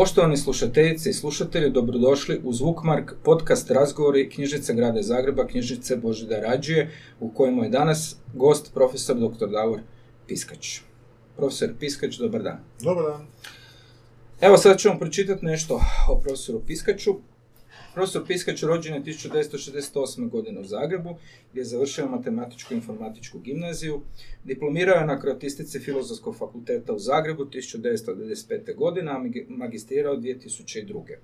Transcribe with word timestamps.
Poštovani 0.00 0.36
slušateljice 0.36 1.10
i 1.10 1.12
slušatelji, 1.12 1.70
dobrodošli 1.70 2.40
u 2.44 2.52
Zvukmark, 2.52 3.12
podcast 3.24 3.70
razgovori 3.70 4.30
knjižnice 4.30 4.74
Grada 4.74 5.02
Zagreba, 5.02 5.46
knjižnice 5.46 5.96
Božida 5.96 6.40
Rađije, 6.40 6.90
u 7.20 7.30
kojemu 7.30 7.64
je 7.64 7.70
danas 7.70 8.16
gost 8.34 8.74
profesor 8.74 9.16
dr. 9.16 9.46
Davor 9.46 9.80
Piskač. 10.26 10.80
Profesor 11.36 11.70
Piskač, 11.80 12.16
dobar 12.16 12.42
dan. 12.42 12.58
Dobar 12.82 13.04
dan. 13.04 13.26
Evo 14.40 14.56
sad 14.56 14.78
ćemo 14.78 14.98
pročitati 14.98 15.46
nešto 15.46 15.80
o 16.08 16.20
profesoru 16.20 16.60
Piskaču. 16.66 17.14
Profesor 17.94 18.22
Piskač 18.26 18.62
rođen 18.62 18.94
je 18.94 19.02
1968. 19.02 20.28
godine 20.28 20.60
u 20.60 20.64
Zagrebu, 20.64 21.16
gdje 21.50 21.60
je 21.60 21.64
završio 21.64 22.08
matematičku 22.08 22.74
i 22.74 22.76
informatičku 22.76 23.38
gimnaziju. 23.38 24.00
Diplomirao 24.44 24.94
je 24.94 25.06
na 25.06 25.20
kroatistici 25.20 25.80
Filozofskog 25.80 26.36
fakulteta 26.36 26.92
u 26.92 26.98
Zagrebu 26.98 27.44
1995. 27.44 28.74
godine, 28.76 29.12
a 29.12 29.22
magistrirao 29.48 30.16
2002. 30.16 31.16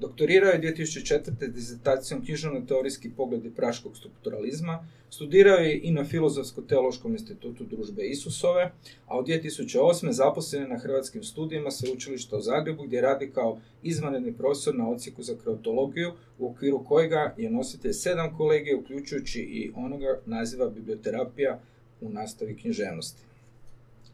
Doktorirao 0.00 0.50
je 0.50 0.60
2004. 0.60 1.46
dizertacijom 1.46 2.24
književno-teorijski 2.24 3.10
pogledi 3.16 3.50
praškog 3.56 3.96
strukturalizma, 3.96 4.86
studirao 5.10 5.58
je 5.58 5.80
i 5.82 5.90
na 5.90 6.04
Filozofsko-teološkom 6.04 7.12
institutu 7.12 7.64
družbe 7.64 8.06
Isusove, 8.06 8.70
a 9.06 9.18
od 9.18 9.26
2008. 9.26 10.10
zaposlen 10.10 10.62
je 10.62 10.68
na 10.68 10.78
Hrvatskim 10.78 11.22
studijima 11.22 11.70
Sveučilišta 11.70 12.36
u 12.36 12.40
Zagrebu 12.40 12.82
gdje 12.82 13.00
radi 13.00 13.30
kao 13.34 13.60
izvanredni 13.82 14.32
profesor 14.32 14.74
na 14.74 14.88
odsjeku 14.88 15.22
za 15.22 15.34
kreatologiju, 15.42 16.12
u 16.38 16.50
okviru 16.50 16.84
kojega 16.84 17.34
je 17.36 17.50
nositelj 17.50 17.92
sedam 17.92 18.36
kolegija, 18.36 18.78
uključujući 18.78 19.40
i 19.40 19.70
onoga 19.76 20.20
naziva 20.26 20.70
biblioterapija 20.70 21.60
u 22.00 22.10
nastavi 22.10 22.56
književnosti. 22.56 23.22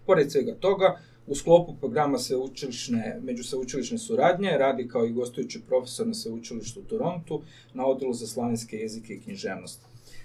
Pored 0.07 0.33
svega 0.33 0.55
toga, 0.55 1.01
u 1.27 1.35
sklopu 1.35 1.75
programa 1.81 2.19
sveučilišne, 2.19 3.21
međusveučilišne 3.23 3.99
suradnje 3.99 4.51
radi 4.51 4.89
kao 4.89 5.07
i 5.07 5.13
gostujući 5.13 5.61
profesor 5.69 6.07
na 6.07 6.15
sveučilištu 6.15 6.81
u 6.81 6.85
Torontu 6.85 7.43
na 7.75 7.87
odjelu 7.87 8.13
za 8.13 8.27
slavenske 8.27 8.77
jezike 8.77 9.15
i 9.15 9.21
književnost. 9.21 9.81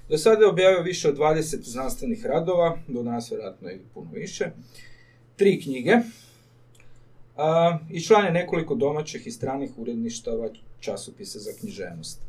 Do 0.09 0.17
sada 0.17 0.41
je 0.41 0.49
objavio 0.49 0.83
više 0.83 1.09
od 1.09 1.17
20 1.17 1.61
znanstvenih 1.61 2.25
radova, 2.25 2.77
do 2.88 3.03
danas 3.03 3.31
vjerojatno 3.31 3.69
i 3.69 3.79
puno 3.94 4.09
više, 4.13 4.52
tri 5.35 5.61
knjige 5.61 5.95
a, 7.38 7.79
i 7.91 8.02
član 8.02 8.25
je 8.25 8.31
nekoliko 8.31 8.75
domaćih 8.75 9.27
i 9.27 9.31
stranih 9.31 9.72
uredništava 9.77 10.49
časopisa 10.79 11.39
za 11.39 11.52
književnost. 11.59 12.22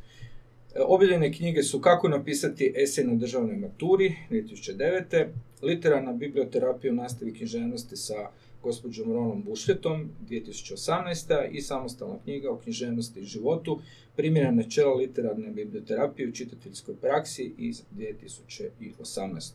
E, 0.74 0.80
objavljene 0.80 1.32
knjige 1.32 1.62
su 1.62 1.80
Kako 1.80 2.08
napisati 2.08 2.72
esej 2.76 3.04
na 3.04 3.14
državnoj 3.14 3.56
maturi 3.56 4.16
2009. 4.30 5.26
Literarna 5.62 6.12
biblioterapija 6.12 6.92
u 6.92 6.96
nastavi 6.96 7.34
književnosti 7.34 7.96
sa 7.96 8.14
gospođom 8.62 9.12
Ronom 9.12 9.42
Bušljetom 9.42 10.10
2018. 10.28 11.48
i 11.50 11.60
samostalna 11.60 12.18
knjiga 12.24 12.50
o 12.50 12.58
književnosti 12.58 13.20
i 13.20 13.24
životu, 13.24 13.80
primjena 14.16 14.50
načela 14.50 14.94
literarne 14.94 15.50
biblioterapije 15.50 16.28
u 16.28 16.32
čitateljskoj 16.32 16.96
praksi 16.96 17.52
iz 17.58 17.82
2018. 17.94 19.52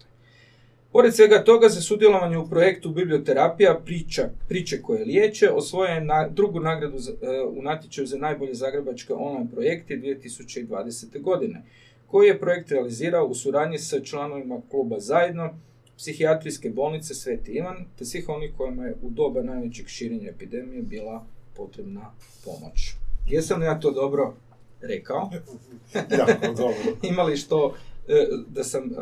Pored 0.91 1.16
svega 1.16 1.44
toga, 1.44 1.69
za 1.69 1.81
sudjelovanje 1.81 2.38
u 2.38 2.50
projektu 2.50 2.89
Biblioterapija 2.89 3.81
priča, 3.85 4.30
priče 4.47 4.81
koje 4.81 5.05
liječe, 5.05 5.50
osvoje 5.50 5.91
je 5.91 6.02
na, 6.02 6.28
drugu 6.30 6.59
nagradu 6.59 6.97
za, 6.97 7.11
e, 7.11 7.41
u 7.41 7.61
natječaju 7.61 8.08
za 8.08 8.17
najbolje 8.17 8.53
zagrebačke 8.53 9.13
online 9.13 9.47
projekte 9.53 9.97
2020. 9.97 11.22
godine, 11.22 11.63
koji 12.08 12.28
je 12.28 12.39
projekt 12.39 12.72
realizirao 12.72 13.25
u 13.25 13.35
suradnji 13.35 13.78
sa 13.78 14.00
članovima 14.00 14.61
kluba 14.72 15.00
Zajedno, 15.00 15.59
psihijatrijske 15.98 16.70
bolnice 16.70 17.14
Sveti 17.14 17.52
Ivan, 17.52 17.86
te 17.98 18.06
svih 18.06 18.30
onih 18.30 18.52
kojima 18.58 18.86
je 18.86 18.95
u 19.02 19.09
doba 19.09 19.42
najvećeg 19.42 19.88
širenja 19.88 20.30
epidemije 20.30 20.81
bila 20.81 21.25
potrebna 21.56 22.12
pomoć. 22.46 22.94
Jesam 23.28 23.59
li 23.59 23.66
ja 23.66 23.80
to 23.80 23.91
dobro 23.91 24.36
rekao? 24.81 25.30
jako 26.19 26.47
dobro. 26.47 26.97
Ima 27.09 27.24
li 27.24 27.38
što 27.38 27.75
e, 28.07 28.28
da 28.47 28.63
sam 28.63 28.84
e, 28.84 28.94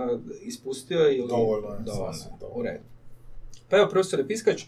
ispustio 0.41 1.11
ili... 1.11 1.27
Dovoljno 1.27 1.67
je, 1.67 1.79
U 2.53 2.61
redu. 2.61 2.83
Pa 3.69 3.77
evo, 3.77 3.89
profesore 3.89 4.27
Piskač, 4.27 4.63
e, 4.63 4.67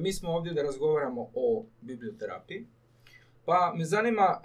mi 0.00 0.12
smo 0.12 0.30
ovdje 0.30 0.52
da 0.52 0.62
razgovaramo 0.62 1.30
o 1.34 1.64
biblioterapiji, 1.80 2.66
pa 3.44 3.74
me 3.76 3.84
zanima, 3.84 4.40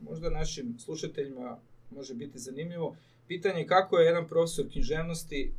možda 0.00 0.30
našim 0.30 0.78
slušateljima 0.78 1.58
može 1.90 2.14
biti 2.14 2.38
zanimljivo, 2.38 2.96
pitanje 3.26 3.66
kako 3.66 3.98
je 3.98 4.06
jedan 4.06 4.28
profesor 4.28 4.64
književnosti 4.72 5.52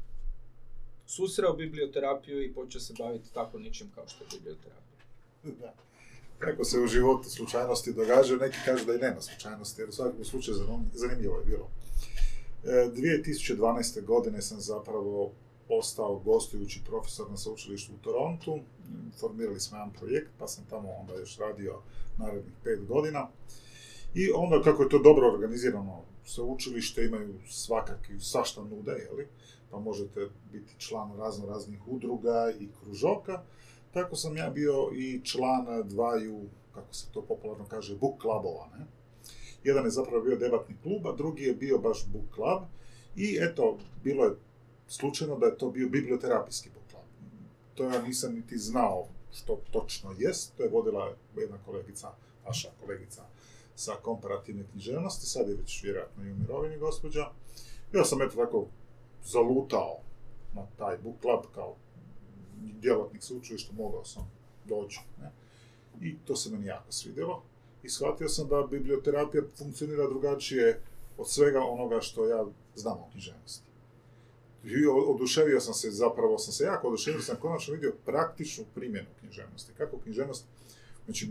susreo 1.05 1.53
biblioterapiju 1.53 2.43
i 2.43 2.53
počeo 2.53 2.81
se 2.81 2.93
baviti 2.99 3.33
tako 3.33 3.59
ničim 3.59 3.91
kao 3.95 4.07
što 4.07 4.23
je 4.23 4.27
biblioterapija. 4.33 5.73
Kako 6.39 6.63
se 6.63 6.79
u 6.79 6.87
životu 6.87 7.29
slučajnosti 7.29 7.93
događaju, 7.93 8.39
neki 8.39 8.57
kažu 8.65 8.85
da 8.85 8.93
i 8.93 8.97
nema 8.97 9.21
slučajnosti, 9.21 9.81
jer 9.81 9.89
u 9.89 9.91
svakom 9.91 10.25
slučaju 10.25 10.57
zanimljivo 10.93 11.37
je 11.39 11.45
bilo. 11.45 11.69
2012. 12.63 13.97
E, 13.97 14.01
godine 14.01 14.41
sam 14.41 14.59
zapravo 14.59 15.31
postao 15.67 16.19
gostujući 16.19 16.81
profesor 16.85 17.31
na 17.31 17.37
sveučilištu 17.37 17.93
u 17.93 18.03
Torontu. 18.03 18.59
Formirali 19.19 19.59
smo 19.59 19.77
jedan 19.77 19.93
projekt, 19.93 20.29
pa 20.39 20.47
sam 20.47 20.65
tamo 20.69 20.89
onda 20.89 21.13
još 21.13 21.37
radio 21.37 21.81
narednih 22.17 22.53
pet 22.63 22.85
godina. 22.85 23.27
I 24.15 24.31
onda 24.35 24.61
kako 24.63 24.83
je 24.83 24.89
to 24.89 24.99
dobro 24.99 25.33
organizirano, 25.33 26.03
sveučilište 26.25 27.05
imaju 27.05 27.39
svakakvi, 27.49 28.19
svašta 28.19 28.61
nude, 28.61 28.91
jeli? 28.91 29.27
pa 29.73 29.79
možete 29.79 30.29
biti 30.51 30.73
član 30.77 31.17
razno 31.17 31.45
raznih 31.45 31.87
udruga 31.87 32.53
i 32.59 32.67
kružoka. 32.79 33.41
Tako 33.91 34.15
sam 34.15 34.37
ja 34.37 34.49
bio 34.49 34.89
i 34.93 35.21
član 35.23 35.87
dvaju, 35.89 36.41
kako 36.73 36.93
se 36.93 37.07
to 37.11 37.21
popularno 37.21 37.65
kaže, 37.65 37.95
book 37.95 38.21
clubova. 38.21 38.69
Ne? 38.77 38.85
Jedan 39.63 39.85
je 39.85 39.91
zapravo 39.91 40.23
bio 40.23 40.37
debatni 40.37 40.75
klub, 40.83 41.07
a 41.07 41.15
drugi 41.15 41.43
je 41.43 41.53
bio 41.53 41.77
baš 41.77 42.05
book 42.07 42.25
club. 42.35 42.63
I 43.15 43.37
eto, 43.41 43.77
bilo 44.03 44.25
je 44.25 44.35
slučajno 44.87 45.37
da 45.37 45.45
je 45.45 45.57
to 45.57 45.71
bio 45.71 45.89
biblioterapijski 45.89 46.69
book 46.69 46.83
club. 46.89 47.03
To 47.75 47.83
ja 47.83 48.01
nisam 48.01 48.33
niti 48.33 48.57
znao 48.57 49.07
što 49.31 49.61
točno 49.71 50.15
jest. 50.17 50.57
To 50.57 50.63
je 50.63 50.69
vodila 50.69 51.15
jedna 51.37 51.57
kolegica, 51.65 52.11
naša 52.45 52.69
kolegica 52.81 53.32
sa 53.75 53.91
komparativne 54.01 54.63
književnosti, 54.71 55.25
sad 55.25 55.49
je 55.49 55.55
već 55.55 55.83
vjerojatno 55.83 56.23
i 56.23 56.31
u 56.31 56.35
mirovini 56.35 56.77
gospođa. 56.77 57.25
Ja 57.93 58.05
sam 58.05 58.21
eto 58.21 58.35
tako 58.35 58.65
zalutao 59.25 59.97
na 60.53 60.65
taj 60.77 60.97
book 60.97 61.15
club 61.21 61.53
kao 61.55 61.75
djelatnik 62.61 63.23
sveučilišta, 63.23 63.73
mogao 63.73 64.05
sam 64.05 64.31
doći. 64.65 64.99
Ne? 65.21 65.31
I 66.01 66.17
to 66.25 66.35
se 66.35 66.49
meni 66.49 66.65
jako 66.65 66.91
svidjelo. 66.91 67.43
I 67.83 67.89
shvatio 67.89 68.29
sam 68.29 68.47
da 68.47 68.67
biblioterapija 68.71 69.43
funkcionira 69.57 70.07
drugačije 70.07 70.81
od 71.17 71.29
svega 71.29 71.59
onoga 71.59 72.01
što 72.01 72.27
ja 72.27 72.45
znam 72.75 72.97
o 72.97 73.09
književnosti. 73.11 73.65
I 74.63 74.85
oduševio 74.85 75.59
sam 75.59 75.73
se, 75.73 75.91
zapravo 75.91 76.37
sam 76.37 76.53
se 76.53 76.63
jako 76.63 76.87
oduševio, 76.87 77.21
sam 77.21 77.35
konačno 77.35 77.73
vidio 77.73 77.93
praktičnu 78.05 78.65
primjenu 78.75 79.07
književnosti. 79.19 79.73
Kako 79.77 79.97
književnost, 79.97 80.45
znači, 81.05 81.29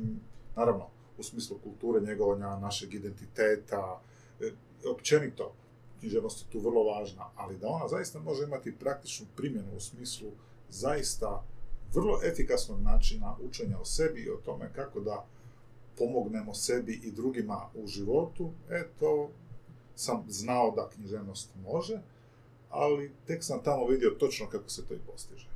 naravno, 0.56 0.90
u 1.22 1.24
smislu 1.24 1.58
kulture, 1.64 2.00
njegovanja 2.00 2.58
našeg 2.58 2.94
identiteta, 2.94 4.00
e, 4.40 4.50
općenito, 4.90 5.52
književnost 6.00 6.40
je 6.40 6.52
tu 6.52 6.58
vrlo 6.58 6.82
važna, 6.84 7.30
ali 7.36 7.58
da 7.58 7.68
ona 7.68 7.88
zaista 7.88 8.20
može 8.20 8.44
imati 8.44 8.78
praktičnu 8.78 9.26
primjenu 9.36 9.76
u 9.76 9.80
smislu 9.80 10.28
zaista 10.70 11.44
vrlo 11.94 12.20
efikasnog 12.24 12.80
načina 12.80 13.36
učenja 13.48 13.78
o 13.78 13.84
sebi 13.84 14.20
i 14.20 14.30
o 14.30 14.36
tome 14.44 14.70
kako 14.74 15.00
da 15.00 15.26
pomognemo 15.98 16.54
sebi 16.54 17.00
i 17.04 17.10
drugima 17.10 17.68
u 17.74 17.86
životu, 17.86 18.50
e 18.70 18.88
to 18.98 19.30
sam 19.94 20.24
znao 20.28 20.70
da 20.70 20.88
književnost 20.88 21.50
može, 21.62 22.00
ali 22.70 23.12
tek 23.26 23.44
sam 23.44 23.62
tamo 23.62 23.86
vidio 23.86 24.10
točno 24.10 24.48
kako 24.48 24.70
se 24.70 24.86
to 24.86 24.94
i 24.94 24.98
postiže. 25.06 25.48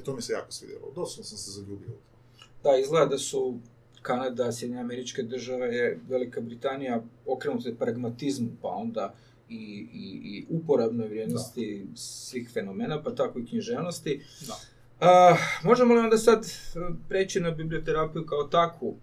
I 0.00 0.04
to 0.04 0.16
mi 0.16 0.22
se 0.22 0.32
jako 0.32 0.52
svidjelo. 0.52 0.92
Doslovno 0.94 1.24
sam 1.24 1.38
se 1.38 1.50
zaljubio 1.50 1.88
u 1.88 2.00
to. 2.10 2.14
Da, 2.62 2.76
izgleda 2.76 3.06
da 3.06 3.18
su 3.18 3.58
Kanada, 4.04 4.52
Sjedinje 4.52 4.80
američke 4.80 5.22
države, 5.22 5.98
Velika 6.08 6.40
Britanija 6.40 7.02
okrenute 7.26 7.74
pragmatizmu, 7.74 8.50
pa 8.62 8.68
onda 8.68 9.14
i, 9.48 9.86
i, 9.92 10.20
i 10.24 10.44
uporabnoj 10.48 11.08
vrijednosti 11.08 11.86
svih 11.94 12.50
fenomena, 12.52 13.02
pa 13.02 13.14
tako 13.14 13.38
i 13.38 13.46
književnosti. 13.46 14.20
Da. 14.46 14.54
A, 15.00 15.36
možemo 15.64 15.94
li 15.94 16.00
onda 16.00 16.18
sad 16.18 16.44
e, 16.44 16.78
preći 17.08 17.40
na 17.40 17.50
biblioterapiju 17.50 18.26
kao 18.26 18.44
takvu, 18.44 18.96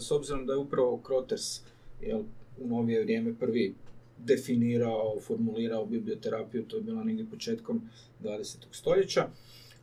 s 0.00 0.10
obzirom 0.10 0.46
da 0.46 0.52
je 0.52 0.58
upravo 0.58 0.98
Kroters 0.98 1.60
jel, 2.00 2.20
u 2.58 2.68
novije 2.68 3.02
vrijeme 3.02 3.34
prvi 3.34 3.74
definirao, 4.18 5.20
formulirao 5.20 5.86
biblioterapiju, 5.86 6.64
to 6.64 6.76
je 6.76 6.82
bilo 6.82 7.04
negdje 7.04 7.30
početkom 7.30 7.88
20. 8.22 8.56
stoljeća. 8.70 9.28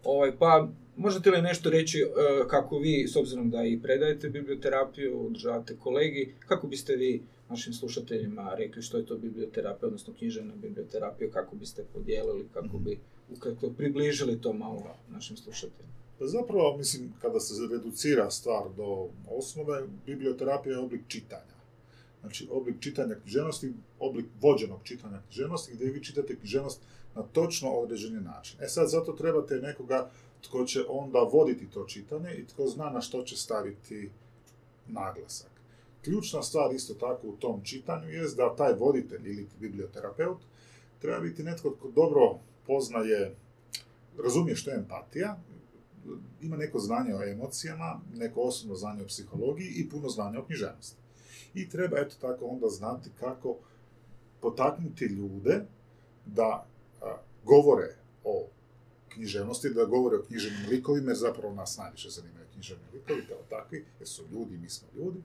Ovaj, 0.03 0.37
pa 0.37 0.67
možete 0.97 1.31
li 1.31 1.41
nešto 1.41 1.69
reći 1.69 1.99
e, 1.99 2.05
kako 2.47 2.77
vi, 2.77 3.07
s 3.07 3.15
obzirom 3.15 3.49
da 3.49 3.63
i 3.63 3.79
predajete 3.83 4.29
biblioterapiju, 4.29 5.25
održavate 5.25 5.77
kolegi, 5.79 6.33
kako 6.47 6.67
biste 6.67 6.95
vi 6.95 7.23
našim 7.49 7.73
slušateljima 7.73 8.53
rekli 8.57 8.81
što 8.81 8.97
je 8.97 9.05
to 9.05 9.17
biblioterapija, 9.17 9.87
odnosno 9.87 10.13
književna 10.17 10.55
biblioterapija, 10.55 11.31
kako 11.31 11.55
biste 11.55 11.83
podijelili, 11.93 12.47
kako 12.53 12.77
mhm. 12.77 12.83
bi 12.83 12.99
kako 13.39 13.69
približili 13.69 14.41
to 14.41 14.53
malo 14.53 14.95
našim 15.09 15.37
slušateljima? 15.37 15.93
Pa 16.19 16.25
zapravo, 16.25 16.77
mislim, 16.77 17.13
kada 17.21 17.39
se 17.39 17.53
reducira 17.71 18.31
stvar 18.31 18.63
do 18.77 19.09
osnove, 19.29 19.83
biblioterapija 20.05 20.73
je 20.73 20.79
oblik 20.79 21.01
čitanja. 21.07 21.57
Znači, 22.21 22.47
oblik 22.51 22.79
čitanja 22.79 23.15
književnosti, 23.15 23.73
oblik 23.99 24.25
vođenog 24.41 24.79
čitanja 24.83 25.21
književnosti, 25.27 25.73
gdje 25.73 25.91
vi 25.91 26.03
čitate 26.03 26.35
književnost 26.35 26.81
na 27.15 27.23
točno 27.23 27.69
određeni 27.69 28.21
način. 28.21 28.57
E 28.61 28.67
sad, 28.67 28.89
zato 28.89 29.11
trebate 29.11 29.55
nekoga 29.55 30.09
tko 30.41 30.65
će 30.65 30.79
onda 30.89 31.19
voditi 31.19 31.69
to 31.69 31.85
čitanje 31.85 32.33
i 32.33 32.47
tko 32.47 32.67
zna 32.67 32.89
na 32.89 33.01
što 33.01 33.23
će 33.23 33.37
staviti 33.37 34.09
naglasak. 34.87 35.51
Ključna 36.03 36.43
stvar 36.43 36.75
isto 36.75 36.93
tako 36.93 37.27
u 37.27 37.35
tom 37.35 37.63
čitanju 37.63 38.09
je 38.09 38.23
da 38.37 38.55
taj 38.55 38.73
voditelj 38.73 39.29
ili 39.29 39.47
biblioterapeut 39.59 40.37
treba 40.99 41.19
biti 41.19 41.43
netko 41.43 41.69
tko 41.69 41.91
dobro 41.91 42.39
poznaje, 42.67 43.35
razumije 44.23 44.55
što 44.55 44.71
je 44.71 44.77
empatija, 44.77 45.37
ima 46.41 46.57
neko 46.57 46.79
znanje 46.79 47.15
o 47.15 47.23
emocijama, 47.23 48.01
neko 48.15 48.41
osobno 48.41 48.75
znanje 48.75 49.03
o 49.03 49.07
psihologiji 49.07 49.73
i 49.75 49.89
puno 49.89 50.09
znanja 50.09 50.39
o 50.39 50.45
književnosti. 50.45 50.97
I 51.53 51.69
treba 51.69 51.97
eto 51.99 52.15
tako 52.21 52.45
onda 52.45 52.67
znati 52.67 53.09
kako 53.19 53.55
potaknuti 54.41 55.05
ljude 55.05 55.65
da 56.25 56.65
govore 57.43 57.95
o 58.23 58.47
književnosti, 59.17 59.69
da 59.69 59.85
govore 59.85 60.17
o 60.17 60.23
književnim 60.23 60.69
likovima, 60.69 61.11
jer 61.11 61.17
zapravo 61.17 61.53
nas 61.53 61.77
najviše 61.77 62.09
zanimaju 62.09 62.45
književni 62.53 62.83
likovi 62.93 63.25
kao 63.29 63.37
takvi, 63.49 63.85
jer 63.99 64.07
su 64.07 64.23
ljudi, 64.31 64.57
mi 64.57 64.69
smo 64.69 64.87
ljudi. 64.95 65.19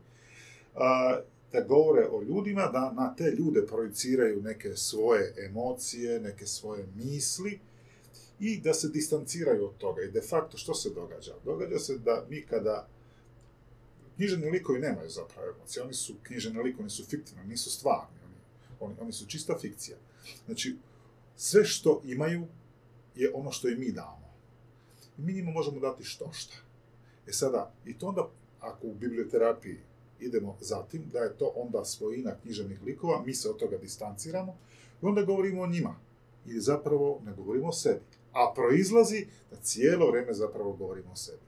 da 1.52 1.60
govore 1.68 2.06
o 2.10 2.22
ljudima, 2.22 2.66
da 2.72 2.92
na 2.92 3.14
te 3.16 3.30
ljude 3.38 3.66
projiciraju 3.66 4.42
neke 4.42 4.76
svoje 4.76 5.34
emocije, 5.46 6.20
neke 6.20 6.46
svoje 6.46 6.86
misli 6.96 7.58
i 8.40 8.60
da 8.60 8.74
se 8.74 8.88
distanciraju 8.88 9.64
od 9.64 9.76
toga. 9.78 10.02
I 10.02 10.10
de 10.10 10.20
facto 10.20 10.56
što 10.56 10.74
se 10.74 10.90
događa? 10.90 11.34
Događa 11.44 11.78
se 11.78 11.98
da 11.98 12.24
mi 12.30 12.42
kada 12.42 12.88
književni 14.16 14.50
likovi 14.50 14.80
nemaju 14.80 15.10
zapravo 15.10 15.48
emocije, 15.56 15.82
oni 15.82 15.94
su 15.94 16.14
književni 16.22 16.62
likovi, 16.62 16.82
oni 16.82 16.90
su 16.90 17.04
fiktivni, 17.04 17.44
nisu 17.44 17.70
stvarni, 17.70 18.18
oni, 18.24 18.38
oni, 18.80 18.94
oni 19.00 19.12
su 19.12 19.26
čista 19.26 19.58
fikcija. 19.58 19.96
Znači, 20.46 20.76
sve 21.36 21.64
što 21.64 22.00
imaju 22.04 22.46
je 23.14 23.30
ono 23.34 23.52
što 23.52 23.68
i 23.68 23.76
mi 23.76 23.92
damo. 23.92 24.32
Mi 25.16 25.32
njima 25.32 25.50
možemo 25.50 25.80
dati 25.80 26.04
što 26.04 26.32
šta. 26.32 26.56
E 27.26 27.32
sada, 27.32 27.72
i 27.86 27.98
to 27.98 28.06
onda, 28.06 28.28
ako 28.60 28.86
u 28.86 28.94
biblioterapiji 28.94 29.78
idemo 30.20 30.56
zatim, 30.60 31.02
da 31.12 31.18
je 31.18 31.36
to 31.38 31.52
onda 31.56 31.84
svojina 31.84 32.36
književnih 32.42 32.82
likova, 32.82 33.22
mi 33.26 33.34
se 33.34 33.50
od 33.50 33.58
toga 33.58 33.76
distanciramo 33.76 34.56
i 35.02 35.06
onda 35.06 35.22
govorimo 35.22 35.62
o 35.62 35.66
njima. 35.66 35.96
I 36.46 36.60
zapravo 36.60 37.20
ne 37.24 37.32
govorimo 37.32 37.68
o 37.68 37.72
sebi. 37.72 38.00
A 38.32 38.52
proizlazi 38.54 39.26
da 39.50 39.56
cijelo 39.56 40.10
vrijeme 40.10 40.34
zapravo 40.34 40.72
govorimo 40.72 41.12
o 41.12 41.16
sebi. 41.16 41.42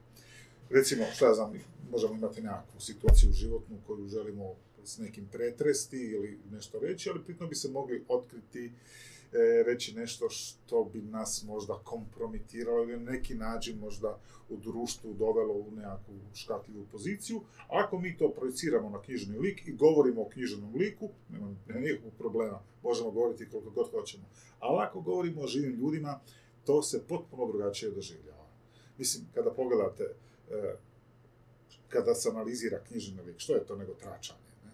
Recimo, 0.70 1.04
šta 1.14 1.26
ja 1.26 1.34
znam, 1.34 1.52
možemo 1.90 2.14
imati 2.14 2.42
nekakvu 2.42 2.80
situaciju 2.80 3.32
životnu 3.32 3.76
koju 3.86 4.08
želimo 4.08 4.54
s 4.84 4.98
nekim 4.98 5.28
pretresti 5.32 5.96
ili 5.96 6.38
nešto 6.50 6.78
reći, 6.78 7.10
ali 7.10 7.24
pritom 7.24 7.48
bi 7.48 7.54
se 7.54 7.68
mogli 7.68 8.04
otkriti 8.08 8.72
reći 9.66 9.94
nešto 9.94 10.30
što 10.30 10.84
bi 10.84 11.02
nas 11.02 11.44
možda 11.46 11.80
kompromitiralo 11.84 12.82
ili 12.82 13.00
na 13.00 13.12
neki 13.12 13.34
način 13.34 13.78
možda 13.78 14.18
u 14.48 14.56
društvu 14.56 15.14
dovelo 15.14 15.54
u 15.54 15.70
nekakvu 15.70 16.14
škatljivu 16.34 16.86
poziciju. 16.92 17.40
Ako 17.68 17.98
mi 17.98 18.16
to 18.16 18.32
projiciramo 18.32 18.90
na 18.90 19.02
knjižni 19.02 19.38
lik 19.38 19.66
i 19.66 19.72
govorimo 19.72 20.22
o 20.22 20.28
knjižnom 20.28 20.74
liku, 20.74 21.08
nema, 21.28 21.56
nikakvog 21.80 22.12
problema, 22.18 22.62
možemo 22.82 23.10
govoriti 23.10 23.48
koliko 23.50 23.70
god 23.70 23.90
hoćemo. 23.90 24.24
Ali 24.58 24.78
ako 24.82 25.00
govorimo 25.00 25.40
o 25.40 25.46
živim 25.46 25.74
ljudima, 25.74 26.20
to 26.64 26.82
se 26.82 27.02
potpuno 27.08 27.46
drugačije 27.46 27.90
doživljava. 27.90 28.46
Mislim, 28.98 29.26
kada 29.34 29.50
pogledate, 29.50 30.04
e, 30.50 30.76
kada 31.88 32.14
se 32.14 32.28
analizira 32.28 32.84
knjižni 32.88 33.22
lik, 33.22 33.38
što 33.38 33.54
je 33.54 33.66
to 33.66 33.76
nego 33.76 33.94
tračanje? 33.94 34.50
Ne? 34.64 34.70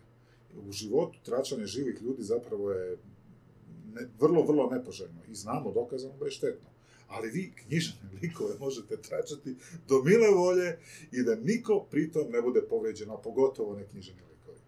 U 0.69 0.73
životu 0.73 1.19
tračanje 1.25 1.67
živih 1.67 2.03
ljudi 2.03 2.23
zapravo 2.23 2.73
je 2.73 2.99
ne, 3.95 4.09
vrlo, 4.21 4.43
vrlo 4.43 4.71
nepoželjno 4.71 5.21
i 5.29 5.35
znamo 5.35 5.73
dokazano 5.73 6.15
da 6.19 6.25
je 6.25 6.31
štetno. 6.31 6.69
Ali 7.09 7.31
vi 7.31 7.53
knjižne 7.57 8.01
likove 8.23 8.55
možete 8.61 8.97
tračati 8.97 9.57
do 9.89 10.03
mile 10.03 10.29
volje 10.29 10.79
i 11.13 11.23
da 11.23 11.35
niko 11.35 11.87
pritom 11.91 12.31
ne 12.31 12.43
bude 12.43 12.63
povređen, 12.63 13.11
a 13.11 13.17
pogotovo 13.17 13.77
ne 13.77 13.87
knjiženi 13.87 14.21
likovi. 14.31 14.59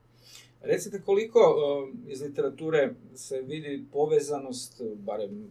Recite 0.60 1.02
koliko 1.02 1.40
uh, 1.40 2.10
iz 2.12 2.20
literature 2.20 2.94
se 3.14 3.40
vidi 3.40 3.84
povezanost, 3.92 4.82
barem 4.96 5.50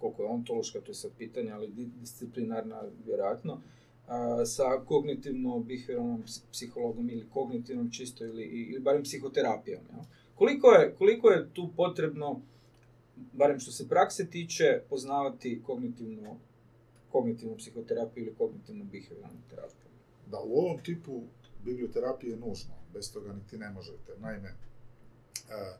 koliko 0.00 0.22
je 0.22 0.28
ontološka, 0.28 0.80
to 0.80 0.90
je 0.90 0.94
sad 0.94 1.10
pitanje, 1.18 1.50
ali 1.50 1.68
disciplinarna 2.00 2.82
vjerojatno, 3.06 3.60
sa 4.44 4.64
kognitivno-bihveralnom 4.88 6.22
psihologom 6.52 7.10
ili 7.10 7.26
kognitivnom 7.30 7.90
čisto 7.90 8.24
ili, 8.24 8.42
ili 8.44 8.80
barem 8.80 9.02
psihoterapijom. 9.02 9.80
Ja? 9.92 10.04
Koliko, 10.34 10.70
je, 10.70 10.94
koliko 10.98 11.30
je 11.30 11.48
tu 11.52 11.70
potrebno 11.76 12.40
barem 13.32 13.60
što 13.60 13.72
se 13.72 13.88
prakse 13.88 14.30
tiče, 14.30 14.82
poznavati 14.88 15.62
kognitivnu, 15.66 16.38
kognitivnu 17.12 17.56
psihoterapiju 17.56 18.24
ili 18.24 18.34
kognitivnu 18.34 18.84
behavioralnu 18.84 19.40
terapiju. 19.50 19.90
Da, 20.26 20.38
u 20.40 20.58
ovom 20.58 20.82
tipu 20.82 21.22
biblioterapije 21.64 22.30
je 22.30 22.36
nužno, 22.36 22.74
bez 22.92 23.12
toga 23.12 23.32
niti 23.32 23.58
ne 23.58 23.70
možete. 23.70 24.12
Naime, 24.18 24.48
e, 24.48 25.76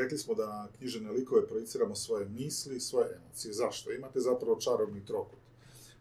rekli, 0.00 0.18
smo 0.18 0.34
da 0.34 0.46
na 0.46 0.68
knjižene 0.78 1.10
likove 1.10 1.46
projiciramo 1.46 1.94
svoje 1.94 2.28
misli, 2.28 2.80
svoje 2.80 3.16
emocije. 3.16 3.52
Zašto? 3.52 3.92
Imate 3.92 4.20
zapravo 4.20 4.56
čarobni 4.60 5.04
trokut. 5.04 5.38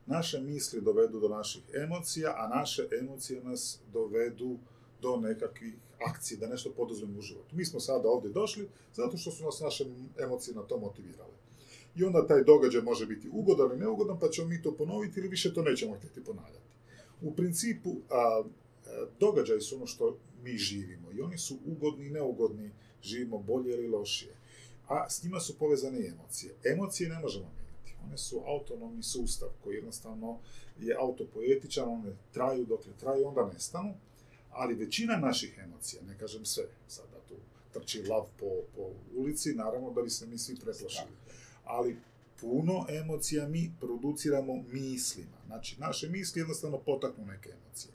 Naše 0.05 0.41
misli 0.41 0.81
dovedu 0.81 1.19
do 1.19 1.29
naših 1.29 1.63
emocija, 1.73 2.33
a 2.37 2.47
naše 2.47 2.87
emocije 3.01 3.43
nas 3.43 3.79
dovedu 3.93 4.57
do 5.03 5.17
nekakvih 5.17 5.73
akcije, 6.09 6.37
da 6.37 6.47
nešto 6.47 6.71
poduzmemo 6.77 7.19
u 7.19 7.21
životu. 7.21 7.55
Mi 7.55 7.65
smo 7.65 7.79
sada 7.79 8.09
ovdje 8.09 8.31
došli 8.31 8.69
zato 8.95 9.17
što 9.17 9.31
su 9.31 9.43
nas 9.43 9.59
naše 9.59 9.85
emocije 10.19 10.55
na 10.55 10.61
to 10.61 10.77
motivirale. 10.77 11.33
I 11.95 12.03
onda 12.03 12.27
taj 12.27 12.43
događaj 12.43 12.81
može 12.81 13.05
biti 13.05 13.29
ugodan 13.31 13.69
ili 13.69 13.79
neugodan, 13.79 14.19
pa 14.19 14.29
ćemo 14.29 14.47
mi 14.47 14.61
to 14.61 14.71
ponoviti 14.71 15.19
ili 15.19 15.29
više 15.29 15.53
to 15.53 15.61
nećemo 15.61 15.95
htjeti 15.95 16.23
ponavljati. 16.23 16.73
U 17.21 17.33
principu, 17.35 17.95
a, 18.09 18.43
događaji 19.19 19.61
su 19.61 19.75
ono 19.75 19.87
što 19.87 20.17
mi 20.43 20.57
živimo 20.57 21.11
i 21.11 21.21
oni 21.21 21.37
su 21.37 21.57
ugodni 21.65 22.05
i 22.05 22.09
neugodni, 22.09 22.71
živimo 23.03 23.37
bolje 23.37 23.73
ili 23.73 23.87
lošije. 23.87 24.33
A 24.87 25.09
s 25.09 25.23
njima 25.23 25.39
su 25.39 25.57
povezane 25.57 25.99
i 25.99 26.07
emocije. 26.07 26.55
Emocije 26.63 27.09
ne 27.09 27.19
možemo 27.19 27.45
mijenjati. 27.45 27.95
One 28.05 28.17
su 28.17 28.41
autonomni 28.45 29.03
sustav 29.03 29.49
koji 29.63 29.75
jednostavno 29.75 30.39
je 30.79 30.95
autopoetičan, 30.99 31.89
one 31.89 32.15
traju 32.33 32.65
dok 32.65 32.81
traju, 32.99 33.27
onda 33.27 33.49
nestanu 33.53 33.93
ali 34.53 34.75
većina 34.75 35.17
naših 35.17 35.59
emocija, 35.63 36.01
ne 36.07 36.17
kažem 36.17 36.45
sve, 36.45 36.63
sada 36.87 37.19
tu 37.27 37.35
trči 37.73 38.03
lav 38.03 38.23
po, 38.39 38.49
po 38.75 38.89
ulici, 39.15 39.53
naravno 39.53 39.91
da 39.91 40.01
bi 40.01 40.09
se 40.09 40.27
mi 40.27 40.37
svi 40.37 40.55
preplašili. 40.55 41.15
Ali 41.65 41.97
puno 42.41 42.85
emocija 42.89 43.47
mi 43.47 43.71
produciramo 43.79 44.63
mislima. 44.71 45.37
Znači, 45.45 45.79
naše 45.79 46.09
misli 46.09 46.41
jednostavno 46.41 46.77
potaknu 46.77 47.25
neke 47.25 47.49
emocije. 47.49 47.93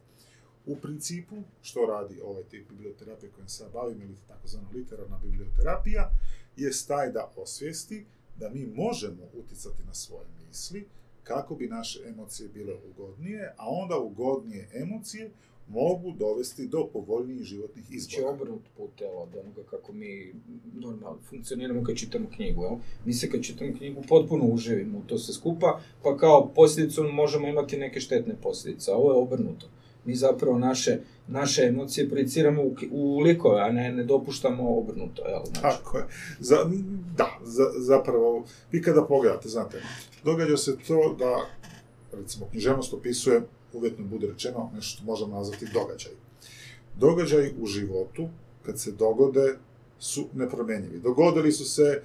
U 0.67 0.77
principu, 0.77 1.37
što 1.63 1.87
radi 1.87 2.21
ovaj 2.21 2.43
tip 2.43 2.69
biblioterapije 2.71 3.33
kojim 3.33 3.49
se 3.49 3.65
bavim, 3.73 4.03
ili 4.03 4.17
takozvana 4.29 4.69
literarna 4.75 5.19
biblioterapija, 5.25 6.11
je 6.57 6.71
taj 6.89 7.13
da 7.13 7.33
osvijesti 7.37 8.07
da 8.37 8.51
mi 8.51 8.67
možemo 8.67 9.23
utjecati 9.35 9.83
na 9.87 9.95
svoje 9.95 10.27
misli 10.47 10.87
kako 11.23 11.55
bi 11.55 11.67
naše 11.67 12.01
emocije 12.07 12.49
bile 12.49 12.75
ugodnije, 12.91 13.55
a 13.57 13.69
onda 13.69 13.99
ugodnije 13.99 14.69
emocije 14.75 15.31
mogu 15.69 16.13
dovesti 16.13 16.67
do 16.67 16.89
povoljnijih 16.93 17.43
životnih 17.43 17.85
znači, 17.85 17.97
izbora. 17.97 18.23
Znači 18.23 18.35
obrnut 18.35 18.63
put, 18.77 19.01
evo, 19.01 19.23
od 19.23 19.37
onoga 19.45 19.63
kako 19.71 19.93
mi 19.93 20.35
normalno 20.75 21.19
funkcioniramo 21.31 21.85
kad 21.85 21.97
čitamo 21.97 22.29
knjigu, 22.37 22.63
jel? 22.63 22.77
Mi 23.05 23.13
se 23.13 23.31
kad 23.31 23.43
čitamo 23.43 23.73
knjigu 23.79 24.03
potpuno 24.09 24.45
uživimo 24.45 24.99
u 24.99 25.03
to 25.03 25.19
sve 25.19 25.35
skupa, 25.35 25.81
pa 26.03 26.17
kao 26.17 26.51
posljedicu 26.55 27.03
možemo 27.03 27.49
imati 27.49 27.77
neke 27.77 28.01
štetne 28.01 28.35
posljedice, 28.43 28.91
a 28.91 28.95
ovo 28.95 29.13
je 29.13 29.19
obrnuto. 29.19 29.67
Mi 30.05 30.15
zapravo 30.15 30.59
naše, 30.59 30.99
naše 31.27 31.63
emocije 31.63 32.09
projiciramo 32.09 32.63
u, 32.63 32.75
u 32.91 33.19
likove, 33.19 33.61
a 33.61 33.73
ne, 33.73 33.93
ne 33.93 34.05
dopuštamo 34.05 34.79
obrnuto, 34.79 35.23
jel? 35.27 35.43
Znači. 35.45 35.63
Tako 35.63 35.99
je. 35.99 36.05
Za, 36.41 36.57
da, 37.17 37.39
za, 37.45 37.65
zapravo, 37.79 38.45
vi 38.73 38.83
kada 38.83 39.05
pogledate, 39.05 39.49
znate, 39.49 39.83
događa 40.25 40.57
se 40.57 40.77
to 40.87 41.17
da, 41.19 41.47
recimo, 42.13 42.47
književnost 42.51 42.95
opisuje 42.95 43.43
uvjetno 43.73 44.05
bude 44.05 44.27
rečeno, 44.27 44.71
nešto 44.75 45.05
možemo 45.05 45.37
nazvati 45.37 45.67
događaj. 45.73 46.13
Događaj 46.97 47.55
u 47.61 47.67
životu, 47.67 48.29
kad 48.63 48.81
se 48.81 48.93
dogode, 48.93 49.57
su 49.99 50.29
nepromjenjivi. 50.35 51.01
Dogodili 51.01 51.53
su 51.53 51.65
se, 51.65 52.03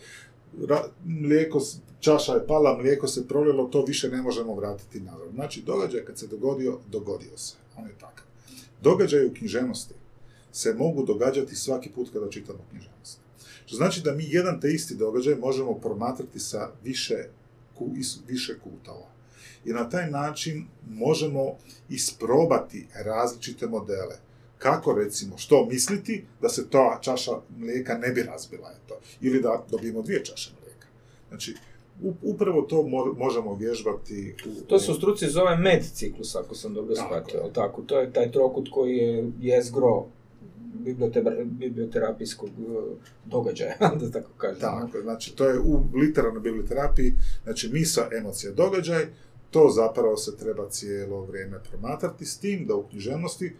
mlijeko, 1.06 1.62
čaša 2.00 2.34
je 2.34 2.48
pala, 2.48 2.78
mlijeko 2.78 3.08
se 3.08 3.28
prolilo, 3.28 3.68
to 3.68 3.86
više 3.86 4.10
ne 4.10 4.22
možemo 4.22 4.56
vratiti 4.56 5.00
nazad. 5.00 5.28
Znači, 5.34 5.62
događaj 5.62 6.06
kad 6.06 6.18
se 6.18 6.28
dogodio, 6.28 6.80
dogodio 6.92 7.38
se. 7.38 7.56
On 7.78 7.86
je 7.86 7.94
takav. 7.94 8.26
Događaj 8.82 9.26
u 9.26 9.34
književnosti 9.34 9.94
se 10.52 10.74
mogu 10.74 11.04
događati 11.06 11.56
svaki 11.56 11.90
put 11.90 12.10
kada 12.14 12.30
čitamo 12.30 12.60
književnost. 12.70 13.20
Što 13.66 13.76
znači 13.76 14.02
da 14.02 14.14
mi 14.14 14.26
jedan 14.28 14.62
te 14.62 14.72
isti 14.72 14.96
događaj 14.96 15.36
možemo 15.36 15.74
promatrati 15.74 16.40
sa 16.40 16.70
više, 16.84 17.16
više 18.28 18.60
kutova. 18.60 19.13
I 19.66 19.74
na 19.74 19.90
taj 19.90 20.12
način 20.12 20.66
možemo 20.90 21.56
isprobati 21.90 22.88
različite 23.06 23.68
modele. 23.68 24.16
Kako 24.58 24.94
recimo, 24.94 25.38
što 25.38 25.66
misliti 25.66 26.26
da 26.42 26.50
se 26.50 26.70
ta 26.70 27.00
čaša 27.02 27.32
mlijeka 27.58 27.98
ne 27.98 28.10
bi 28.10 28.24
razbila, 28.24 28.72
eto, 28.84 28.96
ili 29.22 29.42
da 29.42 29.64
dobijemo 29.72 30.02
dvije 30.02 30.26
čaše 30.26 30.52
mlijeka. 30.62 30.88
Znači, 31.30 31.56
upravo 32.22 32.62
to 32.62 32.76
mo- 32.76 33.18
možemo 33.18 33.56
vježbati 33.56 34.36
u... 34.46 34.66
To 34.66 34.80
se 34.80 34.92
u 34.92 34.96
struci 34.96 35.28
zove 35.30 35.58
med 35.58 35.84
ciklus, 35.94 36.36
ako 36.36 36.56
sam 36.56 36.74
dobro 36.74 36.96
Tako 36.96 37.08
shvatio, 37.08 37.40
jel 37.40 37.52
tako? 37.54 37.82
To 37.82 38.00
je 38.00 38.14
taj 38.14 38.32
trokut 38.32 38.70
koji 38.72 38.98
je 38.98 39.32
jezgro 39.40 40.06
bibliotera- 40.86 41.44
biblioterapijskog 41.44 42.50
eh, 42.50 42.96
događaja, 43.26 43.76
da 44.02 44.12
tako 44.12 44.30
kažem. 44.38 44.60
Tako, 44.62 45.02
znači 45.02 45.36
to 45.36 45.50
je 45.50 45.60
u 45.60 45.84
literarnoj 45.94 46.42
biblioterapiji, 46.42 47.14
znači 47.44 47.70
misa, 47.70 48.08
emocija, 48.20 48.52
događaj, 48.52 49.06
to 49.54 49.70
zapravo 49.70 50.18
se 50.18 50.38
treba 50.38 50.70
cijelo 50.70 51.26
vrijeme 51.26 51.64
promatrati 51.70 52.26
s 52.26 52.38
tim 52.38 52.66
da 52.68 52.76
u 52.76 52.88
književnosti 52.88 53.56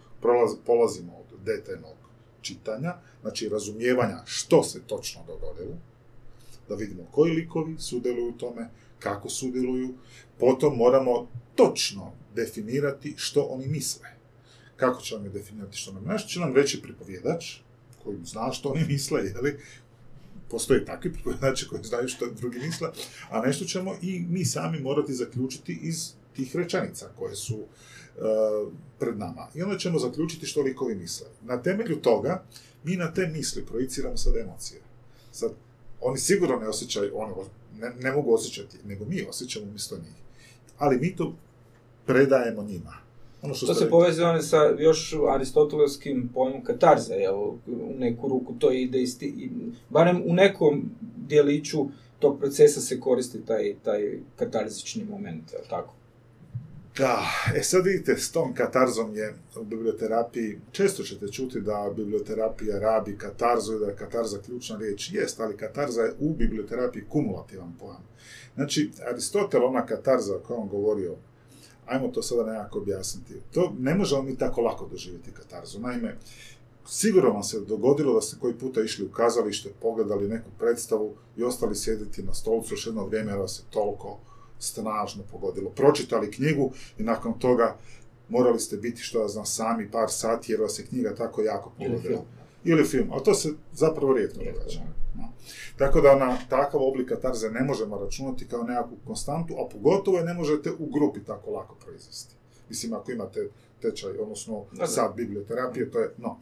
polazimo 0.66 1.12
od 1.16 1.38
detaljnog 1.44 1.96
čitanja, 2.40 2.94
znači 3.20 3.48
razumijevanja 3.48 4.22
što 4.24 4.62
se 4.62 4.80
točno 4.86 5.20
dogodilo, 5.26 5.76
da 6.68 6.74
vidimo 6.74 7.02
koji 7.10 7.32
likovi 7.32 7.76
sudjeluju 7.78 8.28
u 8.28 8.38
tome, 8.38 8.68
kako 8.98 9.28
sudjeluju, 9.28 9.94
potom 10.38 10.76
moramo 10.76 11.28
točno 11.54 12.12
definirati 12.34 13.14
što 13.16 13.42
oni 13.42 13.66
misle. 13.66 14.08
Kako 14.76 15.02
će 15.02 15.18
definirati 15.18 15.76
što 15.76 15.92
nam 15.92 16.04
Nešto 16.04 16.28
će 16.28 16.40
nam 16.40 16.54
reći 16.54 16.82
pripovjedač, 16.82 17.56
koji 18.04 18.18
zna 18.24 18.52
što 18.52 18.68
oni 18.68 18.84
misle, 18.88 19.24
jeli, 19.24 19.60
postoje 20.50 20.84
takvi 20.84 21.12
pripovjedači 21.14 21.68
koji 21.68 21.84
znaju 21.84 22.08
što 22.08 22.30
drugi 22.30 22.58
misle, 22.58 22.88
a 23.30 23.40
nešto 23.40 23.64
ćemo 23.64 23.96
i 24.02 24.24
mi 24.30 24.44
sami 24.44 24.80
morati 24.80 25.14
zaključiti 25.14 25.78
iz 25.82 26.12
tih 26.36 26.56
rečenica 26.56 27.08
koje 27.18 27.36
su 27.36 27.58
e, 27.58 28.20
pred 28.98 29.18
nama. 29.18 29.48
I 29.54 29.62
onda 29.62 29.78
ćemo 29.78 29.98
zaključiti 29.98 30.46
što 30.46 30.62
likovi 30.62 30.94
misle. 30.94 31.26
Na 31.42 31.62
temelju 31.62 31.96
toga, 31.96 32.44
mi 32.84 32.96
na 32.96 33.12
te 33.12 33.26
misli 33.26 33.66
projiciramo 33.66 34.16
sad 34.16 34.36
emocije. 34.36 34.80
Sad, 35.32 35.52
oni 36.00 36.18
sigurno 36.18 36.56
ne 36.56 36.68
osjećaju, 36.68 37.12
oni 37.14 37.32
ne, 37.78 37.92
ne 38.00 38.12
mogu 38.12 38.34
osjećati, 38.34 38.78
nego 38.84 39.04
mi 39.04 39.26
osjećamo 39.28 39.66
umjesto 39.66 39.96
njih. 39.96 40.14
Ali 40.78 40.98
mi 40.98 41.16
to 41.16 41.34
predajemo 42.06 42.62
njima. 42.62 43.03
Ono 43.44 43.54
što 43.54 43.66
To 43.66 43.74
se 43.74 43.90
povezuje 43.90 44.42
sa 44.42 44.56
još 44.78 45.14
aristotelevskim 45.34 46.30
pojmom 46.34 46.64
katarze, 46.64 47.14
jel? 47.14 47.34
U 47.34 47.58
neku 47.98 48.28
ruku 48.28 48.54
to 48.58 48.72
ide 48.72 49.02
isti, 49.02 49.50
barem 49.88 50.22
u 50.26 50.34
nekom 50.34 50.90
dijeliću 51.16 51.86
tog 52.18 52.38
procesa 52.38 52.80
se 52.80 53.00
koristi 53.00 53.44
taj, 53.46 53.74
taj 53.82 54.18
katarzični 54.36 55.04
moment, 55.04 55.52
jel 55.52 55.62
tako? 55.70 55.94
Da, 56.98 57.22
e 57.56 57.62
sad 57.62 57.84
vidite, 57.84 58.16
s 58.16 58.32
tom 58.32 58.54
katarzom 58.54 59.16
je 59.16 59.34
u 59.60 59.64
biblioterapiji, 59.64 60.58
često 60.72 61.02
ćete 61.02 61.28
čuti 61.28 61.60
da 61.60 61.92
biblioterapija 61.96 62.78
rabi 62.78 63.18
katarzu 63.18 63.76
i 63.76 63.78
da 63.78 63.86
je 63.86 63.96
katarza 63.96 64.38
ključna 64.46 64.76
riječ. 64.78 65.10
Jest, 65.12 65.40
ali 65.40 65.56
katarza 65.56 66.02
je 66.02 66.14
u 66.20 66.34
biblioterapiji 66.34 67.04
kumulativan 67.08 67.74
pojam. 67.80 68.02
Znači, 68.54 68.90
Aristotel, 69.12 69.64
ona 69.64 69.86
katarza 69.86 70.36
o 70.36 70.38
kojoj 70.38 70.60
on 70.60 70.68
govorio, 70.68 71.16
ajmo 71.86 72.08
to 72.08 72.22
sada 72.22 72.52
nekako 72.52 72.78
objasniti. 72.78 73.34
To 73.52 73.72
ne 73.78 73.94
možemo 73.94 74.22
mi 74.22 74.36
tako 74.36 74.60
lako 74.60 74.88
doživjeti 74.90 75.30
katarzu. 75.30 75.80
Naime, 75.80 76.16
sigurno 76.86 77.30
vam 77.30 77.42
se 77.42 77.60
dogodilo 77.60 78.14
da 78.14 78.20
ste 78.20 78.36
koji 78.40 78.54
puta 78.54 78.82
išli 78.82 79.04
u 79.04 79.10
kazalište, 79.10 79.70
pogledali 79.82 80.28
neku 80.28 80.50
predstavu 80.58 81.14
i 81.36 81.44
ostali 81.44 81.76
sjediti 81.76 82.22
na 82.22 82.34
stolcu 82.34 82.74
još 82.74 82.86
jedno 82.86 83.06
vrijeme 83.06 83.32
jer 83.32 83.40
vas 83.40 83.58
je 83.58 83.62
toliko 83.70 84.18
snažno 84.58 85.22
pogodilo. 85.32 85.70
Pročitali 85.70 86.30
knjigu 86.30 86.72
i 86.98 87.02
nakon 87.02 87.38
toga 87.38 87.76
morali 88.28 88.58
ste 88.60 88.76
biti, 88.76 89.02
što 89.02 89.20
ja 89.20 89.28
znam, 89.28 89.46
sami 89.46 89.90
par 89.90 90.10
sati 90.10 90.52
jer 90.52 90.60
vas 90.60 90.78
je 90.78 90.86
knjiga 90.86 91.14
tako 91.14 91.42
jako 91.42 91.72
Ili 91.78 91.90
pogodila. 91.90 92.14
film. 92.14 92.24
Ili 92.64 92.84
film, 92.84 93.08
ali 93.12 93.24
to 93.24 93.34
se 93.34 93.48
zapravo 93.72 94.12
Rijetko, 94.12 94.38
događa. 94.44 94.80
No. 95.14 95.28
Tako 95.76 96.00
da 96.00 96.16
na 96.16 96.38
takav 96.48 96.82
oblik 96.82 97.08
katarze 97.08 97.50
ne 97.50 97.64
možemo 97.64 97.98
računati 97.98 98.48
kao 98.48 98.62
nekakvu 98.62 98.96
konstantu, 99.06 99.54
a 99.54 99.68
pogotovo 99.72 100.18
je 100.18 100.24
ne 100.24 100.34
možete 100.34 100.70
u 100.78 100.86
grupi 100.86 101.24
tako 101.24 101.50
lako 101.50 101.74
proizvesti. 101.84 102.34
Mislim, 102.68 102.92
ako 102.92 103.12
imate 103.12 103.48
tečaj, 103.82 104.18
odnosno 104.18 104.64
sad 104.86 105.14
biblioterapije, 105.16 105.90
to 105.90 105.98
je, 105.98 106.10
no. 106.18 106.38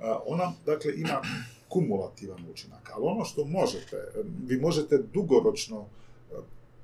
A, 0.00 0.18
Ona, 0.26 0.52
dakle, 0.66 0.92
ima 0.96 1.22
kumulativan 1.68 2.44
učinak, 2.52 2.90
ali 2.94 3.04
ono 3.06 3.24
što 3.24 3.44
možete, 3.44 3.96
vi 4.46 4.60
možete 4.60 4.98
dugoročno 5.12 5.80
e, 5.80 6.34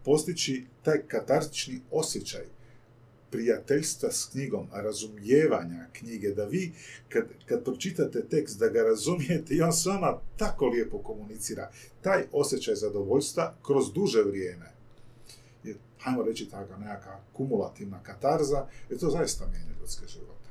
postići 0.05 0.67
taj 0.83 1.03
katarzični 1.09 1.81
osjećaj 1.91 2.60
prijateljstva 3.31 4.11
s 4.13 4.29
knjigom, 4.33 4.67
razumijevanja 4.73 5.87
knjige, 5.93 6.31
da 6.31 6.45
vi 6.45 6.73
kad, 7.09 7.25
kad 7.47 7.65
pročitate 7.65 8.29
tekst, 8.29 8.59
da 8.59 8.69
ga 8.69 8.83
razumijete 8.83 9.55
i 9.55 9.63
on 9.63 9.73
s 9.73 9.87
vama 9.87 10.19
tako 10.37 10.67
lijepo 10.67 10.99
komunicira, 10.99 11.71
taj 12.03 12.25
osjećaj 12.33 12.75
zadovoljstva 12.75 13.55
kroz 13.67 13.93
duže 13.93 14.23
vrijeme, 14.23 14.71
je, 15.65 15.75
hajmo 15.99 16.23
reći 16.23 16.49
taka 16.49 16.77
nekakva 16.77 17.21
kumulativna 17.33 18.03
katarza, 18.03 18.67
jer 18.91 19.01
to 19.01 19.11
zaista 19.11 19.47
mijenja 19.47 19.81
ljudske 19.81 20.07
živote. 20.07 20.49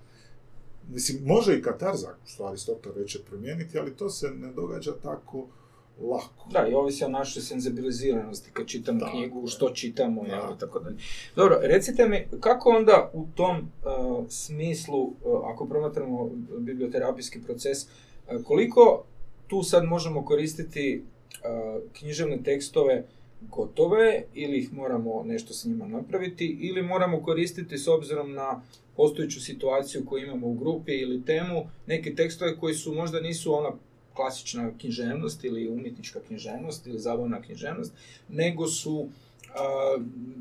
Mislim, 0.87 1.23
može 1.25 1.57
i 1.57 1.61
katarza, 1.61 2.15
što 2.25 2.45
Aristotel 2.45 2.93
reče, 2.95 3.19
promijeniti, 3.29 3.79
ali 3.79 3.97
to 3.97 4.09
se 4.09 4.29
ne 4.29 4.53
događa 4.53 4.91
tako 5.03 5.47
lako. 6.01 6.49
Da, 6.51 6.67
i 6.67 6.73
ovisi 6.73 7.03
o 7.03 7.09
našoj 7.09 7.41
senzibiliziranosti 7.41 8.49
kad 8.53 8.67
čitamo 8.67 8.99
Tako 8.99 9.11
knjigu, 9.11 9.47
što 9.47 9.69
čitamo, 9.69 10.23
Da. 10.23 10.53
i 10.55 10.59
tako 10.59 10.79
dalje. 10.79 10.97
Dobro, 11.35 11.59
recite 11.61 12.07
mi, 12.07 12.27
kako 12.39 12.69
onda 12.69 13.11
u 13.13 13.25
tom 13.35 13.57
uh, 13.57 14.25
smislu, 14.29 15.01
uh, 15.03 15.13
ako 15.53 15.67
promatramo 15.67 16.29
biblioterapijski 16.57 17.41
proces, 17.41 17.83
uh, 17.83 18.43
koliko 18.43 19.03
tu 19.47 19.63
sad 19.63 19.83
možemo 19.83 20.25
koristiti 20.25 21.03
uh, 21.03 21.81
književne 21.93 22.43
tekstove 22.43 23.03
gotove 23.41 24.23
ili 24.33 24.57
ih 24.57 24.73
moramo 24.73 25.23
nešto 25.23 25.53
s 25.53 25.65
njima 25.65 25.87
napraviti 25.87 26.57
ili 26.61 26.81
moramo 26.81 27.23
koristiti 27.23 27.77
s 27.77 27.87
obzirom 27.87 28.33
na 28.33 28.61
postojeću 28.95 29.41
situaciju 29.41 30.05
koju 30.05 30.23
imamo 30.23 30.47
u 30.47 30.53
grupi 30.53 30.91
ili 30.91 31.25
temu, 31.25 31.69
neke 31.87 32.15
tekstove 32.15 32.57
koji 32.57 32.73
su 32.73 32.93
možda 32.93 33.19
nisu 33.19 33.53
ona 33.53 33.71
klasična 34.19 34.71
književnost 34.77 35.43
ili 35.43 35.69
umjetnička 35.69 36.19
književnost 36.27 36.87
ili 36.87 36.99
zabavna 36.99 37.41
književnost, 37.41 37.93
nego 38.29 38.67
su 38.67 39.09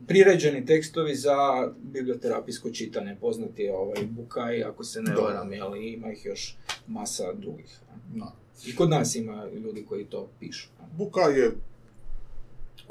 priređeni 0.07 0.67
tekstovi 0.67 1.15
za 1.15 1.37
biblioterapijsko 1.83 2.71
čitanje. 2.71 3.17
Poznati 3.21 3.63
je 3.63 3.77
ovaj 3.77 4.05
Bukaj, 4.07 4.65
ako 4.65 4.85
se 4.85 5.03
ne 5.03 5.15
varam, 5.15 5.53
jel, 5.53 5.77
i 5.77 5.93
ima 5.93 6.13
ih 6.13 6.25
još 6.25 6.57
masa 6.87 7.33
drugih. 7.33 7.79
No. 8.15 8.33
I 8.67 8.75
kod 8.77 8.91
nas 8.91 9.15
ima 9.15 9.47
ljudi 9.65 9.85
koji 9.89 10.05
to 10.05 10.29
pišu. 10.41 10.69
Buka 10.97 11.21
je 11.21 11.53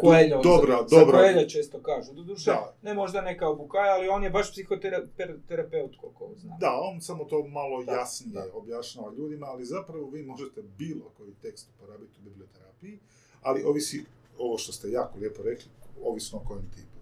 Coelho, 0.02 0.42
Dobra, 0.44 0.78
za, 0.88 1.00
dobra. 1.00 1.48
Često 1.48 1.80
kažu. 1.80 2.14
Doduše, 2.14 2.52
ne 2.82 2.94
možda 2.94 3.22
ne 3.22 3.38
kao 3.38 3.56
Bukaj, 3.56 3.90
ali 3.90 4.08
on 4.08 4.24
je 4.24 4.30
baš 4.30 4.52
psihoterapeut, 4.52 5.96
koliko 5.98 6.30
znam. 6.36 6.58
Da, 6.60 6.80
on 6.84 7.02
samo 7.02 7.24
to 7.24 7.44
malo 7.44 7.84
Da, 7.84 7.92
jasnije 7.92 8.34
da. 8.34 8.46
objašnjava 8.54 9.14
ljudima, 9.14 9.46
ali 9.46 9.66
zapravo 9.66 10.10
vi 10.10 10.24
možete 10.24 10.62
bilo 10.78 11.12
koji 11.18 11.34
tekst 11.34 11.70
uporabiti 11.70 12.12
u 12.20 12.24
biblioterapiji, 12.24 13.00
ali 13.42 13.64
ovisi, 13.64 14.06
ovo 14.40 14.58
što 14.58 14.72
ste 14.72 14.92
jako 14.92 15.20
lijepo 15.20 15.44
rekli, 15.44 15.66
ovisno 16.04 16.38
o 16.38 16.48
kojem 16.48 16.70
tipu. 16.70 16.98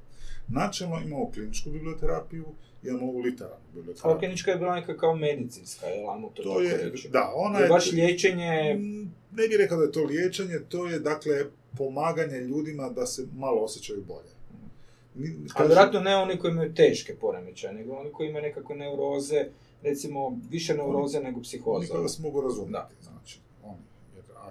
Načelno 0.47 1.01
imamo 1.05 1.31
kliničku 1.31 1.69
biblioterapiju, 1.69 2.45
imamo 2.83 3.03
ovu 3.03 3.19
literarnu 3.19 3.65
biblioterapiju. 3.73 4.19
klinička 4.19 4.51
je 4.51 4.57
bila 4.57 4.75
neka 4.75 4.97
kao 4.97 5.15
medicinska, 5.15 5.85
ajmo 5.85 6.29
to, 6.29 6.43
To 6.43 6.49
tako 6.49 6.61
je, 6.61 6.77
reći. 6.89 7.09
da, 7.09 7.31
ona 7.35 7.59
je 7.59 7.63
je... 7.63 7.69
baš 7.69 7.91
liječenje, 7.91 8.75
Mm, 8.75 9.01
Ne 9.31 9.47
bih 9.47 9.57
rekao 9.57 9.77
da 9.77 9.83
je 9.83 9.91
to 9.91 10.03
liječenje, 10.03 10.59
to 10.69 10.87
je 10.87 10.99
dakle 10.99 11.45
pomaganje 11.77 12.37
ljudima 12.39 12.89
da 12.89 13.05
se 13.05 13.27
malo 13.35 13.61
osjećaju 13.61 14.03
bolje. 14.07 14.35
Ali 15.55 15.67
vjerojatno 15.67 15.99
ne 15.99 16.15
oni 16.15 16.39
koji 16.39 16.51
imaju 16.51 16.73
teške 16.73 17.15
poremećaje, 17.15 17.73
nego 17.73 17.93
oni 17.93 18.11
koji 18.11 18.29
imaju 18.29 18.43
nekakve 18.43 18.75
neuroze, 18.75 19.45
recimo 19.81 20.39
više 20.49 20.73
neuroze 20.73 21.19
nego 21.19 21.37
Oni 21.37 21.43
psihoze. 21.43 21.87
koji 21.87 22.01
vas 22.03 22.19
mogu 22.19 22.41
razumjeti, 22.41 22.71
Da. 22.71 22.89
znači, 23.03 23.39
oni. 23.39 23.44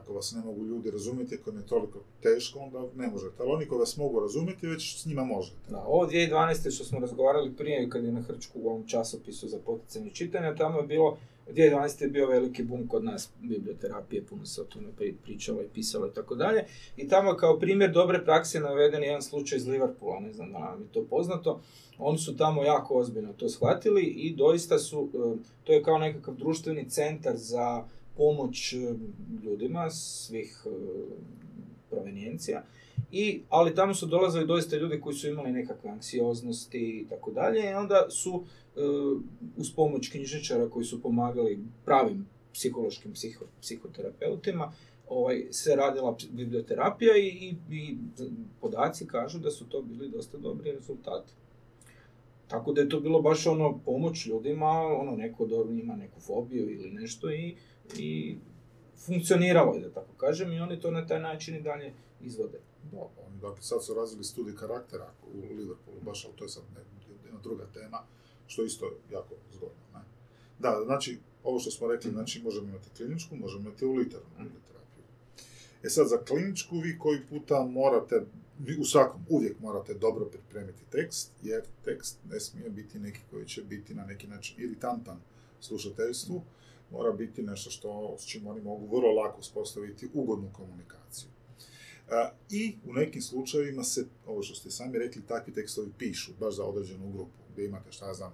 Ako 0.01 0.13
vas 0.13 0.33
ne 0.33 0.41
mogu 0.45 0.67
ljudi 0.67 0.91
razumjeti, 0.91 1.39
ako 1.41 1.51
je 1.51 1.67
toliko 1.67 1.99
teško, 2.23 2.59
onda 2.59 2.83
ne 2.97 3.07
možete. 3.07 3.35
Ali 3.39 3.51
oni 3.51 3.67
koji 3.67 3.79
vas 3.79 3.97
mogu 3.97 4.21
razumjeti, 4.21 4.67
već 4.67 5.03
s 5.03 5.07
njima 5.07 5.25
možete. 5.25 5.57
Da, 5.71 5.85
ovo 5.87 6.07
2012. 6.07 6.75
što 6.75 6.85
smo 6.85 7.01
razgovarali 7.01 7.53
prije, 7.53 7.89
kad 7.89 8.05
je 8.05 8.13
na 8.13 8.23
Hrčku 8.23 8.61
u 8.63 8.69
ovom 8.69 8.87
časopisu 8.87 9.49
za 9.49 9.59
poticanje 9.67 10.11
čitanja, 10.11 10.55
tamo 10.55 10.81
je 10.81 10.87
bilo, 10.87 11.19
2012. 11.53 12.03
je 12.03 12.09
bio 12.09 12.29
veliki 12.29 12.63
bum 12.63 12.89
kod 12.89 13.05
nas 13.05 13.31
biblioterapije, 13.43 14.25
puno 14.27 14.47
se 14.47 14.61
o 14.61 14.65
tome 14.65 14.89
pri- 14.99 15.15
pričalo 15.23 15.63
i 15.63 15.69
pisalo 15.75 16.07
i 16.07 16.15
tako 16.15 16.35
dalje. 16.35 16.65
I 16.97 17.09
tamo 17.09 17.31
je 17.31 17.37
kao 17.37 17.59
primjer 17.59 17.93
dobre 17.93 18.25
prakse 18.25 18.61
naveden 18.61 19.03
jedan 19.03 19.23
slučaj 19.23 19.59
iz 19.59 19.67
Liverpoola, 19.67 20.21
ne 20.21 20.33
znam 20.33 20.53
da 20.53 20.59
vam 20.59 20.81
je 20.81 20.89
to 20.93 21.05
poznato. 21.11 21.61
Oni 21.99 22.19
su 22.19 22.37
tamo 22.37 22.65
jako 22.65 22.95
ozbiljno 22.95 23.33
to 23.33 23.49
shvatili 23.49 24.03
i 24.03 24.35
doista 24.37 24.79
su, 24.79 25.09
e, 25.15 25.37
to 25.65 25.73
je 25.73 25.83
kao 25.83 25.99
nekakav 25.99 26.35
društveni 26.35 26.91
centar 26.91 27.37
za 27.37 27.85
pomoć 28.16 28.73
e, 28.73 28.76
ljudima 29.44 29.90
svih 29.90 30.66
e, 30.66 30.71
provenijencija 31.90 32.64
I, 33.12 33.40
ali 33.49 33.75
tamo 33.75 33.94
su 33.94 34.06
dolazili 34.06 34.47
doista 34.47 34.76
ljudi 34.76 35.00
koji 35.00 35.14
su 35.14 35.28
imali 35.28 35.52
nekakve 35.52 35.90
anksioznosti 35.90 36.78
i 36.78 37.06
tako 37.09 37.30
dalje 37.30 37.71
i 37.71 37.75
onda 37.75 38.06
su 38.11 38.44
e, 38.76 38.80
uz 39.56 39.75
pomoć 39.76 40.09
knjižničara 40.09 40.71
koji 40.71 40.85
su 40.85 41.02
pomagali 41.02 41.59
pravim 41.85 42.26
psihološkim 42.52 43.12
psiho, 43.12 43.44
psihoterapeutima 43.61 44.73
ovaj, 45.09 45.44
se 45.50 45.76
radila 45.76 46.16
biblioterapija 46.30 47.16
i, 47.16 47.26
i, 47.28 47.56
i 47.71 47.97
podaci 48.61 49.06
kažu 49.06 49.38
da 49.38 49.50
su 49.50 49.68
to 49.68 49.83
bili 49.83 50.09
dosta 50.09 50.38
dobri 50.38 50.73
rezultati. 50.73 51.33
Tako 52.49 52.73
da 52.73 52.80
je 52.80 52.88
to 52.88 53.00
bilo 53.00 53.23
baš 53.23 53.47
ono 53.47 53.78
pomoć 53.85 54.26
ljudima, 54.26 54.71
ono 54.71 55.16
neko 55.16 55.47
dobro 55.47 55.75
ima 55.75 55.97
neku 55.97 56.21
fobiju 56.21 56.71
ili 56.71 56.90
nešto 56.90 57.30
i, 57.30 57.56
i 57.99 58.38
funkcioniralo 59.07 59.75
je, 59.75 59.81
da 59.81 59.91
tako 59.91 60.12
kažem, 60.17 60.53
i 60.53 60.61
oni 60.61 60.81
to 60.81 60.91
na 60.91 61.07
taj 61.07 61.21
način 61.21 61.57
i 61.57 61.62
dalje 61.62 61.93
izvode. 62.21 62.61
Da, 62.93 62.99
oni 62.99 63.41
dakle 63.41 63.62
sad 63.62 63.85
su 63.85 63.95
razvili 63.95 64.25
studij 64.25 64.57
karaktera 64.57 65.12
u 65.35 65.55
Liverpoolu, 65.55 66.00
baš, 66.03 66.25
ali 66.25 66.35
to 66.37 66.45
je 66.45 66.49
sad 66.49 66.62
jedna 67.25 67.41
druga 67.43 67.67
tema, 67.75 68.03
što 68.47 68.62
je 68.62 68.67
isto 68.67 68.93
jako 69.12 69.35
zgodno. 69.53 69.85
Ne? 69.95 70.00
Da, 70.59 70.83
znači, 70.85 71.19
ovo 71.45 71.59
što 71.59 71.71
smo 71.71 71.88
rekli, 71.88 72.11
znači 72.11 72.43
možemo 72.43 72.69
imati 72.69 72.91
kliničku, 72.97 73.37
možemo 73.37 73.69
imati 73.69 73.85
uliternu 73.85 74.26
terapiju. 74.37 75.05
E 75.83 75.88
sad, 75.88 76.09
za 76.09 76.19
kliničku 76.19 76.79
vi 76.79 76.99
koji 76.99 77.26
puta 77.29 77.62
morate, 77.62 78.23
vi 78.59 78.76
u 78.81 78.85
svakom 78.85 79.21
uvijek 79.29 79.61
morate 79.61 79.95
dobro 79.95 80.25
pripremiti 80.25 80.85
tekst, 80.91 81.33
jer 81.43 81.62
tekst 81.85 82.19
ne 82.31 82.41
smije 82.41 82.71
biti 82.71 82.99
neki 82.99 83.21
koji 83.31 83.47
će 83.47 83.62
biti 83.62 83.95
na 83.95 84.05
neki 84.05 84.26
način 84.26 84.62
iritantan 84.64 85.21
slušateljstvu, 85.61 86.43
mora 86.95 87.13
biti 87.13 87.43
nešto 87.43 87.71
što, 87.71 88.17
s 88.19 88.27
čim 88.27 88.47
oni 88.47 88.61
mogu 88.61 88.97
vrlo 88.97 89.13
lako 89.13 89.41
uspostaviti 89.41 90.09
ugodnu 90.15 90.51
komunikaciju. 90.53 91.29
I 92.51 92.77
u 92.87 92.93
nekim 92.93 93.23
slučajevima 93.23 93.85
se, 93.85 94.07
ovo 94.27 94.43
što 94.43 94.55
ste 94.55 94.71
sami 94.71 94.99
rekli, 94.99 95.23
takvi 95.29 95.53
tekstovi 95.53 95.93
pišu, 95.99 96.33
baš 96.41 96.55
za 96.55 96.65
određenu 96.65 97.13
grupu, 97.13 97.39
gdje 97.53 97.65
imate, 97.65 97.93
šta 97.93 98.15
znam, 98.15 98.33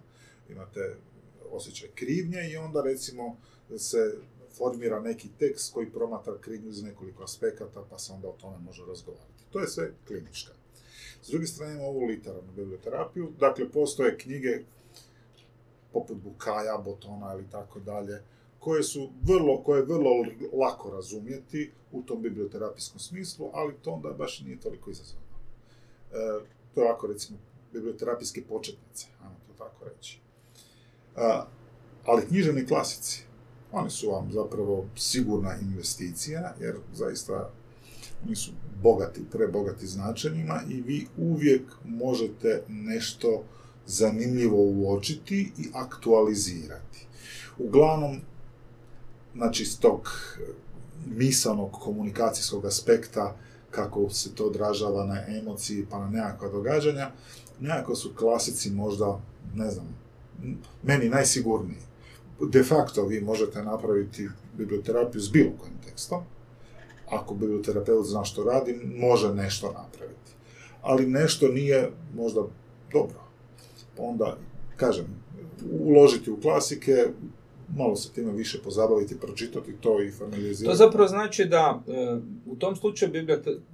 imate 0.49 0.97
osjećaj 1.51 1.89
krivnje 1.95 2.51
i 2.53 2.57
onda 2.57 2.83
recimo 2.83 3.37
se 3.77 4.19
formira 4.57 5.01
neki 5.01 5.29
tekst 5.39 5.75
koji 5.75 5.91
promatra 5.91 6.39
krivnju 6.41 6.69
iz 6.69 6.83
nekoliko 6.83 7.23
aspekata, 7.23 7.85
pa 7.91 7.99
se 7.99 8.13
onda 8.13 8.29
o 8.29 8.37
tome 8.41 8.59
može 8.59 8.83
razgovarati. 8.87 9.45
To 9.51 9.61
je 9.61 9.69
sve 9.69 9.93
klinička. 10.07 10.53
S 11.23 11.29
druge 11.31 11.47
strane 11.47 11.73
imamo 11.73 11.89
ovu 11.89 12.05
literarnu 12.05 12.53
biblioterapiju, 12.53 13.33
dakle 13.41 13.71
postoje 13.71 14.19
knjige 14.19 14.59
poput 15.93 16.17
Bukaja, 16.17 16.79
Botona 16.85 17.35
ili 17.35 17.51
tako 17.51 17.81
dalje, 17.81 18.23
koje 18.61 18.83
su 18.83 19.11
vrlo, 19.23 19.63
koje 19.63 19.79
je 19.79 19.85
vrlo 19.85 20.11
lako 20.53 20.91
razumjeti 20.91 21.73
u 21.93 22.03
tom 22.03 22.23
biblioterapijskom 22.23 23.01
smislu, 23.01 23.51
ali 23.53 23.75
to 23.83 23.91
onda 23.91 24.13
baš 24.13 24.41
nije 24.41 24.61
toliko 24.61 24.91
izazovno. 24.91 25.27
E, 26.13 26.15
to 26.75 26.81
je 26.81 26.87
ovako, 26.87 27.07
recimo, 27.07 27.39
biblioterapijske 27.73 28.43
početnice, 28.49 29.07
ajmo 29.23 29.37
to 29.47 29.65
tako 29.65 29.85
reći. 29.85 30.21
E, 31.17 31.41
ali 32.05 32.27
književni 32.27 32.67
klasici, 32.67 33.23
oni 33.73 33.91
su 33.91 34.11
vam 34.11 34.33
zapravo 34.33 34.87
sigurna 34.97 35.57
investicija, 35.63 36.55
jer 36.61 36.77
zaista 36.95 37.51
oni 38.27 38.37
su 38.37 38.53
bogati, 38.83 39.21
prebogati 39.33 39.87
značenjima 39.87 40.61
i 40.69 40.81
vi 40.81 41.07
uvijek 41.19 41.63
možete 41.85 42.63
nešto 42.69 43.45
zanimljivo 43.87 44.57
uočiti 44.57 45.53
i 45.59 45.69
aktualizirati. 45.75 47.07
Uglavnom, 47.59 48.21
znači, 49.35 49.65
s 49.65 49.79
tog 49.79 50.11
misanog 51.07 51.73
komunikacijskog 51.73 52.65
aspekta, 52.65 53.37
kako 53.71 54.11
se 54.11 54.35
to 54.35 54.45
odražava 54.45 55.05
na 55.05 55.27
emociji 55.39 55.87
pa 55.91 55.99
na 55.99 56.09
nekakva 56.09 56.49
događanja, 56.49 57.11
nekako 57.61 57.95
su 57.95 58.11
klasici 58.19 58.71
možda, 58.71 59.21
ne 59.55 59.71
znam, 59.71 59.87
meni 60.83 61.09
najsigurniji. 61.09 61.79
De 62.41 62.63
facto 62.63 63.07
vi 63.07 63.21
možete 63.21 63.63
napraviti 63.63 64.29
biblioterapiju 64.59 65.21
s 65.21 65.31
bilo 65.31 65.51
kojim 65.59 65.75
tekstom, 65.85 66.23
ako 67.11 67.35
biblioterapeut 67.35 68.07
zna 68.07 68.25
što 68.25 68.45
radi, 68.45 68.81
može 68.97 69.35
nešto 69.35 69.67
napraviti. 69.67 70.33
Ali 70.83 71.07
nešto 71.07 71.49
nije 71.49 71.91
možda 72.15 72.41
dobro. 72.93 73.21
Onda, 73.99 74.37
kažem, 74.77 75.07
uložiti 75.81 76.31
u 76.31 76.41
klasike, 76.41 77.07
malo 77.77 77.97
se 77.97 78.13
time 78.13 78.33
više 78.33 78.59
pozabaviti, 78.65 79.21
pročitati 79.21 79.73
to 79.81 80.03
i 80.03 80.11
familizirati. 80.11 80.79
To 80.79 80.85
zapravo 80.85 81.09
znači 81.09 81.45
da 81.45 81.83
e, 81.89 81.93
u 82.47 82.57
tom 82.57 82.77
slučaju 82.77 83.13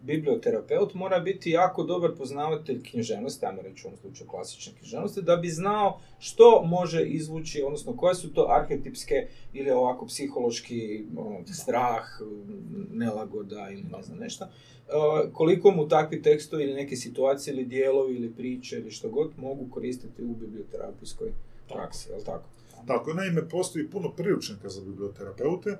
biblioterapeut 0.03 0.95
mora 0.95 1.21
biti 1.21 1.51
jako 1.51 1.83
dobar 1.83 2.11
poznavatelj 2.19 2.83
književnosti, 2.83 3.47
ajmo 3.47 3.63
reći 3.63 3.83
u 3.85 3.89
ovom 3.89 3.99
slučaju 4.01 4.31
klasične 4.31 4.73
književnosti, 4.79 5.23
da 5.23 5.37
bi 5.37 5.49
znao 5.49 6.01
što 6.19 6.63
može 6.65 7.07
izvući, 7.07 7.63
odnosno 7.63 7.97
koje 7.97 8.15
su 8.15 8.35
to 8.35 8.47
arhetipske 8.51 9.29
ili 9.53 9.71
ovako 9.71 10.07
psihološki 10.07 11.05
ono, 11.17 11.47
strah, 11.47 12.05
nelagoda 12.93 13.69
ili 13.73 13.83
ne 13.83 14.03
znam 14.03 14.19
nešto. 14.19 14.45
E, 14.45 14.51
koliko 15.33 15.71
mu 15.71 15.89
takvi 15.89 16.23
tekstovi 16.23 16.65
ili 16.65 16.75
neke 16.75 16.97
situacije 16.97 17.55
ili 17.55 17.65
dijelovi 17.65 18.15
ili 18.15 18.31
priče 18.31 18.77
ili 18.77 18.91
što 18.91 19.09
god 19.09 19.31
mogu 19.37 19.67
koristiti 19.71 20.25
u 20.25 20.35
biblioterapijskoj 20.35 21.33
praksi, 21.69 22.11
je 22.11 22.17
li 22.17 22.25
tako? 22.25 22.49
Tako, 22.87 23.15
naime, 23.15 23.49
postoji 23.49 23.91
puno 23.91 24.13
priručnika 24.13 24.69
za 24.69 24.81
biblioterapeute, 24.81 25.71
e, 25.71 25.79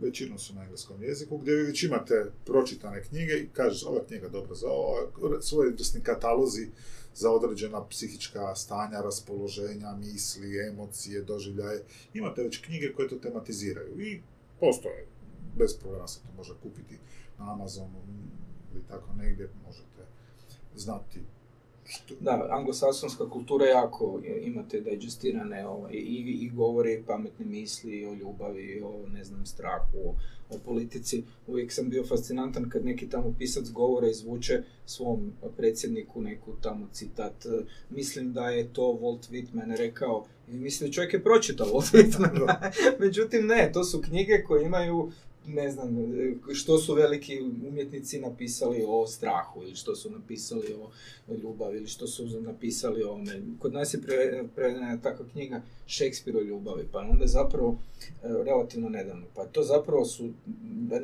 većinom 0.00 0.38
su 0.38 0.54
na 0.54 0.62
engleskom 0.62 1.02
jeziku, 1.02 1.38
gdje 1.38 1.54
vi 1.54 1.62
već 1.62 1.82
imate 1.82 2.30
pročitane 2.44 3.02
knjige 3.02 3.32
i 3.32 3.48
kažeš 3.52 3.84
ova 3.86 4.04
knjiga 4.04 4.28
dobra 4.28 4.54
za 4.54 4.68
ovo, 4.68 4.96
svojevrsni 5.40 6.00
katalozi 6.00 6.68
za 7.14 7.30
određena 7.30 7.86
psihička 7.86 8.54
stanja, 8.54 9.00
raspoloženja, 9.00 9.96
misli, 9.96 10.68
emocije, 10.68 11.22
doživljaje. 11.22 11.82
Imate 12.14 12.42
već 12.42 12.60
knjige 12.60 12.92
koje 12.92 13.08
to 13.08 13.16
tematiziraju 13.16 14.00
i 14.00 14.20
postoje, 14.60 15.06
bez 15.56 15.78
problema 15.78 16.08
se 16.08 16.20
to 16.20 16.28
može 16.36 16.54
kupiti 16.62 16.98
na 17.38 17.52
Amazonu 17.52 18.02
ili 18.74 18.82
tako 18.88 19.12
negdje, 19.12 19.50
možete 19.66 20.02
znati 20.76 21.20
da, 22.20 22.48
anglosasonska 22.50 23.30
kultura 23.30 23.66
jako 23.66 24.20
imate 24.42 24.80
digestirane 24.80 25.66
ovaj, 25.66 25.92
i, 25.92 26.38
i 26.42 26.50
govori 26.50 27.02
pametne 27.06 27.46
misli 27.46 28.06
o 28.06 28.14
ljubavi, 28.14 28.82
o 28.84 29.08
ne 29.08 29.24
znam, 29.24 29.46
strahu, 29.46 29.98
o, 30.04 30.14
o 30.50 30.58
politici. 30.64 31.24
Uvijek 31.46 31.72
sam 31.72 31.88
bio 31.88 32.04
fascinantan 32.06 32.70
kad 32.70 32.84
neki 32.84 33.08
tamo 33.08 33.34
pisac 33.38 33.70
govore 33.70 34.10
izvuče 34.10 34.62
svom 34.86 35.32
predsjedniku 35.56 36.20
neku 36.20 36.52
tamo 36.60 36.88
citat. 36.92 37.46
Mislim 37.90 38.32
da 38.32 38.48
je 38.48 38.72
to 38.72 38.82
Walt 38.82 39.30
Whitman 39.30 39.76
rekao 39.76 40.26
i 40.48 40.52
mislim 40.52 40.92
čovjek 40.92 41.12
je 41.12 41.22
pročitao 41.24 41.66
Walt 41.66 41.92
Whitman. 41.94 42.46
Međutim 42.98 43.46
ne, 43.46 43.70
to 43.72 43.84
su 43.84 44.02
knjige 44.02 44.44
koje 44.46 44.64
imaju 44.64 45.10
ne 45.54 45.70
znam, 45.70 45.96
što 46.54 46.78
su 46.78 46.94
veliki 46.94 47.40
umjetnici 47.40 48.20
napisali 48.20 48.84
o 48.86 49.06
strahu 49.06 49.62
ili 49.62 49.74
što 49.74 49.96
su 49.96 50.10
napisali 50.10 50.74
o, 50.74 50.90
ljubavi 51.34 51.76
ili 51.76 51.86
što 51.86 52.06
su 52.06 52.40
napisali 52.40 53.02
o 53.02 53.12
ome. 53.12 53.42
Kod 53.58 53.72
nas 53.72 53.94
je 53.94 54.00
prevedena 54.54 55.00
takva 55.02 55.26
knjiga 55.32 55.62
Shakespeare 55.88 56.38
o 56.38 56.42
ljubavi, 56.42 56.88
pa 56.92 56.98
onda 56.98 57.26
zapravo 57.26 57.78
e, 58.06 58.28
relativno 58.44 58.88
nedavno. 58.88 59.26
Pa 59.34 59.44
to 59.44 59.62
zapravo 59.62 60.04
su 60.04 60.30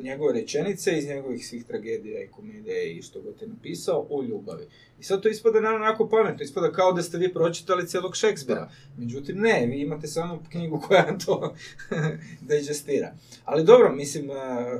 njegove 0.01 0.33
rečenice 0.33 0.97
iz 0.97 1.07
njegovih 1.07 1.47
svih 1.47 1.65
tragedija 1.65 2.23
i 2.23 2.27
komedije 2.27 2.93
i 2.93 3.01
što 3.01 3.21
god 3.21 3.41
je 3.41 3.47
napisao 3.47 4.07
o 4.09 4.23
ljubavi. 4.23 4.67
I 4.99 5.03
sad 5.03 5.21
to 5.21 5.29
ispada 5.29 5.61
naravno 5.61 5.85
onako 5.85 6.09
pametno, 6.09 6.43
ispada 6.43 6.71
kao 6.71 6.93
da 6.93 7.03
ste 7.03 7.17
vi 7.17 7.33
pročitali 7.33 7.87
cijelog 7.87 8.15
Šekspira. 8.15 8.71
Međutim, 8.97 9.37
ne, 9.37 9.65
vi 9.65 9.81
imate 9.81 10.07
samo 10.07 10.43
knjigu 10.51 10.81
koja 10.87 11.17
to 11.25 11.55
digestira. 12.49 13.13
Ali 13.45 13.63
dobro, 13.63 13.95
mislim, 13.95 14.29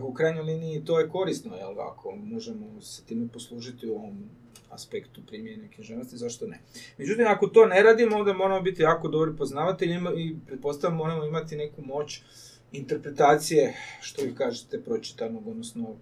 u 0.01 0.13
krajnjoj 0.13 0.43
liniji 0.43 0.85
to 0.85 0.99
je 0.99 1.09
korisno, 1.09 1.55
jel, 1.55 1.81
ako 1.81 2.15
možemo 2.15 2.81
se 2.81 3.05
time 3.05 3.27
poslužiti 3.33 3.89
u 3.89 3.95
ovom 3.95 4.29
aspektu 4.69 5.21
primjene 5.27 5.69
književnosti, 5.75 6.17
zašto 6.17 6.47
ne. 6.47 6.59
Međutim, 6.97 7.25
ako 7.27 7.47
to 7.47 7.65
ne 7.65 7.83
radimo, 7.83 8.17
onda 8.17 8.33
moramo 8.33 8.61
biti 8.61 8.81
jako 8.81 9.07
dobri 9.07 9.37
poznavatelji 9.37 9.95
i 10.17 10.35
pretpostavljamo 10.47 11.03
moramo 11.03 11.25
imati 11.25 11.55
neku 11.55 11.81
moć 11.81 12.21
interpretacije, 12.71 13.73
što 14.01 14.21
vi 14.21 14.35
kažete, 14.35 14.81
pročitanog, 14.81 15.47
odnosno 15.47 15.95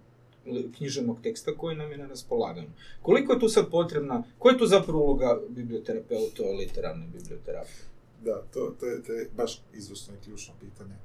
književnog 0.78 1.22
teksta 1.22 1.52
koji 1.58 1.76
nam 1.76 1.91
je 1.91 1.98
na 1.98 2.08
raspolaganju. 2.08 2.70
Koliko 3.02 3.34
je 3.34 3.39
tu 3.39 3.50
sad 3.50 3.70
potrebna, 3.72 4.24
koja 4.39 4.54
je 4.54 4.60
tu 4.60 4.65
zapravo 4.65 5.04
uloga 5.04 5.39
biblioterapeuta 5.50 6.44
literarne 6.44 7.08
biblioterapije? 7.08 7.86
Da, 8.24 8.41
to, 8.54 8.76
to, 8.80 8.86
je, 8.86 9.04
to 9.04 9.13
je 9.13 9.30
baš 9.38 9.62
izvrsno 9.74 10.13
i 10.13 10.24
ključno 10.24 10.54
pitanje. 10.60 10.96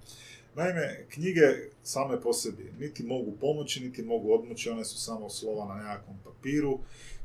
Naime, 0.55 1.07
knjige 1.09 1.41
same 1.83 2.21
po 2.21 2.33
sebi 2.33 2.73
niti 2.79 3.03
mogu 3.03 3.33
pomoći, 3.41 3.81
niti 3.81 4.03
mogu 4.03 4.33
odmoći, 4.33 4.71
one 4.71 4.85
su 4.85 5.01
samo 5.01 5.31
slova 5.31 5.75
na 5.75 5.75
nekakvom 5.75 6.17
papiru, 6.25 6.79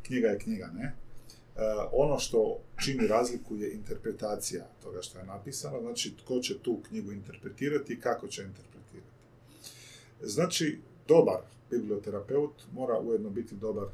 knjiga 0.04 0.28
je 0.28 0.40
knjiga, 0.40 0.70
ne? 0.74 0.84
E, 0.84 0.96
ono 1.92 2.20
što 2.20 2.60
čini 2.84 3.08
razliku 3.08 3.56
je 3.56 3.74
interpretacija 3.74 4.66
toga 4.84 5.02
što 5.02 5.20
je 5.20 5.26
napisano, 5.26 5.82
znači 5.82 6.14
tko 6.24 6.40
će 6.40 6.60
tu 6.60 6.80
knjigu 6.88 7.12
interpretirati 7.12 7.94
i 7.94 8.00
kako 8.00 8.28
će 8.28 8.44
interpretirati. 8.44 9.16
Znači, 10.22 10.80
dobar 11.08 11.40
biblioterapeut 11.72 12.64
mora 12.74 13.00
ujedno 13.00 13.30
biti 13.30 13.56
dobar 13.56 13.88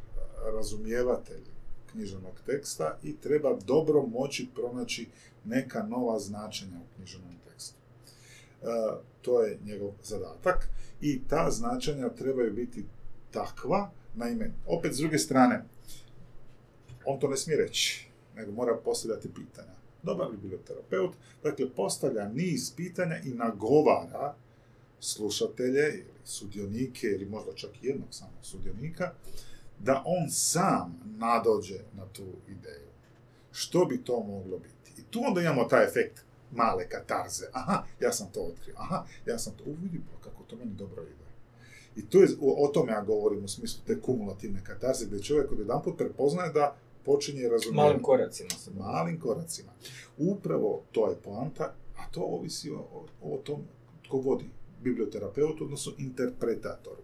razumijevatelj 0.55 1.43
književnog 1.91 2.41
teksta 2.45 2.97
i 3.03 3.17
treba 3.17 3.57
dobro 3.65 4.01
moći 4.01 4.47
pronaći 4.55 5.07
neka 5.45 5.83
nova 5.83 6.19
značenja 6.19 6.77
u 6.79 6.95
književnom 6.95 7.35
tekstu. 7.49 7.75
E, 8.61 8.65
to 9.21 9.43
je 9.43 9.59
njegov 9.65 9.91
zadatak 10.03 10.69
i 11.01 11.21
ta 11.29 11.51
značenja 11.51 12.09
trebaju 12.09 12.53
biti 12.53 12.85
takva, 13.31 13.91
naime, 14.15 14.51
opet 14.67 14.93
s 14.93 14.97
druge 14.97 15.17
strane, 15.17 15.63
on 17.05 17.19
to 17.19 17.27
ne 17.27 17.37
smije 17.37 17.57
reći, 17.57 18.07
nego 18.35 18.51
mora 18.51 18.77
postavljati 18.85 19.33
pitanja. 19.33 19.71
Dobar 20.03 20.31
biblioterapeut, 20.31 21.11
dakle, 21.43 21.69
postavlja 21.75 22.27
niz 22.27 22.75
pitanja 22.75 23.17
i 23.25 23.29
nagovara 23.29 24.35
slušatelje 24.99 25.93
ili 25.93 26.19
sudionike 26.25 27.07
ili 27.07 27.25
možda 27.25 27.53
čak 27.55 27.69
jednog 27.81 28.07
samo 28.11 28.37
sudionika, 28.41 29.11
da 29.79 30.03
on 30.05 30.29
sam 30.29 30.99
nadođe 31.17 31.79
na 31.97 32.05
tu 32.05 32.25
ideju. 32.47 32.89
Što 33.51 33.85
bi 33.85 34.03
to 34.03 34.23
moglo 34.23 34.57
biti? 34.57 35.01
I 35.01 35.03
tu 35.03 35.21
onda 35.27 35.41
imamo 35.41 35.63
taj 35.63 35.85
efekt 35.85 36.23
male 36.51 36.89
katarze. 36.89 37.45
Aha, 37.53 37.83
ja 37.99 38.11
sam 38.11 38.27
to 38.33 38.41
otkrio. 38.41 38.75
Aha, 38.77 39.05
ja 39.25 39.39
sam 39.39 39.53
to... 39.57 39.63
Uvidi, 39.63 40.01
kako 40.23 40.43
to 40.43 40.55
meni 40.55 40.71
dobro 40.71 41.03
ide. 41.03 41.31
I 41.95 42.09
tu 42.09 42.17
je, 42.17 42.27
o, 42.41 42.67
tome 42.73 42.91
ja 42.91 43.01
govorim 43.01 43.43
u 43.43 43.47
smislu 43.47 43.81
te 43.87 44.01
kumulativne 44.01 44.63
katarze, 44.63 45.05
gdje 45.05 45.23
čovjek 45.23 45.51
od 45.51 45.59
jedan 45.59 45.81
put 45.83 45.97
prepoznaje 45.97 46.53
da 46.53 46.75
počinje 47.05 47.41
razumijeti. 47.41 47.75
Malim 47.75 48.01
koracima. 48.01 48.49
Malim 48.77 49.19
koracima. 49.19 49.71
Upravo 50.17 50.83
to 50.91 51.09
je 51.09 51.15
poanta, 51.15 51.73
a 51.97 52.11
to 52.11 52.21
ovisi 52.21 52.71
o, 52.71 52.77
o, 52.77 53.05
o 53.21 53.37
tom 53.37 53.61
tko 54.07 54.17
vodi 54.17 54.49
biblioterapeut, 54.83 55.61
odnosno 55.61 55.93
interpretatoru. 55.97 57.01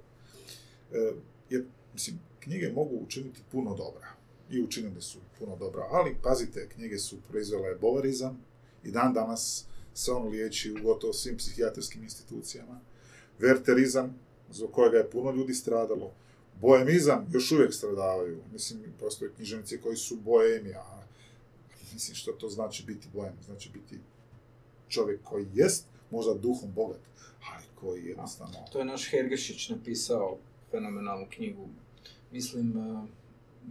E, 0.94 1.14
jer, 1.50 1.66
mislim, 1.94 2.20
knjige 2.40 2.72
mogu 2.72 2.96
učiniti 2.96 3.42
puno 3.52 3.76
dobra. 3.76 4.08
I 4.50 4.62
učinili 4.62 5.02
su 5.02 5.20
puno 5.40 5.56
dobra, 5.56 5.88
ali 5.92 6.16
pazite, 6.24 6.70
knjige 6.70 6.98
su 6.98 7.18
proizvele 7.30 7.76
bolarizam 7.76 8.40
i 8.88 8.92
dan 8.92 9.14
danas 9.14 9.66
se 9.94 10.12
on 10.12 10.30
liječi 10.30 10.72
u 10.72 10.84
gotovo 10.84 11.14
svim 11.14 11.38
psihijatrijskim 11.38 12.04
institucijama. 12.04 12.80
Verterizam, 13.40 14.20
zbog 14.52 14.72
kojega 14.72 14.98
je 14.98 15.10
puno 15.10 15.32
ljudi 15.32 15.54
stradalo. 15.54 16.12
Boemizam 16.62 17.28
još 17.32 17.52
uvijek 17.52 17.74
stradavaju. 17.74 18.42
Mislim, 18.54 18.84
postoje 19.00 19.32
književnici 19.36 19.82
koji 19.82 19.98
su 19.98 20.16
boemi, 20.16 20.74
a 20.74 21.04
mislim 21.94 22.16
što 22.16 22.32
to 22.32 22.50
znači 22.50 22.84
biti 22.86 23.08
boem. 23.14 23.34
Znači 23.46 23.70
biti 23.74 24.00
čovjek 24.88 25.24
koji 25.24 25.48
jest 25.54 25.86
možda 26.12 26.34
duhom 26.34 26.72
bogat, 26.76 27.02
ali 27.54 27.66
koji 27.76 28.06
jednostavno... 28.06 28.56
To 28.72 28.80
je 28.80 28.86
naš 28.86 29.10
Hergešić 29.10 29.70
napisao 29.70 30.38
fenomenalnu 30.72 31.28
knjigu 31.30 31.68
mislim, 32.32 32.78
uh, 32.78 33.04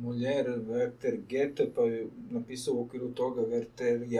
Molière, 0.02 0.57
Werther, 0.57 1.16
Goethe, 1.29 1.70
pa 1.74 1.83
je 1.83 2.07
napisao 2.31 2.74
u 2.74 2.83
okviru 2.83 3.09
toga 3.09 3.42
Werther, 3.42 4.11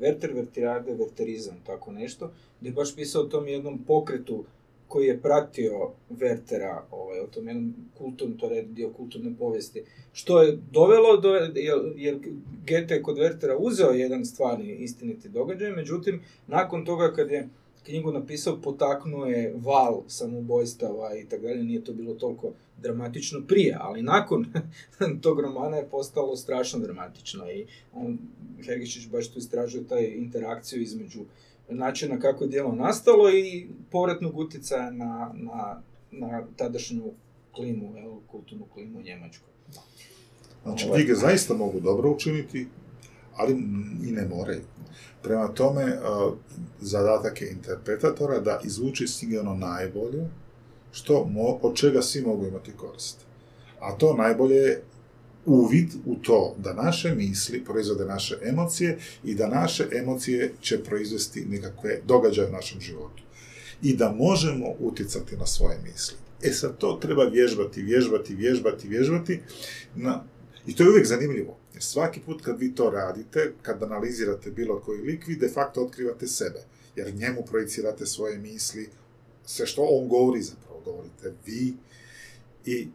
Werther, 0.00 0.34
Wertherjade, 0.34 0.96
Werterizam, 0.96 1.56
tako 1.66 1.92
nešto, 1.92 2.30
gdje 2.60 2.68
je 2.68 2.72
baš 2.72 2.96
pisao 2.96 3.22
o 3.22 3.26
tom 3.26 3.48
jednom 3.48 3.78
pokretu 3.86 4.44
koji 4.88 5.06
je 5.06 5.20
pratio 5.20 5.90
Wertera, 6.10 6.80
ovaj, 6.90 7.20
o 7.20 7.26
tom 7.26 7.48
jednom 7.48 7.74
kulturnom, 7.98 8.38
to 8.38 8.50
je 8.50 8.62
dio 8.62 8.90
kulturne 8.90 9.34
povijesti, 9.38 9.82
što 10.12 10.42
je 10.42 10.58
dovelo 10.72 11.16
do, 11.16 11.34
jer, 11.34 11.52
jer 11.96 12.18
Goethe 12.68 12.94
je 12.94 13.02
kod 13.02 13.16
Wertera 13.16 13.56
uzeo 13.58 13.90
jedan 13.90 14.24
stvarni 14.24 14.74
istiniti 14.74 15.28
događaj, 15.28 15.70
međutim, 15.70 16.20
nakon 16.46 16.84
toga 16.84 17.12
kad 17.12 17.30
je 17.30 17.48
knjigu 17.84 18.12
napisao, 18.12 18.60
potaknuo 18.60 19.26
je 19.26 19.54
val 19.56 20.02
samoubojstava 20.08 21.16
i 21.16 21.24
tako 21.28 21.42
dalje, 21.42 21.64
nije 21.64 21.84
to 21.84 21.92
bilo 21.92 22.14
toliko 22.14 22.52
dramatično 22.82 23.40
prije, 23.48 23.76
ali 23.80 24.02
nakon 24.02 24.46
tog 25.22 25.40
romana 25.40 25.76
je 25.76 25.88
postalo 25.88 26.36
strašno 26.36 26.78
dramatično 26.78 27.50
i 27.50 27.66
on, 27.94 28.18
Hergišić 28.64 29.08
baš 29.08 29.28
tu 29.28 29.38
istražuje 29.38 29.86
taj 29.86 30.04
interakciju 30.04 30.82
između 30.82 31.20
načina 31.68 32.18
kako 32.18 32.44
je 32.44 32.50
djelo 32.50 32.72
nastalo 32.72 33.30
i 33.30 33.68
povratnog 33.90 34.38
utjecaja 34.38 34.90
na, 34.90 35.34
na, 35.34 35.82
na 36.10 36.46
tadašnju 36.56 37.04
klimu, 37.52 37.92
kulturnu 38.26 38.64
klimu 38.74 38.98
u 38.98 39.02
Njemačkoj. 39.02 39.48
Znači, 40.62 40.86
ovaj. 40.86 40.98
knjige 40.98 41.14
zaista 41.14 41.54
mogu 41.54 41.80
dobro 41.80 42.10
učiniti, 42.10 42.66
ali 43.36 43.52
i 44.08 44.12
ne 44.12 44.26
moraju. 44.28 44.60
Prema 45.22 45.48
tome, 45.48 45.98
zadatak 46.80 47.42
je 47.42 47.50
interpretatora 47.50 48.40
da 48.40 48.60
izvuči 48.64 49.04
iz 49.04 49.38
ono 49.40 49.54
najbolje, 49.54 50.28
što, 50.92 51.30
od 51.62 51.76
čega 51.76 52.02
svi 52.02 52.22
mogu 52.22 52.46
imati 52.46 52.72
korist. 52.76 53.16
A 53.80 53.92
to 53.98 54.14
najbolje 54.14 54.54
je 54.54 54.82
uvid 55.46 55.90
u 56.04 56.14
to 56.14 56.54
da 56.58 56.72
naše 56.72 57.14
misli 57.14 57.64
proizvode 57.64 58.04
naše 58.04 58.38
emocije 58.42 58.98
i 59.24 59.34
da 59.34 59.48
naše 59.48 59.88
emocije 59.92 60.52
će 60.60 60.84
proizvesti 60.84 61.44
nekakve 61.48 62.00
događaje 62.06 62.48
u 62.48 62.52
našem 62.52 62.80
životu. 62.80 63.22
I 63.82 63.96
da 63.96 64.12
možemo 64.18 64.66
utjecati 64.78 65.36
na 65.36 65.46
svoje 65.46 65.78
misli. 65.84 66.16
E 66.42 66.52
sad 66.52 66.78
to 66.78 66.98
treba 67.02 67.24
vježbati, 67.24 67.82
vježbati, 67.82 68.34
vježbati, 68.34 68.88
vježbati. 68.88 69.40
Na... 69.94 70.24
I 70.66 70.76
to 70.76 70.82
je 70.82 70.90
uvijek 70.90 71.06
zanimljivo. 71.06 71.56
Jer 71.74 71.82
svaki 71.82 72.20
put 72.20 72.42
kad 72.42 72.58
vi 72.58 72.74
to 72.74 72.90
radite, 72.90 73.52
kad 73.62 73.82
analizirate 73.82 74.50
bilo 74.50 74.80
koji 74.80 75.00
lik, 75.00 75.26
vi 75.26 75.36
de 75.36 75.48
facto 75.48 75.84
otkrivate 75.84 76.26
sebe. 76.26 76.60
Jer 76.96 77.14
njemu 77.14 77.44
projicirate 77.46 78.06
svoje 78.06 78.38
misli, 78.38 78.90
sve 79.44 79.66
što 79.66 79.82
on 79.82 80.08
govori 80.08 80.42
zapravo 80.42 80.80
govorite 80.84 81.32
vi. 81.46 81.74
I 82.64 82.88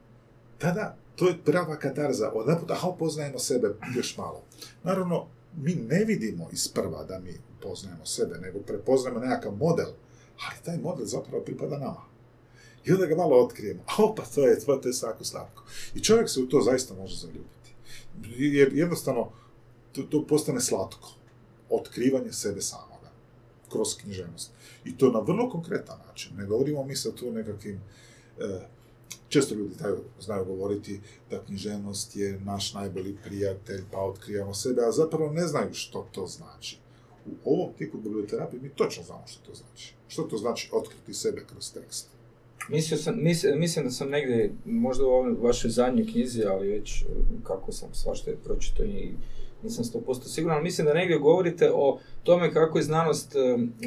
tada, 0.58 0.98
to 1.16 1.28
je 1.28 1.38
prava 1.46 1.80
katarza. 1.80 2.32
Odnaput, 2.34 2.72
aha, 2.72 2.88
upoznajemo 2.88 3.40
sebe 3.40 3.76
još 3.96 4.18
malo. 4.18 4.44
Naravno, 4.84 5.28
mi 5.58 5.76
ne 5.76 6.04
vidimo 6.06 6.50
isprva 6.52 7.04
da 7.04 7.20
mi 7.20 7.34
upoznajemo 7.58 8.06
sebe, 8.06 8.38
nego 8.38 8.60
prepoznajemo 8.60 9.20
nekakav 9.20 9.56
model, 9.56 9.90
ali 10.48 10.66
taj 10.66 10.78
model 10.78 11.06
zapravo 11.06 11.44
pripada 11.44 11.78
nama. 11.78 12.10
I 12.86 12.92
onda 12.92 13.06
ga 13.06 13.16
malo 13.16 13.44
otkrijemo. 13.46 13.82
A 13.86 14.04
opa, 14.04 14.24
to 14.36 14.48
je, 14.48 14.60
to 14.60 14.88
je 14.88 14.94
sako 14.94 15.24
slatko. 15.24 15.64
I 15.96 16.00
čovjek 16.00 16.30
se 16.30 16.40
u 16.40 16.48
to 16.48 16.62
zaista 16.62 16.94
može 16.94 17.16
zaljubiti 17.16 17.60
jer 18.38 18.74
jednostavno 18.74 19.32
to, 19.92 20.04
to 20.04 20.28
postane 20.28 20.62
slatko. 20.62 21.10
Otkrivanje 21.70 22.32
sebe 22.32 22.62
samoga. 22.62 23.12
Kroz 23.72 23.98
književnost. 24.02 24.52
I 24.86 24.98
to 24.98 25.12
na 25.12 25.20
vrlo 25.20 25.50
konkretan 25.50 26.00
način. 26.08 26.38
Ne 26.38 26.46
govorimo 26.46 26.84
mi 26.84 26.96
sa 26.96 27.12
tu 27.12 27.32
nekakvim... 27.32 27.82
E, 28.40 28.60
često 29.30 29.56
ljudi 29.56 29.76
znaju 30.22 30.46
govoriti 30.46 31.00
da 31.30 31.44
književnost 31.46 32.16
je 32.16 32.40
naš 32.40 32.74
najbolji 32.74 33.18
prijatelj, 33.24 33.84
pa 33.92 33.98
otkrivamo 33.98 34.54
sebe, 34.54 34.82
a 34.82 34.92
zapravo 34.92 35.32
ne 35.32 35.48
znaju 35.48 35.74
što 35.74 36.08
to 36.12 36.28
znači. 36.28 36.78
U 37.26 37.54
ovom 37.54 37.74
tipu 37.78 37.98
biblioterapije 37.98 38.62
mi 38.62 38.70
točno 38.70 39.04
znamo 39.04 39.24
što 39.28 39.46
to 39.46 39.54
znači. 39.56 39.94
Što 40.08 40.24
to 40.24 40.38
znači 40.38 40.70
otkriti 40.74 41.14
sebe 41.14 41.46
kroz 41.50 41.74
tekst. 41.74 42.08
Mislio 42.70 42.98
sam, 42.98 43.16
mislim 43.56 43.86
da 43.86 43.92
sam 43.92 44.10
negdje, 44.10 44.52
možda 44.66 45.06
u 45.06 45.10
ovoj 45.10 45.34
vašoj 45.42 45.72
zadnjoj 45.72 46.08
knjizi, 46.08 46.44
ali 46.44 46.68
već 46.68 47.04
kako 47.44 47.72
sam 47.72 47.90
svašta 47.94 48.32
je 48.32 48.38
pročito 48.44 48.84
i 48.84 49.12
nisam 49.64 49.84
100% 49.84 50.28
siguran, 50.28 50.58
ali 50.58 50.64
mislim 50.64 50.88
da 50.88 50.94
negdje 50.94 51.18
govorite 51.18 51.72
o 51.74 52.00
tome 52.24 52.54
kako 52.54 52.78
je 52.78 52.84
znanost 52.84 53.36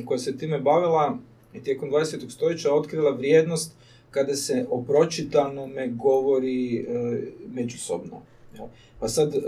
koja 0.04 0.18
se 0.18 0.38
time 0.38 0.60
bavila 0.60 1.18
i 1.54 1.62
tijekom 1.62 1.90
20. 1.90 2.30
stoljeća 2.30 2.74
otkrila 2.74 3.10
vrijednost 3.10 3.72
kada 4.10 4.34
se 4.34 4.66
o 4.70 4.82
pročitanome 4.82 5.88
govori 5.88 6.76
e, 6.76 6.84
međusobno. 7.54 8.22
Pa 9.00 9.08
sad, 9.08 9.34
e, 9.34 9.38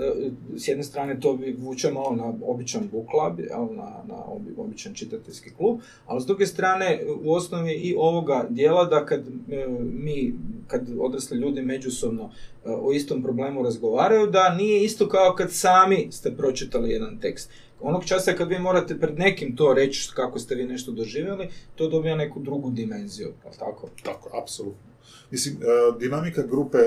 s 0.57 0.69
jedne 0.69 0.85
strane 0.85 1.21
to 1.21 1.37
bi 1.37 1.57
vuče 1.59 1.91
malo 1.91 2.17
na 2.17 2.35
običan 2.47 2.89
book 2.93 3.07
club, 3.11 3.47
na, 3.77 4.03
na 4.07 4.23
običan 4.57 4.95
čitateljski 4.95 5.51
klub, 5.51 5.81
ali 6.07 6.21
s 6.21 6.27
druge 6.27 6.47
strane 6.47 7.01
u 7.25 7.33
osnovi 7.33 7.73
i 7.73 7.95
ovoga 7.99 8.47
dijela 8.51 8.85
da 8.85 9.07
kad 9.07 9.21
e, 9.21 9.67
mi, 9.93 10.35
kad 10.67 10.89
odrasli 11.01 11.39
ljudi 11.39 11.63
međusobno 11.63 12.25
e, 12.25 12.29
o 12.71 12.93
istom 12.93 13.23
problemu 13.23 13.63
razgovaraju, 13.63 14.27
da 14.27 14.55
nije 14.55 14.85
isto 14.85 15.09
kao 15.09 15.35
kad 15.35 15.53
sami 15.53 16.09
ste 16.11 16.37
pročitali 16.37 16.91
jedan 16.91 17.19
tekst. 17.21 17.51
Onog 17.81 18.05
časa 18.05 18.33
kad 18.33 18.49
vi 18.49 18.59
morate 18.59 18.99
pred 18.99 19.19
nekim 19.19 19.57
to 19.57 19.75
reći 19.75 20.11
kako 20.15 20.39
ste 20.39 20.55
vi 20.55 20.65
nešto 20.65 20.93
doživjeli, 20.93 21.49
to 21.75 21.89
dobija 21.89 22.17
neku 22.17 22.41
drugu 22.41 22.71
dimenziju, 22.71 23.33
tako? 23.59 23.89
Tako, 24.03 24.39
apsolutno. 24.43 24.95
Mislim, 25.31 25.57
dinamika 25.99 26.43
grupe 26.43 26.79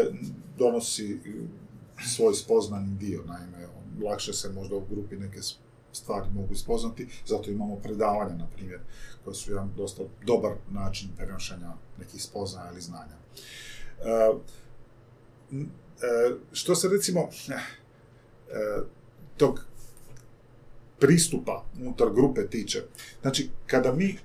donosi 0.57 1.17
svoj 2.05 2.33
spoznani 2.33 2.97
dio, 2.97 3.23
naime, 3.25 3.67
lakše 4.03 4.33
se 4.33 4.49
možda 4.49 4.75
u 4.75 4.85
grupi 4.89 5.15
neke 5.15 5.39
stvari 5.91 6.29
mogu 6.33 6.53
ispoznati, 6.53 7.07
zato 7.25 7.51
imamo 7.51 7.75
predavanja, 7.75 8.35
na 8.35 8.47
primjer, 8.47 8.79
koje 9.23 9.35
su 9.35 9.51
jedan 9.51 9.71
dosta 9.77 10.03
dobar 10.25 10.51
način 10.71 11.09
prenošenja 11.17 11.73
nekih 11.99 12.23
spoznaja 12.23 12.71
ili 12.71 12.81
znanja. 12.81 13.17
E, 14.05 14.33
e, 15.51 16.35
što 16.51 16.75
se 16.75 16.89
recimo 16.89 17.19
e, 17.21 17.57
tog 19.37 19.65
pristupa 20.99 21.65
unutar 21.81 22.09
grupe 22.13 22.47
tiče, 22.47 22.83
znači 23.21 23.49
kada 23.65 23.93
mi 23.93 24.17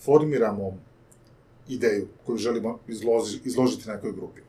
formiramo 0.00 0.78
ideju 1.68 2.08
koju 2.26 2.36
želimo 2.38 2.78
izloži, 2.88 3.40
izložiti 3.44 3.88
nekoj 3.88 4.12
grupi. 4.12 4.40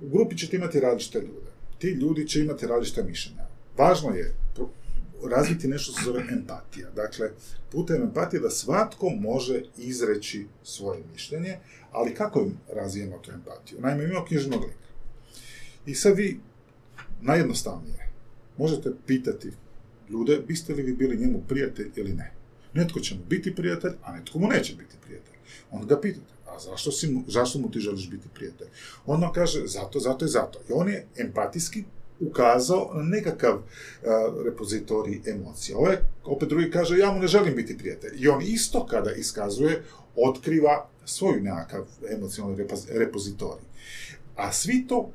U 0.00 0.08
grupi 0.08 0.38
ćete 0.38 0.56
imati 0.56 0.80
različite 0.80 1.18
ljude. 1.18 1.50
Ti 1.78 1.88
ljudi 1.88 2.28
će 2.28 2.40
imati 2.40 2.66
različite 2.66 3.02
mišljenja. 3.02 3.46
Važno 3.76 4.10
je 4.10 4.34
razviti 5.30 5.68
nešto 5.68 5.92
što 5.92 6.00
se 6.00 6.04
zove 6.04 6.24
empatija. 6.32 6.90
Dakle, 6.90 7.30
putem 7.70 8.02
empatije 8.02 8.40
da 8.40 8.50
svatko 8.50 9.10
može 9.10 9.62
izreći 9.76 10.46
svoje 10.62 11.02
mišljenje, 11.12 11.58
ali 11.92 12.14
kako 12.14 12.40
im 12.40 12.58
razvijemo 12.74 13.18
tu 13.18 13.30
empatiju? 13.30 13.80
Naime, 13.80 14.04
imamo 14.04 14.26
knjižnog 14.26 14.62
lika. 14.62 14.88
I 15.86 15.94
sad 15.94 16.16
vi, 16.16 16.40
najjednostavnije, 17.20 18.08
možete 18.58 18.90
pitati 19.06 19.50
ljude, 20.10 20.38
biste 20.48 20.74
li 20.74 20.82
vi 20.82 20.92
bili 20.92 21.16
njemu 21.16 21.42
prijatelj 21.48 21.90
ili 21.96 22.12
ne. 22.12 22.32
Netko 22.74 23.00
će 23.00 23.14
mu 23.14 23.20
biti 23.28 23.54
prijatelj, 23.54 23.92
a 24.02 24.12
netko 24.12 24.38
mu 24.38 24.48
neće 24.48 24.74
biti 24.76 24.96
prijatelj. 25.04 25.34
Onda 25.70 25.94
ga 25.94 26.00
pitate, 26.00 26.32
a 26.54 26.58
zašto, 26.58 26.92
si 26.92 27.10
mu, 27.10 27.22
zašto 27.28 27.58
mu 27.58 27.70
ti 27.70 27.80
želiš 27.80 28.10
biti 28.10 28.28
prijatelj? 28.34 28.68
On 29.06 29.20
vam 29.20 29.32
kaže, 29.32 29.66
zato, 29.66 30.00
zato 30.00 30.24
i 30.24 30.28
zato. 30.28 30.58
I 30.68 30.72
on 30.72 30.88
je 30.88 31.06
empatijski 31.16 31.84
ukazao 32.20 32.90
na 32.94 33.02
nekakav 33.02 33.54
a, 33.54 33.62
repozitorij 34.44 35.20
emocija. 35.26 35.78
Ovaj, 35.78 35.96
opet 36.24 36.48
drugi 36.48 36.70
kaže, 36.70 36.98
ja 36.98 37.12
mu 37.12 37.20
ne 37.20 37.26
želim 37.26 37.54
biti 37.54 37.78
prijatelj. 37.78 38.12
I 38.16 38.28
on 38.28 38.42
isto 38.42 38.86
kada 38.86 39.12
iskazuje, 39.12 39.82
otkriva 40.16 40.88
svoju 41.04 41.42
nekakav 41.42 41.84
emocionalni 42.10 42.66
repozitorij. 42.88 43.64
A 44.36 44.52
svi 44.52 44.86
to 44.86 45.10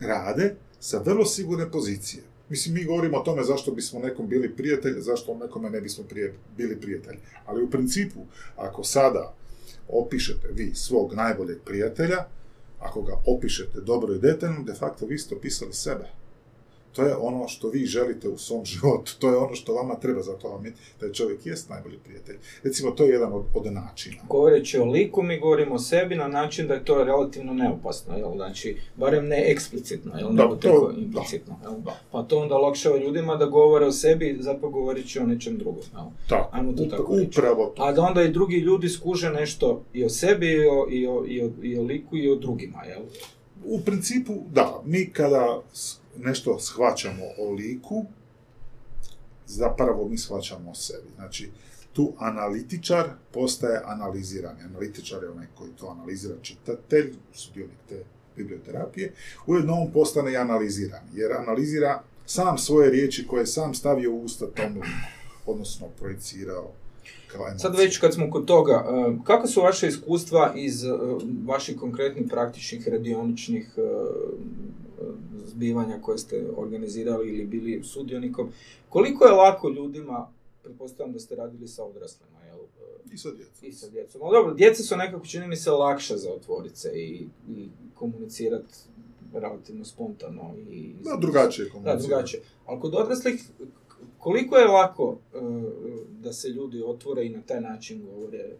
rade 0.00 0.54
sa 0.80 0.98
vrlo 0.98 1.24
sigurne 1.24 1.70
pozicije. 1.70 2.22
Mislim, 2.48 2.74
mi 2.74 2.84
govorimo 2.84 3.18
o 3.18 3.22
tome 3.22 3.44
zašto 3.44 3.72
bismo 3.72 4.00
nekom 4.00 4.28
bili 4.28 4.56
prijatelj, 4.56 5.00
zašto 5.00 5.34
nekome 5.34 5.70
ne 5.70 5.80
bismo 5.80 6.04
prije, 6.04 6.34
bili 6.56 6.80
prijatelj. 6.80 7.16
Ali 7.46 7.62
u 7.62 7.70
principu, 7.70 8.20
ako 8.56 8.84
sada 8.84 9.34
opišete 9.92 10.48
vi 10.52 10.74
svog 10.74 11.14
najboljeg 11.14 11.58
prijatelja, 11.64 12.24
ako 12.80 13.02
ga 13.02 13.16
opišete 13.26 13.80
dobro 13.80 14.14
i 14.14 14.18
detaljno, 14.18 14.62
de 14.62 14.74
facto 14.74 15.06
vi 15.06 15.18
ste 15.18 15.34
opisali 15.34 15.72
sebe. 15.72 16.21
To 16.92 17.02
je 17.02 17.16
ono 17.16 17.48
što 17.48 17.68
vi 17.68 17.84
želite 17.86 18.28
u 18.28 18.38
svom 18.38 18.64
životu, 18.64 19.12
to 19.18 19.30
je 19.30 19.36
ono 19.36 19.54
što 19.54 19.74
vama 19.74 19.94
treba, 19.94 20.22
zato 20.22 20.48
vam 20.48 20.66
je, 20.66 20.72
taj 21.00 21.12
čovjek 21.12 21.46
jest 21.46 21.68
najbolji 21.68 21.98
prijatelj. 21.98 22.36
Recimo, 22.62 22.90
to 22.90 23.04
je 23.04 23.10
jedan 23.10 23.32
od, 23.32 23.44
od 23.54 23.72
načina. 23.72 24.16
Govoreći 24.28 24.78
o 24.78 24.84
liku, 24.84 25.22
mi 25.22 25.38
govorimo 25.38 25.74
o 25.74 25.78
sebi 25.78 26.14
na 26.14 26.28
način 26.28 26.66
da 26.66 26.74
je 26.74 26.84
to 26.84 27.04
relativno 27.04 27.54
neopasno, 27.54 28.16
jel? 28.16 28.32
Znači, 28.36 28.76
barem 28.96 29.26
ne 29.26 29.44
eksplicitno, 29.46 30.12
jel? 30.18 30.28
Da, 30.28 30.42
Nego 30.42 30.56
to- 30.56 30.88
da. 30.88 31.00
implicitno, 31.00 31.56
jel? 31.62 31.72
Da. 31.74 32.00
Pa 32.12 32.22
to 32.22 32.38
onda 32.38 32.54
olakšava 32.54 32.96
ljudima 32.98 33.36
da 33.36 33.46
govore 33.46 33.86
o 33.86 33.92
sebi, 33.92 34.36
zapravo 34.40 34.72
govoreći 34.72 35.18
o 35.18 35.26
nečem 35.26 35.58
drugom, 35.58 35.82
jel? 35.94 36.04
Tako, 36.28 36.48
Ajmo 36.52 36.72
to 36.72 36.84
tako 36.84 37.16
reći. 37.16 37.28
upravo 37.28 37.66
to. 37.66 37.82
A 37.82 37.92
da 37.92 38.02
onda 38.02 38.22
i 38.22 38.30
drugi 38.30 38.56
ljudi 38.56 38.88
skuže 38.88 39.30
nešto 39.30 39.82
i 39.92 40.04
o 40.04 40.08
sebi, 40.08 40.46
i 40.46 40.66
o, 40.66 40.86
i 40.90 41.06
o, 41.06 41.24
i 41.26 41.42
o, 41.42 41.50
i 41.62 41.78
o 41.78 41.82
liku, 41.82 42.16
i 42.16 42.30
o 42.30 42.36
drugima, 42.36 42.84
jel? 42.84 43.02
U 43.64 43.80
principu, 43.80 44.34
da, 44.52 44.82
mi 44.84 45.06
kada 45.06 45.60
nešto 46.16 46.58
shvaćamo 46.58 47.24
o 47.38 47.50
liku, 47.50 48.04
zapravo 49.46 50.08
mi 50.08 50.18
shvaćamo 50.18 50.70
o 50.70 50.74
sebi. 50.74 51.08
Znači, 51.16 51.50
tu 51.92 52.12
analitičar 52.18 53.08
postaje 53.32 53.80
analizirani. 53.84 54.62
Analitičar 54.62 55.22
je 55.22 55.30
onaj 55.30 55.46
koji 55.54 55.70
to 55.70 55.86
analizira 55.86 56.34
čitatelj, 56.42 57.14
sudionik 57.32 57.78
te 57.88 58.02
biblioterapije, 58.36 59.12
ujedno 59.46 59.74
on 59.74 59.92
postane 59.92 60.32
i 60.32 60.36
analiziran, 60.36 61.02
jer 61.14 61.32
analizira 61.32 62.02
sam 62.26 62.58
svoje 62.58 62.90
riječi 62.90 63.26
koje 63.26 63.40
je 63.40 63.46
sam 63.46 63.74
stavio 63.74 64.12
u 64.12 64.24
usta 64.24 64.46
tomu 64.46 64.80
odnosno 65.46 65.86
projicirao 65.98 66.70
kao. 67.32 67.58
Sad 67.58 67.76
već 67.76 67.98
kad 67.98 68.14
smo 68.14 68.30
kod 68.30 68.44
toga, 68.44 68.84
e, 68.88 69.16
kako 69.24 69.46
su 69.46 69.60
vaše 69.60 69.88
iskustva 69.88 70.52
iz 70.56 70.84
e, 70.84 70.88
vaših 71.46 71.76
konkretnih 71.76 72.26
praktičnih 72.30 72.88
radioničnih 72.88 73.70
e, 73.76 73.82
zbivanja 75.36 75.98
koje 75.98 76.18
ste 76.18 76.46
organizirali 76.56 77.28
ili 77.28 77.44
bili 77.44 77.82
sudionikom, 77.84 78.48
koliko 78.88 79.24
je 79.24 79.32
lako 79.32 79.68
ljudima, 79.70 80.28
pretpostavljam 80.62 81.12
da 81.12 81.18
ste 81.18 81.34
radili 81.34 81.68
sa 81.68 81.84
odraslima, 81.84 82.40
jel? 82.40 82.58
e, 82.58 83.14
I 83.14 83.18
sad 83.18 83.36
djeca. 83.36 83.66
I 83.66 83.72
sa 83.72 83.88
djecom. 83.88 84.22
Ali 84.22 84.32
dobro, 84.32 84.54
djeca 84.54 84.82
su 84.82 84.96
nekako, 84.96 85.26
čini 85.26 85.48
mi 85.48 85.56
se, 85.56 85.70
lakše 85.70 86.16
za 86.16 86.32
otvorit 86.32 86.76
se 86.76 86.90
i, 86.94 87.26
i 87.48 87.68
komunicirat 87.94 88.64
relativno 89.34 89.84
spontano. 89.84 90.54
I, 90.62 90.94
Da, 91.02 91.16
drugačije 91.16 91.64
Da, 91.64 91.70
komunicirati. 91.72 92.06
drugačije. 92.08 92.42
Ali 92.66 92.80
kod 92.80 92.94
odraslih, 92.94 93.44
koliko 94.18 94.56
je 94.56 94.66
lako 94.66 95.16
e, 95.34 95.38
da 96.12 96.32
se 96.32 96.48
ljudi 96.48 96.82
otvore 96.82 97.26
i 97.26 97.30
na 97.30 97.42
taj 97.42 97.60
način 97.60 98.04
govore, 98.04 98.50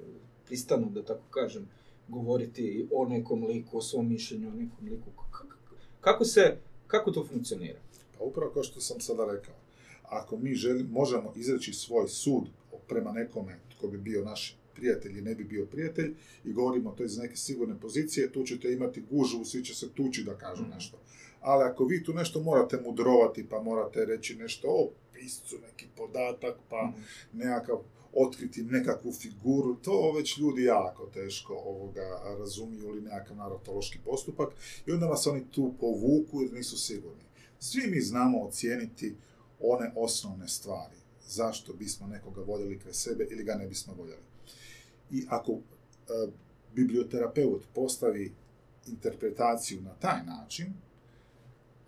pristanu, 0.47 0.91
da 0.91 1.03
tako 1.03 1.23
kažem, 1.31 1.69
govoriti 2.09 2.65
o 2.93 3.05
nekom 3.07 3.45
liku, 3.45 3.79
o 3.79 3.83
svom 3.83 4.09
mišljenju 4.09 4.49
o 4.49 4.53
nekom 4.53 4.79
liku. 4.83 5.11
K- 5.13 5.39
k- 5.39 5.62
Kako 6.03 6.25
se, 6.25 6.57
kako 6.87 7.11
to 7.11 7.27
funkcionira? 7.27 7.79
Pa 8.19 8.25
upravo 8.25 8.51
kao 8.53 8.63
što 8.63 8.81
sam 8.81 9.01
sada 9.01 9.33
rekao, 9.33 9.55
ako 10.03 10.37
mi 10.37 10.55
želi, 10.55 10.85
možemo 10.85 11.33
izreći 11.37 11.73
svoj 11.73 12.09
sud 12.09 12.45
prema 12.89 13.13
nekome 13.13 13.59
tko 13.71 13.87
bi 13.89 13.99
bio 13.99 14.25
naš 14.25 14.57
prijatelj 14.75 15.19
i 15.19 15.23
ne 15.23 15.35
bi 15.35 15.45
bio 15.45 15.67
prijatelj 15.67 16.15
i 16.45 16.53
govorimo 16.53 16.91
to 16.91 17.05
iz 17.05 17.19
neke 17.19 17.37
sigurne 17.37 17.81
pozicije, 17.81 18.33
tu 18.33 18.45
ćete 18.45 18.73
imati 18.73 19.05
gužu, 19.11 19.45
svi 19.45 19.65
će 19.65 19.75
se 19.75 19.91
tući 19.91 20.25
da 20.25 20.35
kažu 20.35 20.63
Mhm. 20.63 20.71
nešto. 20.75 20.99
Ali 21.41 21.65
ako 21.65 21.85
vi 21.85 22.05
tu 22.05 22.13
nešto 22.15 22.41
morate 22.41 22.81
mudrovati, 22.81 23.49
pa 23.49 23.63
morate 23.63 24.05
reći 24.05 24.35
nešto 24.35 24.69
o 24.69 24.91
piscu, 25.13 25.57
neki 25.71 25.87
podatak, 25.97 26.57
pa 26.69 26.93
nekakav 27.33 27.77
otkriti 28.13 28.63
nekakvu 28.63 29.13
figuru, 29.13 29.77
to 29.77 30.13
već 30.13 30.39
ljudi 30.39 30.63
jako 30.63 31.07
teško 31.07 31.55
ovoga 31.55 32.23
razumiju 32.39 32.89
ili 32.89 33.01
nekakav 33.01 33.37
narotološki 33.37 33.99
postupak 34.05 34.49
i 34.87 34.93
onda 34.93 35.07
vas 35.07 35.27
oni 35.27 35.45
tu 35.51 35.75
povuku 35.81 36.43
jer 36.43 36.53
nisu 36.53 36.79
sigurni. 36.79 37.23
Svi 37.59 37.91
mi 37.91 38.01
znamo 38.01 38.43
ocijeniti 38.43 39.17
one 39.61 39.93
osnovne 39.97 40.49
stvari. 40.49 40.97
Zašto 41.29 41.73
bismo 41.73 42.07
nekoga 42.07 42.43
voljeli 42.43 42.79
kraj 42.79 42.95
sebe 42.95 43.27
ili 43.31 43.45
ga 43.45 43.55
ne 43.55 43.67
bismo 43.67 43.95
voljeli. 43.95 44.23
I 45.11 45.27
ako 45.29 45.53
e, 45.53 45.59
biblioterapeut 46.75 47.63
postavi 47.75 48.33
interpretaciju 48.87 49.81
na 49.81 49.95
taj 49.95 50.25
način, 50.25 50.75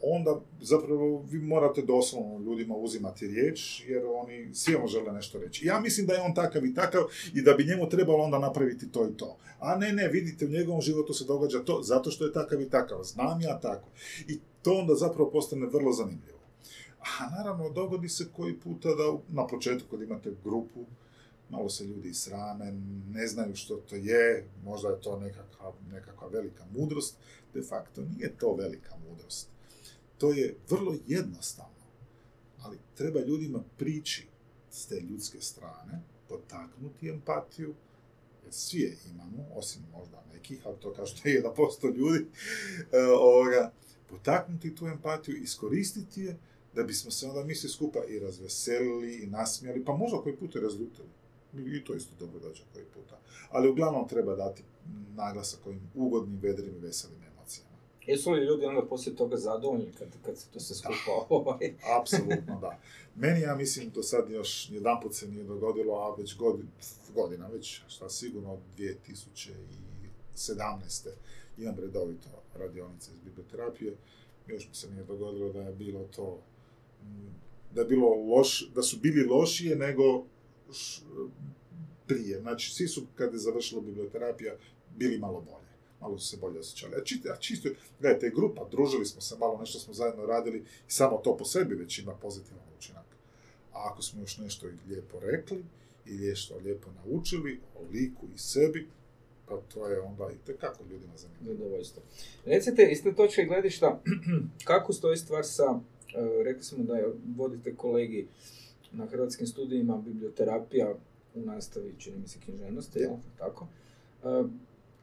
onda 0.07 0.41
zapravo 0.61 1.25
vi 1.31 1.39
morate 1.39 1.83
doslovno 1.83 2.39
ljudima 2.39 2.75
uzimati 2.75 3.27
riječ, 3.27 3.83
jer 3.87 4.03
oni 4.07 4.55
svi 4.55 4.77
žele 4.87 5.13
nešto 5.13 5.39
reći. 5.39 5.67
Ja 5.67 5.81
mislim 5.81 6.07
da 6.07 6.13
je 6.13 6.21
on 6.21 6.35
takav 6.35 6.67
i 6.67 6.75
takav 6.75 7.03
i 7.35 7.43
da 7.43 7.55
bi 7.55 7.65
njemu 7.65 7.89
trebalo 7.89 8.25
onda 8.25 8.39
napraviti 8.39 8.93
to 8.93 9.09
i 9.09 9.17
to. 9.17 9.37
A 9.59 9.77
ne, 9.77 9.93
ne, 9.93 10.09
vidite, 10.09 10.47
u 10.47 10.49
njegovom 10.49 10.81
životu 10.81 11.15
se 11.15 11.25
događa 11.25 11.65
to 11.65 11.83
zato 11.83 12.11
što 12.11 12.25
je 12.25 12.33
takav 12.33 12.61
i 12.61 12.71
takav. 12.71 13.03
Znam 13.03 13.41
ja 13.41 13.61
tako. 13.61 13.89
I 14.29 14.41
to 14.63 14.73
onda 14.73 14.95
zapravo 14.95 15.31
postane 15.31 15.67
vrlo 15.67 15.93
zanimljivo. 15.93 16.39
A 17.01 17.31
naravno, 17.37 17.71
dogodi 17.71 18.09
se 18.09 18.27
koji 18.33 18.55
puta 18.61 18.89
da 18.89 19.19
na 19.29 19.47
početku 19.47 19.91
kad 19.91 20.03
imate 20.03 20.33
grupu, 20.45 20.85
malo 21.51 21.69
se 21.69 21.85
ljudi 21.85 22.15
srame, 22.15 22.73
ne 23.11 23.27
znaju 23.27 23.57
što 23.57 23.77
to 23.77 23.97
je, 23.97 24.49
možda 24.65 24.89
je 24.89 25.01
to 25.01 25.19
nekakva, 25.19 25.73
nekakva 25.93 26.29
velika 26.29 26.65
mudrost. 26.77 27.17
De 27.55 27.63
facto 27.63 28.03
nije 28.03 28.37
to 28.39 28.55
velika 28.55 28.97
mudrost. 29.09 29.49
To 30.19 30.33
je 30.33 30.57
vrlo 30.69 30.95
jednostavno, 31.07 31.85
ali 32.63 32.79
treba 32.95 33.21
ljudima 33.21 33.63
prići 33.79 34.29
s 34.71 34.87
te 34.87 35.01
ljudske 35.01 35.41
strane, 35.41 36.03
potaknuti 36.29 37.09
empatiju, 37.09 37.75
jer 38.45 38.53
svi 38.53 38.81
je 38.81 38.97
imamo, 39.11 39.47
osim 39.55 39.83
možda 39.93 40.25
nekih, 40.33 40.67
ali 40.67 40.77
to 40.81 40.93
kao 40.93 41.07
što 41.07 41.29
je 41.29 41.43
1% 41.43 41.97
ljudi, 41.97 42.27
e, 42.93 42.99
ovoga, 43.19 43.73
potaknuti 44.11 44.75
tu 44.75 44.87
empatiju, 44.87 45.37
iskoristiti 45.37 46.21
je, 46.23 46.37
da 46.75 46.83
bismo 46.83 47.11
se 47.11 47.27
onda 47.27 47.45
mi 47.45 47.55
svi 47.55 47.69
skupa 47.69 47.99
i 48.09 48.19
razveselili 48.19 49.23
i 49.23 49.27
nasmijali, 49.27 49.85
pa 49.85 49.97
možda 49.97 50.23
koji 50.23 50.37
put 50.37 50.55
i 50.55 50.61
razljutili. 50.61 51.09
I 51.55 51.85
to 51.85 51.95
isto 51.95 52.13
dobro 52.19 52.41
dođe 52.41 52.63
koji 52.73 52.85
puta. 52.85 53.21
Ali 53.51 53.69
uglavnom 53.69 54.09
treba 54.09 54.37
dati 54.37 54.63
naglasak 55.15 55.67
ovim 55.67 55.91
ugodnim, 55.95 56.39
vedrim 56.41 56.75
i 56.77 56.79
veselim. 56.79 57.25
Jesu 58.07 58.31
li 58.31 58.45
ljudi 58.45 58.67
onda 58.67 58.87
poslije 58.87 59.17
toga 59.17 59.37
zadovoljni 59.37 59.93
kad, 59.99 60.09
kad 60.25 60.39
se 60.39 60.47
to 60.53 60.61
sve 60.61 60.77
skupa 60.77 61.27
ovaj, 61.35 61.75
Apsolutno 62.01 62.59
da. 62.61 62.79
Meni, 63.23 63.41
ja 63.41 63.55
mislim, 63.57 63.91
do 63.91 64.03
sad 64.03 64.31
još 64.31 64.71
jedanput 64.71 65.15
se 65.15 65.29
nije 65.29 65.45
dogodilo, 65.45 65.95
a 65.95 66.15
već 66.15 66.37
godin, 66.37 66.69
godina, 67.15 67.49
već 67.49 67.83
šta 67.89 68.09
sigurno 68.09 68.53
od 68.53 68.61
2017. 70.37 71.09
imam 71.59 71.75
redovito 71.79 72.29
radionice 72.55 73.11
iz 73.13 73.19
biblioterapije, 73.25 73.97
još 74.47 74.69
mi 74.69 74.75
se 74.75 74.91
nije 74.91 75.05
dogodilo 75.05 75.53
da 75.53 75.63
je 75.63 75.73
bilo 75.73 76.05
to, 76.17 76.43
mm, 77.03 77.35
da 77.75 77.81
je 77.81 77.87
bilo 77.87 78.09
loš, 78.15 78.69
da 78.75 78.83
su 78.83 78.99
bili 79.01 79.27
lošije 79.27 79.77
nego 79.77 80.25
š- 80.71 81.03
prije. 82.07 82.41
Znači, 82.41 82.75
svi 82.75 82.89
su, 82.89 83.03
kad 83.15 83.33
je 83.33 83.39
završila 83.39 83.83
biblioterapija, 83.83 84.55
bili 84.97 85.19
malo 85.19 85.41
bolje. 85.41 85.74
Malo 86.05 86.19
su 86.19 86.29
se 86.29 86.37
bolje 86.37 86.59
osjećali. 86.59 86.95
A, 86.95 87.05
čit, 87.05 87.27
a 87.27 87.37
čisto, 87.37 87.69
gledajte, 88.01 88.31
grupa, 88.35 88.69
družili 88.71 89.07
smo 89.07 89.21
se 89.21 89.37
malo, 89.39 89.59
nešto 89.59 89.79
smo 89.79 89.95
zajedno 89.95 90.27
radili 90.27 90.59
i 90.59 90.91
samo 90.91 91.17
to 91.17 91.37
po 91.37 91.45
sebi 91.45 91.75
već 91.75 91.99
ima 91.99 92.15
pozitivan 92.15 92.61
učinak. 92.79 93.05
A 93.73 93.89
ako 93.91 94.03
smo 94.03 94.21
još 94.21 94.39
nešto 94.39 94.69
i 94.69 94.89
lijepo 94.89 95.21
rekli 95.21 95.65
i 96.07 96.15
nešto 96.15 96.57
lijepo 96.65 96.91
naučili 97.05 97.61
o 97.75 97.83
liku 97.93 98.27
i 98.35 98.39
sebi, 98.39 98.89
pa 99.49 99.57
to 99.75 99.89
je 99.89 100.01
onda 100.01 100.29
i 100.31 100.47
tekako 100.47 100.85
ljudima 100.91 101.13
zanimljivo. 101.17 101.57
Zadovoljstvo. 101.57 102.03
Recite, 102.45 102.89
iz 102.93 103.03
te 103.03 103.15
točke 103.15 103.45
gledišta, 103.45 104.01
kako 104.71 104.93
stoji 104.93 105.17
stvar 105.17 105.45
sa, 105.45 105.81
e, 106.15 106.45
rekli 106.45 106.63
smo 106.63 106.85
da 106.85 106.97
je, 106.97 107.13
vodite 107.37 107.75
kolegi 107.75 108.29
na 108.93 109.07
hrvatskim 109.07 109.47
studijima 109.47 109.97
biblioterapija 109.97 110.95
u 111.35 111.41
nastavi, 111.41 111.95
čini 111.99 112.19
mi 112.19 112.29
se, 112.29 112.39
književnosti? 112.45 113.07
Tako. 113.39 113.67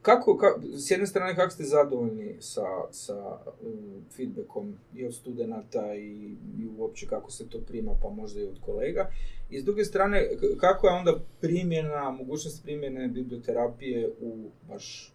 Kako, 0.02 0.38
ka, 0.38 0.48
s 0.78 0.92
jedne 0.92 1.08
strane, 1.08 1.36
kako 1.36 1.52
ste 1.52 1.64
zadovoljni 1.64 2.36
sa, 2.40 2.66
sa 2.92 3.38
um, 3.64 4.06
feedbackom 4.16 4.74
i 4.96 5.06
od 5.06 5.16
studenata 5.16 5.96
i, 5.96 6.36
i 6.60 6.68
uopće 6.78 7.08
kako 7.08 7.32
se 7.32 7.50
to 7.50 7.60
prima, 7.60 7.96
pa 8.02 8.10
možda 8.10 8.42
i 8.42 8.46
od 8.46 8.60
kolega. 8.66 9.12
I 9.50 9.60
s 9.60 9.64
druge 9.64 9.86
strane, 9.86 10.30
kako 10.60 10.88
je 10.88 10.94
onda 10.94 11.20
primjena, 11.42 12.12
mogućnost 12.12 12.64
primjene 12.64 13.08
biblioterapije 13.08 14.10
u 14.22 14.50
baš 14.68 15.14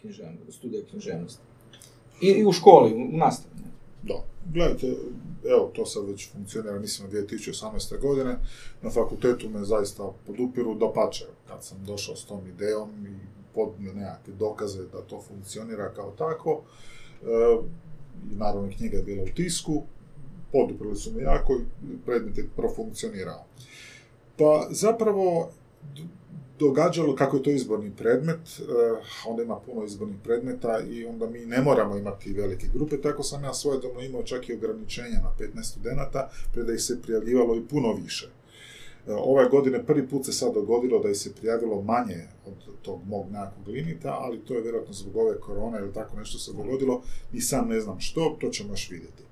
književno, 0.00 0.38
studiju 0.50 0.84
književnosti? 0.90 1.42
I, 2.20 2.26
I 2.26 2.46
u 2.46 2.52
školi, 2.52 2.94
u, 2.94 3.16
nastavi. 3.16 3.54
Da, 4.02 4.24
gledajte, 4.52 4.86
evo, 5.44 5.70
to 5.74 5.86
sad 5.86 6.08
već 6.08 6.32
funkcionira, 6.32 6.78
mislim, 6.78 7.08
od 7.08 7.14
2018. 7.14 8.00
godine. 8.00 8.38
Na 8.82 8.90
fakultetu 8.90 9.48
me 9.48 9.64
zaista 9.64 10.12
podupiru, 10.26 10.74
da 10.74 10.92
pače, 10.92 11.24
kad 11.48 11.64
sam 11.64 11.84
došao 11.86 12.16
s 12.16 12.24
tom 12.24 12.46
idejom 12.48 13.06
i 13.06 13.37
podnio 13.54 13.94
nekakve 13.94 14.34
dokaze 14.34 14.82
da 14.92 15.02
to 15.02 15.22
funkcionira 15.28 15.92
kao 15.94 16.10
tako, 16.10 16.62
e, 17.22 17.26
naravno 18.30 18.70
knjiga 18.76 18.96
je 18.96 19.02
bila 19.02 19.22
u 19.22 19.34
tisku, 19.34 19.82
poduprili 20.52 20.96
su 20.96 21.12
me 21.12 21.22
jako 21.22 21.60
i 21.92 21.96
predmet 22.06 22.38
je 22.38 22.48
profunkcionirao. 22.56 23.44
Pa 24.36 24.68
zapravo, 24.70 25.50
događalo 26.58 27.16
kako 27.16 27.36
je 27.36 27.42
to 27.42 27.50
izborni 27.50 27.90
predmet, 27.96 28.40
eh, 28.60 28.64
onda 29.26 29.42
ima 29.42 29.56
puno 29.56 29.84
izbornih 29.84 30.16
predmeta 30.24 30.80
i 30.90 31.04
onda 31.06 31.26
mi 31.26 31.46
ne 31.46 31.62
moramo 31.62 31.96
imati 31.96 32.32
velike 32.32 32.66
grupe, 32.74 33.00
tako 33.00 33.22
sam 33.22 33.44
ja 33.44 33.54
svojedobno 33.54 34.00
imao 34.00 34.22
čak 34.22 34.48
i 34.48 34.54
ograničenja 34.54 35.20
na 35.22 35.32
15 35.38 35.62
studenata, 35.62 36.30
pre 36.52 36.62
da 36.62 36.72
ih 36.72 36.80
se 36.80 37.02
prijavljivalo 37.02 37.56
i 37.56 37.68
puno 37.70 37.92
više. 37.92 38.30
Eh, 39.06 39.14
Ove 39.14 39.48
godine 39.48 39.86
prvi 39.86 40.08
put 40.08 40.26
se 40.26 40.32
sad 40.32 40.54
dogodilo 40.54 40.98
da 40.98 41.10
ih 41.10 41.16
se 41.16 41.34
prijavilo 41.34 41.82
manje 41.82 42.26
od 42.46 42.54
tog 42.82 43.00
mog 43.06 43.30
nekakvog 43.30 43.68
limita, 43.68 44.16
ali 44.20 44.44
to 44.44 44.54
je 44.54 44.62
vjerojatno 44.62 44.92
zbog 44.94 45.16
ove 45.16 45.40
korone 45.40 45.78
ili 45.78 45.92
tako 45.92 46.16
nešto 46.16 46.38
se 46.38 46.52
dogodilo 46.52 47.02
i 47.32 47.40
sam 47.40 47.68
ne 47.68 47.80
znam 47.80 48.00
što, 48.00 48.36
to 48.40 48.48
ćemo 48.48 48.72
još 48.72 48.90
vidjeti. 48.90 49.22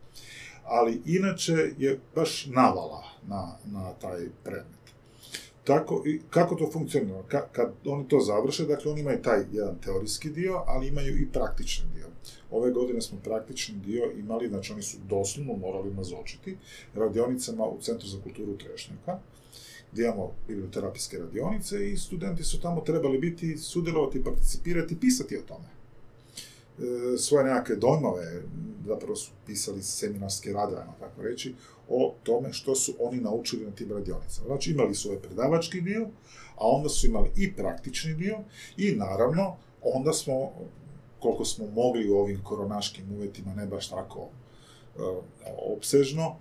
Ali 0.64 1.02
inače 1.07 1.72
je 1.79 2.00
baš 2.14 2.46
navala 2.46 3.05
na, 3.29 3.57
na 3.64 3.92
taj 3.92 4.29
predmet. 4.44 4.76
Tako, 5.64 6.02
i 6.07 6.20
kako 6.31 6.55
to 6.55 6.70
funkcionira? 6.72 7.22
Ka, 7.29 7.48
kad 7.52 7.72
oni 7.87 8.09
to 8.09 8.20
završe, 8.20 8.64
dakle 8.64 8.92
oni 8.92 9.00
imaju 9.00 9.22
taj 9.22 9.44
jedan 9.52 9.79
teorijski 9.85 10.31
dio, 10.31 10.62
ali 10.66 10.88
imaju 10.88 11.18
i 11.18 11.29
praktični 11.33 11.85
dio. 11.94 12.07
Ove 12.50 12.70
godine 12.70 13.00
smo 13.00 13.18
praktični 13.24 13.74
dio 13.74 14.12
imali, 14.18 14.48
znači 14.48 14.72
oni 14.72 14.83
su 14.83 14.96
doslovno 15.09 15.57
morali 15.57 15.94
nazočiti 15.94 16.57
radionicama 16.94 17.64
u 17.64 17.79
Centru 17.81 18.09
za 18.09 18.18
kulturu 18.22 18.57
Trešnjaka, 18.57 19.18
gdje 19.96 20.04
imamo 20.04 20.32
biblioterapijske 20.48 21.18
radionice 21.18 21.90
i 21.92 21.96
studenti 21.96 22.44
su 22.44 22.61
tamo 22.61 22.80
trebali 22.80 23.18
biti, 23.18 23.59
sudjelovati, 23.59 24.24
participirati, 24.24 25.00
pisati 25.00 25.37
o 25.37 25.42
tome. 25.42 25.64
E, 25.64 27.18
svoje 27.18 27.44
nekakve 27.44 27.76
dojmove, 27.76 28.42
zapravo 28.87 29.16
su 29.16 29.30
pisali 29.46 29.82
seminarske 29.82 30.52
radove, 30.52 30.82
tako 31.00 31.22
reći, 31.22 31.54
o 31.88 32.14
tome 32.22 32.52
što 32.52 32.74
su 32.74 32.94
oni 33.00 33.20
naučili 33.20 33.64
na 33.64 33.70
tim 33.70 33.92
radionicama. 33.92 34.46
Znači 34.46 34.70
imali 34.70 34.94
su 34.94 35.09
ovaj 35.09 35.22
predavački 35.22 35.80
dio, 35.80 36.09
a 36.56 36.68
onda 36.68 36.88
su 36.88 37.06
imali 37.06 37.30
i 37.37 37.52
praktični 37.52 38.14
dio 38.14 38.38
i 38.76 38.92
naravno 38.92 39.56
onda 39.82 40.12
smo, 40.12 40.52
koliko 41.20 41.44
smo 41.44 41.66
mogli 41.66 42.11
u 42.11 42.16
ovim 42.16 42.42
koronaškim 42.42 43.12
uvjetima, 43.12 43.54
ne 43.54 43.66
baš 43.66 43.88
tako 43.88 44.28
e, 44.96 45.00
opsežno, 45.76 46.37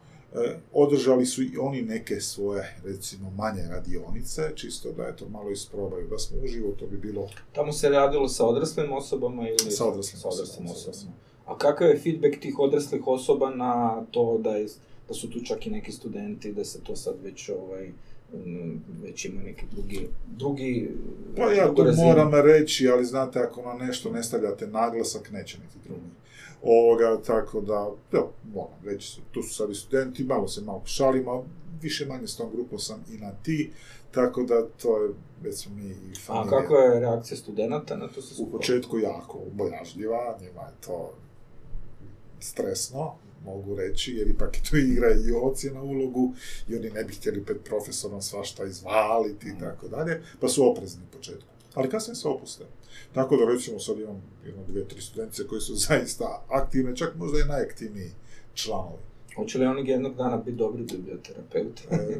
održali 0.73 1.25
su 1.25 1.43
i 1.43 1.57
oni 1.59 1.81
neke 1.81 2.21
svoje, 2.21 2.75
recimo, 2.83 3.31
manje 3.37 3.63
radionice, 3.69 4.51
čisto 4.55 4.91
da 4.91 5.03
je 5.03 5.15
to 5.15 5.29
malo 5.29 5.51
isprobaju, 5.51 6.07
da 6.07 6.17
smo 6.17 6.37
uživo, 6.43 6.71
to 6.79 6.87
bi 6.87 6.97
bilo 6.97 7.29
Tamo 7.53 7.71
se 7.71 7.89
radilo 7.89 8.27
sa 8.27 8.45
odraslim 8.45 8.91
osobama 8.93 9.49
ili... 9.49 9.71
Sa 9.71 9.85
odraslim 9.85 10.19
sa 10.19 10.27
odraslim 10.27 10.67
osobama, 10.67 10.91
osobama. 10.91 11.15
A 11.45 11.57
kakav 11.57 11.87
je 11.87 11.99
feedback 11.99 12.39
tih 12.39 12.59
odraslih 12.59 13.07
osoba 13.07 13.49
na 13.49 14.05
to 14.11 14.37
da, 14.37 14.55
je, 14.55 14.67
da 15.07 15.13
su 15.13 15.29
tu 15.29 15.39
čak 15.45 15.67
i 15.67 15.69
neki 15.69 15.91
studenti, 15.91 16.53
da 16.53 16.65
se 16.65 16.79
to 16.83 16.95
sad 16.95 17.15
već 17.23 17.49
ovaj, 17.49 17.91
već 19.03 19.25
ima 19.25 19.41
neki 19.41 19.65
drugi, 19.71 20.07
drugi 20.27 20.89
Pa 21.37 21.51
ja 21.51 21.73
to 21.73 21.85
moram 21.95 22.33
reći, 22.33 22.87
ali 22.87 23.05
znate, 23.05 23.39
ako 23.39 23.61
na 23.61 23.73
nešto 23.73 24.11
ne 24.11 24.23
stavljate 24.23 24.67
naglasak, 24.67 25.31
neće 25.31 25.57
niti 25.57 25.87
drugi. 25.87 26.09
Ovoga, 26.63 27.21
tako 27.21 27.61
da, 27.61 27.89
evo, 28.11 28.31
moram 28.45 28.79
reći, 28.83 29.07
su- 29.07 29.21
tu 29.31 29.41
su 29.43 29.53
sad 29.53 29.69
i 29.69 29.75
studenti, 29.75 30.23
malo 30.23 30.47
se 30.47 30.61
malo 30.61 30.81
šalimo, 30.85 31.45
više 31.81 32.05
manje 32.05 32.27
s 32.27 32.37
tom 32.37 32.51
grupom 32.51 32.79
sam 32.79 33.03
i 33.09 33.17
na 33.17 33.31
ti, 33.33 33.71
tako 34.11 34.43
da 34.43 34.67
to 34.73 34.97
je, 34.97 35.09
već 35.41 35.55
smo 35.55 35.75
mi 35.75 35.83
i 35.83 35.93
A 36.11 36.15
familija. 36.17 36.49
kakva 36.51 36.79
je 36.79 36.99
reakcija 36.99 37.37
studenta 37.37 37.95
na 37.97 38.07
to 38.07 38.21
se 38.21 38.43
U 38.43 38.51
početku 38.51 38.99
jako 38.99 39.39
bojažljiva, 39.51 40.37
njima 40.41 40.61
je 40.61 40.73
to 40.85 41.13
stresno, 42.39 43.13
mogu 43.45 43.75
reći, 43.75 44.13
jer 44.13 44.27
ipak 44.27 44.57
tu 44.69 44.77
igra 44.77 45.07
i 45.09 45.31
ocjena 45.33 45.81
ulogu 45.83 46.33
i 46.67 46.75
oni 46.75 46.89
ne 46.89 47.03
bi 47.03 47.13
htjeli 47.13 47.45
pred 47.45 47.57
profesorom 47.59 48.21
svašta 48.21 48.65
izvaliti 48.65 49.47
i 49.47 49.59
tako 49.59 49.87
dalje, 49.87 50.21
pa 50.39 50.47
su 50.47 50.69
oprezni 50.71 51.01
u 51.03 51.17
početku. 51.17 51.54
Ali 51.75 51.89
kasnije 51.89 52.15
se 52.15 52.27
opuste. 52.27 52.65
Tako 53.13 53.37
da 53.37 53.45
recimo 53.45 53.79
sad 53.79 53.99
imam 53.99 54.21
jedno, 54.45 54.63
dvije, 54.67 54.87
tri 54.87 55.01
studentice 55.01 55.47
koji 55.47 55.61
su 55.61 55.75
zaista 55.87 56.43
aktivne, 56.49 56.95
čak 56.95 57.15
možda 57.15 57.39
i 57.39 57.47
najaktivniji 57.47 58.11
članovi. 58.53 59.03
Hoće 59.35 59.57
li 59.59 59.65
oni 59.65 59.89
jednog 59.89 60.15
dana 60.15 60.37
biti 60.37 60.57
dobri 60.57 60.83
biblioterapeuti? 60.83 61.83
E, 61.91 62.19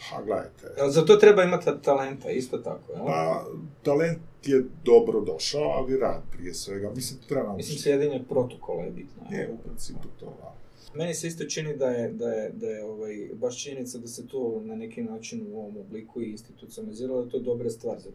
ha, 0.00 0.22
gledajte, 0.22 0.66
za 0.88 1.04
to 1.04 1.16
treba 1.16 1.42
imati 1.42 1.70
talenta, 1.82 2.30
isto 2.30 2.58
tako, 2.58 2.92
jel? 2.92 3.06
pa 3.06 3.44
talent 3.82 4.18
je 4.44 4.64
dobro 4.84 5.20
došao, 5.20 5.62
ali 5.62 5.98
rad 5.98 6.22
prije 6.32 6.54
svega. 6.54 6.90
Mislim, 6.90 7.20
treba 7.28 7.42
Mislim, 7.42 7.56
naučiti. 7.58 7.82
slijedjenje 7.82 8.24
protokola 8.28 8.84
je 8.84 8.90
bitno. 8.90 9.22
Je, 9.30 9.50
u 9.52 9.58
principu 9.58 10.08
to, 10.20 10.26
da. 10.26 10.54
Meni 10.94 11.14
se 11.14 11.26
isto 11.28 11.44
čini 11.44 11.76
da 11.76 11.86
je, 11.86 12.12
da 12.12 12.28
je, 12.28 12.52
da 12.52 12.66
je 12.70 12.84
ovaj, 12.84 13.28
baš 13.34 13.62
činjenica 13.64 13.98
da 13.98 14.08
se 14.08 14.26
to 14.26 14.60
na 14.64 14.76
neki 14.76 15.02
način 15.02 15.46
u 15.52 15.58
ovom 15.58 15.76
obliku 15.76 16.22
i 16.22 16.30
institucionaliziralo, 16.30 17.20
da 17.20 17.26
je 17.26 17.30
to 17.30 17.38
dobra 17.38 17.70
stvar 17.70 18.00
za 18.00 18.10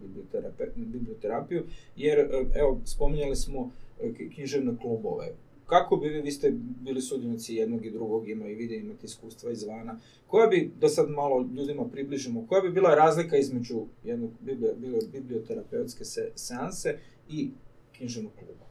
biblioterapiju, 0.75 1.63
jer, 1.95 2.19
e, 2.19 2.25
evo, 2.55 2.81
spominjali 2.85 3.35
smo 3.35 3.71
e, 4.01 4.29
književne 4.35 4.77
klubove. 4.81 5.35
Kako 5.65 5.97
bi 5.97 6.09
vi, 6.09 6.21
vi 6.21 6.31
ste 6.31 6.51
bili 6.81 7.01
sudionici 7.01 7.55
jednog 7.55 7.85
i 7.85 7.91
drugog, 7.91 8.29
ima 8.29 8.47
i 8.47 8.55
vide, 8.55 8.75
imate 8.75 9.05
iskustva 9.05 9.51
izvana, 9.51 9.99
koja 10.27 10.47
bi, 10.47 10.71
da 10.79 10.89
sad 10.89 11.09
malo 11.09 11.49
ljudima 11.55 11.89
približimo, 11.89 12.47
koja 12.47 12.61
bi 12.61 12.71
bila 12.71 12.95
razlika 12.95 13.37
između 13.37 13.85
jednog 14.03 14.31
biblio, 14.39 14.73
biblio- 14.75 15.11
biblioterapeutske 15.11 16.05
se, 16.05 16.31
seanse 16.35 16.97
i 17.29 17.49
književnog 17.97 18.31
kluba? 18.39 18.65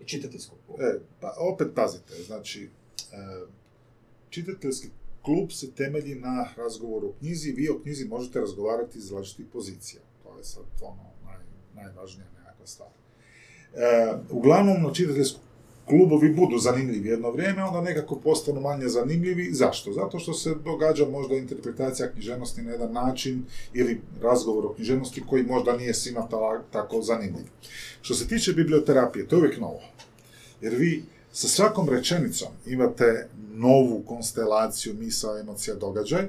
I 0.00 0.04
čitateljskog. 0.04 0.58
E, 0.78 0.98
pa 1.20 1.34
opet 1.54 1.68
pazite, 1.74 2.14
znači, 2.26 2.68
čitateljski 4.30 4.88
klub 5.22 5.50
se 5.52 5.72
temelji 5.72 6.14
na 6.14 6.48
razgovoru 6.56 7.08
o 7.08 7.12
knjizi, 7.18 7.52
vi 7.52 7.68
o 7.68 7.78
knjizi 7.82 8.04
možete 8.08 8.40
razgovarati 8.40 8.98
iz 8.98 9.12
različitih 9.12 9.46
pozicija. 9.52 10.02
To 10.22 10.38
je 10.38 10.44
sad 10.44 10.64
ono 10.80 11.04
naj, 11.24 11.38
najvažnija 11.74 12.26
nekakva 12.38 12.66
stvar. 12.66 12.88
E, 13.74 14.14
uglavnom, 14.30 14.82
na 14.82 14.94
čitateljskom 14.94 15.42
klubovi 15.88 16.34
budu 16.34 16.58
zanimljivi 16.58 17.08
jedno 17.08 17.30
vrijeme, 17.30 17.64
onda 17.64 17.80
nekako 17.80 18.16
postanu 18.16 18.60
manje 18.60 18.88
zanimljivi. 18.88 19.48
Zašto? 19.52 19.92
Zato 19.92 20.18
što 20.18 20.32
se 20.32 20.54
događa 20.54 21.08
možda 21.08 21.34
interpretacija 21.34 22.12
književnosti 22.12 22.62
na 22.62 22.70
jedan 22.70 22.92
način 22.92 23.44
ili 23.74 24.00
razgovor 24.22 24.66
o 24.66 24.74
književnosti 24.74 25.22
koji 25.28 25.42
možda 25.42 25.76
nije 25.76 25.94
svima 25.94 26.28
ta- 26.28 26.62
tako 26.70 27.02
zanimljiv. 27.02 27.46
Što 28.00 28.14
se 28.14 28.28
tiče 28.28 28.52
biblioterapije, 28.52 29.28
to 29.28 29.36
je 29.36 29.40
uvijek 29.40 29.60
novo. 29.60 29.80
Jer 30.60 30.74
vi 30.74 31.04
sa 31.32 31.48
svakom 31.48 31.88
rečenicom 31.88 32.48
imate 32.66 33.28
novu 33.54 34.02
konstelaciju 34.06 34.94
misao, 34.94 35.38
emocija, 35.38 35.76
događaj 35.76 36.28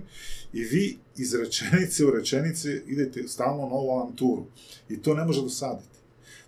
i 0.54 0.64
vi 0.64 0.98
iz 1.18 1.36
rečenice 1.36 2.06
u 2.06 2.12
rečenici 2.12 2.82
idete 2.88 3.28
stalno 3.28 3.68
novu 3.68 3.92
avanturu 3.92 4.46
i 4.90 5.02
to 5.02 5.14
ne 5.14 5.26
može 5.26 5.42
dosaditi. 5.42 6.00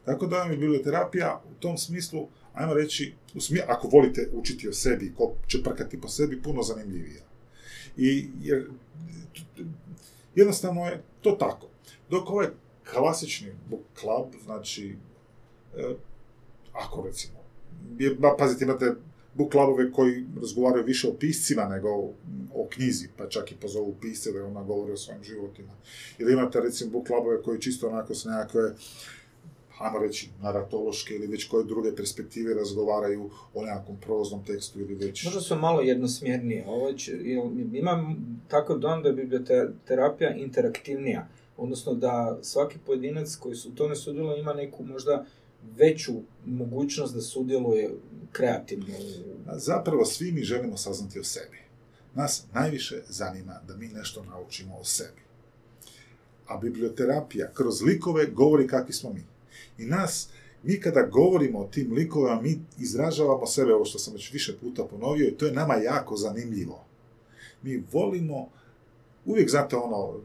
Tako 0.05 0.27
da 0.27 0.37
vam 0.37 0.51
je 0.51 0.57
biblioterapija 0.57 1.41
u 1.51 1.61
tom 1.61 1.77
smislu, 1.77 2.27
ajmo 2.53 2.73
reći, 2.73 3.13
ako 3.67 3.87
volite 3.87 4.29
učiti 4.33 4.69
o 4.69 4.73
sebi, 4.73 5.13
ko 5.17 5.33
će 5.47 5.63
prkati 5.63 6.01
po 6.01 6.07
sebi, 6.07 6.41
puno 6.41 6.63
zanimljivija. 6.63 7.23
I 7.97 8.29
jer, 8.41 8.67
jednostavno 10.35 10.85
je 10.85 11.03
to 11.21 11.31
tako. 11.31 11.67
Dok 12.09 12.29
ovaj 12.29 12.47
klasični 12.91 13.51
book 13.69 13.81
club, 13.99 14.43
znači, 14.43 14.95
e, 15.77 15.95
ako 16.73 17.01
recimo, 17.01 17.34
ba, 18.19 18.35
pazite, 18.37 18.65
imate 18.65 18.93
book 19.33 19.51
clubove 19.51 19.91
koji 19.91 20.25
razgovaraju 20.41 20.85
više 20.85 21.07
o 21.07 21.13
piscima 21.13 21.65
nego 21.65 21.89
o, 21.89 22.13
o 22.53 22.67
knjizi, 22.69 23.07
pa 23.17 23.29
čak 23.29 23.51
i 23.51 23.55
pozovu 23.55 23.95
pisce 24.01 24.31
da 24.31 24.45
ona 24.45 24.63
govori 24.63 24.91
o 24.91 24.97
svojim 24.97 25.23
životima. 25.23 25.73
Ili 26.19 26.33
imate 26.33 26.59
recimo 26.59 26.91
book 26.91 27.07
clubove 27.07 27.41
koji 27.41 27.61
čisto 27.61 27.87
onako 27.87 28.15
s 28.15 28.25
nekakve 28.25 28.61
hajmo 29.77 29.99
reći, 29.99 30.29
naratološke 30.41 31.15
ili 31.15 31.27
već 31.27 31.47
koje 31.47 31.65
druge 31.65 31.95
perspektive 31.95 32.53
razgovaraju 32.53 33.29
o 33.53 33.65
nekakvom 33.65 33.97
proznom 33.97 34.45
tekstu 34.45 34.79
ili 34.79 34.95
već... 34.95 35.25
Možda 35.25 35.41
su 35.41 35.55
malo 35.55 35.81
jednosmjernije. 35.81 36.65
Ovo 36.67 36.93
će, 36.93 37.11
imam 37.73 38.15
tako 38.47 38.77
dom 38.77 39.03
da 39.03 39.09
je 39.09 39.15
biblioterapija 39.15 40.35
interaktivnija. 40.35 41.27
Odnosno 41.57 41.93
da 41.93 42.39
svaki 42.41 42.77
pojedinac 42.85 43.35
koji 43.35 43.55
su 43.55 43.69
u 43.69 43.75
tome 43.75 43.95
sudjeluje 43.95 44.39
ima 44.39 44.53
neku 44.53 44.83
možda 44.83 45.25
veću 45.77 46.13
mogućnost 46.45 47.13
da 47.15 47.21
sudjeluje 47.21 47.95
kreativno. 48.31 48.85
Zapravo 49.55 50.05
svi 50.05 50.31
mi 50.31 50.43
želimo 50.43 50.77
saznati 50.77 51.19
o 51.19 51.23
sebi. 51.23 51.57
Nas 52.13 52.43
najviše 52.53 53.01
zanima 53.09 53.61
da 53.67 53.75
mi 53.75 53.87
nešto 53.87 54.23
naučimo 54.23 54.75
o 54.77 54.83
sebi. 54.83 55.21
A 56.47 56.57
biblioterapija 56.57 57.51
kroz 57.53 57.81
likove 57.81 58.25
govori 58.25 58.67
kakvi 58.67 58.93
smo 58.93 59.13
mi. 59.13 59.23
I 59.77 59.85
nas, 59.85 60.29
mi 60.63 60.79
kada 60.79 61.01
govorimo 61.01 61.59
o 61.59 61.67
tim 61.67 61.93
likovima, 61.93 62.41
mi 62.41 62.59
izražavamo 62.79 63.45
sebe, 63.45 63.73
ovo 63.73 63.85
što 63.85 63.99
sam 63.99 64.13
već 64.13 64.33
više 64.33 64.57
puta 64.57 64.83
ponovio, 64.83 65.27
i 65.27 65.37
to 65.37 65.45
je 65.45 65.51
nama 65.51 65.75
jako 65.75 66.15
zanimljivo. 66.15 66.85
Mi 67.61 67.83
volimo, 67.91 68.49
uvijek 69.25 69.49
znate 69.49 69.75
ono, 69.75 70.19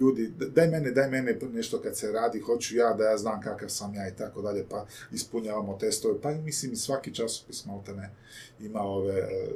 ljudi, 0.00 0.32
daj 0.54 0.68
mene, 0.68 0.90
daj 0.90 1.10
mene 1.10 1.38
nešto 1.52 1.80
kad 1.80 1.96
se 1.96 2.12
radi, 2.12 2.40
hoću 2.40 2.76
ja 2.76 2.94
da 2.94 3.04
ja 3.04 3.18
znam 3.18 3.40
kakav 3.40 3.68
sam 3.68 3.94
ja 3.94 4.08
i 4.08 4.16
tako 4.16 4.42
dalje, 4.42 4.66
pa 4.70 4.86
ispunjavamo 5.12 5.76
testove, 5.78 6.20
pa 6.20 6.30
mislim 6.30 6.76
svaki 6.76 7.14
časopis 7.14 7.64
ne 7.96 8.10
ima 8.60 8.80
ove, 8.80 9.18
e, 9.18 9.48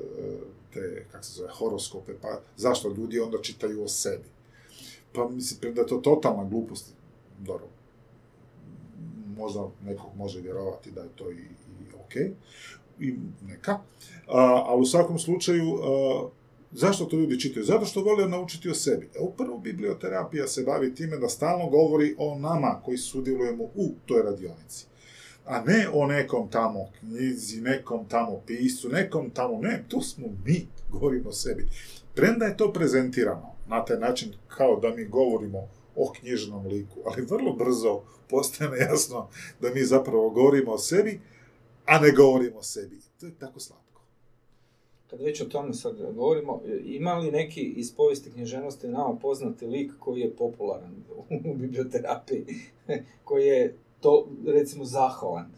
te, 0.74 1.06
kako 1.12 1.24
se 1.24 1.32
zove, 1.32 1.48
horoskope, 1.52 2.12
pa 2.22 2.40
zašto 2.56 2.88
ljudi 2.88 3.20
onda 3.20 3.38
čitaju 3.42 3.84
o 3.84 3.88
sebi? 3.88 4.24
Pa 5.12 5.28
mislim 5.28 5.74
da 5.74 5.80
je 5.80 5.86
to 5.86 5.96
totalna 5.96 6.44
glupost, 6.44 6.92
dobro, 7.38 7.66
možda 9.36 9.68
nekog 9.84 10.10
može 10.16 10.40
vjerovati 10.40 10.90
da 10.90 11.00
je 11.00 11.08
to 11.16 11.30
i, 11.30 11.34
i 11.34 11.94
ok, 12.04 12.16
i 13.00 13.14
neka, 13.46 13.78
ali 14.66 14.82
u 14.82 14.86
svakom 14.86 15.18
slučaju, 15.18 15.78
Zašto 16.76 17.04
to 17.04 17.16
ljudi 17.16 17.40
čitaju? 17.40 17.64
Zato 17.66 17.84
što 17.84 18.02
vole 18.02 18.28
naučiti 18.28 18.70
o 18.70 18.74
sebi. 18.74 19.10
E, 19.14 19.18
upravo 19.20 19.58
biblioterapija 19.58 20.46
se 20.46 20.62
bavi 20.62 20.94
time 20.94 21.16
da 21.16 21.28
stalno 21.28 21.66
govori 21.66 22.14
o 22.18 22.38
nama 22.38 22.80
koji 22.84 22.98
sudjelujemo 22.98 23.64
u 23.64 23.92
toj 24.06 24.22
radionici. 24.22 24.86
A 25.46 25.60
ne 25.60 25.88
o 25.92 26.06
nekom 26.06 26.50
tamo 26.50 26.90
knjizi, 27.00 27.60
nekom 27.60 28.08
tamo 28.08 28.40
piscu, 28.46 28.88
nekom 28.88 29.30
tamo, 29.30 29.58
ne, 29.60 29.84
tu 29.88 30.00
smo 30.00 30.26
mi, 30.44 30.68
govorimo 30.90 31.28
o 31.28 31.32
sebi. 31.32 31.68
Premda 32.14 32.44
je 32.44 32.56
to 32.56 32.72
prezentirano 32.72 33.54
na 33.68 33.84
taj 33.84 33.98
način 33.98 34.32
kao 34.48 34.80
da 34.80 34.90
mi 34.90 35.04
govorimo 35.04 35.68
o 35.96 36.12
knjižnom 36.12 36.66
liku, 36.66 37.00
ali 37.06 37.26
vrlo 37.26 37.52
brzo 37.52 38.02
postane 38.30 38.78
jasno 38.78 39.28
da 39.60 39.70
mi 39.74 39.84
zapravo 39.84 40.30
govorimo 40.30 40.72
o 40.72 40.78
sebi, 40.78 41.20
a 41.84 41.98
ne 41.98 42.10
govorimo 42.10 42.58
o 42.58 42.62
sebi. 42.62 43.00
To 43.20 43.26
je 43.26 43.32
tako 43.38 43.60
slabo 43.60 43.83
kad 45.14 45.26
već 45.26 45.40
o 45.40 45.44
tome 45.44 45.74
sad 45.74 45.96
govorimo, 46.14 46.62
ima 46.84 47.14
li 47.14 47.30
neki 47.30 47.60
iz 47.60 47.94
povijesti 47.94 48.32
književnosti 48.32 48.88
nama 48.88 49.16
poznati 49.22 49.66
lik 49.66 49.92
koji 49.98 50.20
je 50.20 50.36
popularan 50.36 51.04
u 51.50 51.54
biblioterapiji, 51.54 52.46
koji 53.24 53.46
je 53.46 53.76
to, 54.00 54.28
recimo, 54.46 54.84
zahvalan? 54.84 55.52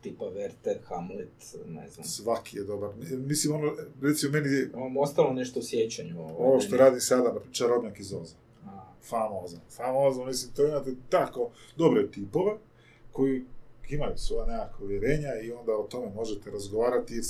tipa 0.00 0.24
Werther, 0.24 0.76
Hamlet, 0.84 1.56
ne 1.66 1.88
znam. 1.88 2.06
Svaki 2.06 2.56
je 2.56 2.64
dobar. 2.64 2.90
Mislim, 3.10 3.54
ono, 3.54 3.72
recimo, 4.02 4.32
meni 4.32 4.48
je... 4.48 4.70
Ostalo 4.98 5.32
nešto 5.32 5.60
u 5.60 5.62
sjećanju. 5.62 6.20
Ovo, 6.20 6.36
ovo 6.38 6.60
što 6.60 6.76
radi 6.76 7.00
sada, 7.00 7.34
čarobnjak 7.52 8.00
iz 8.00 8.12
Oza. 8.12 8.36
Famozan. 9.02 9.60
Famozan, 9.76 10.26
mislim, 10.26 10.52
to 10.54 10.66
imate 10.66 10.94
tako 11.08 11.50
dobre 11.76 12.10
tipove, 12.10 12.52
koji 13.12 13.44
imaju 13.88 14.16
svoja 14.16 14.46
nekakva 14.46 14.84
uvjerenja 14.84 15.40
i 15.42 15.52
onda 15.52 15.72
o 15.72 15.86
tome 15.90 16.12
možete 16.14 16.50
razgovarati. 16.50 17.20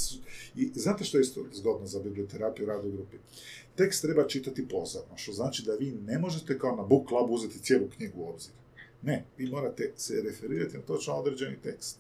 I 0.55 0.71
znate 0.75 1.05
što 1.05 1.19
je 1.19 1.23
isto 1.23 1.45
zgodno 1.53 1.87
za 1.87 2.01
biblioterapiju 2.01 2.67
radu 2.67 2.89
u 2.89 2.93
grupi? 2.93 3.17
Tekst 3.75 4.03
treba 4.03 4.29
čitati 4.29 4.69
pozadno, 4.69 5.17
što 5.17 5.33
znači 5.33 5.63
da 5.67 5.73
vi 5.73 5.93
ne 5.93 6.19
možete 6.19 6.59
kao 6.59 6.77
na 6.77 6.83
book 6.83 7.09
club 7.09 7.31
uzeti 7.31 7.63
cijelu 7.63 7.89
knjigu 7.97 8.21
u 8.21 8.29
obzir. 8.29 8.53
Ne, 9.03 9.25
vi 9.39 9.51
morate 9.51 9.93
se 9.97 10.23
referirati 10.23 10.77
na 10.77 10.83
točno 10.83 11.15
određeni 11.15 11.57
tekst. 11.63 11.99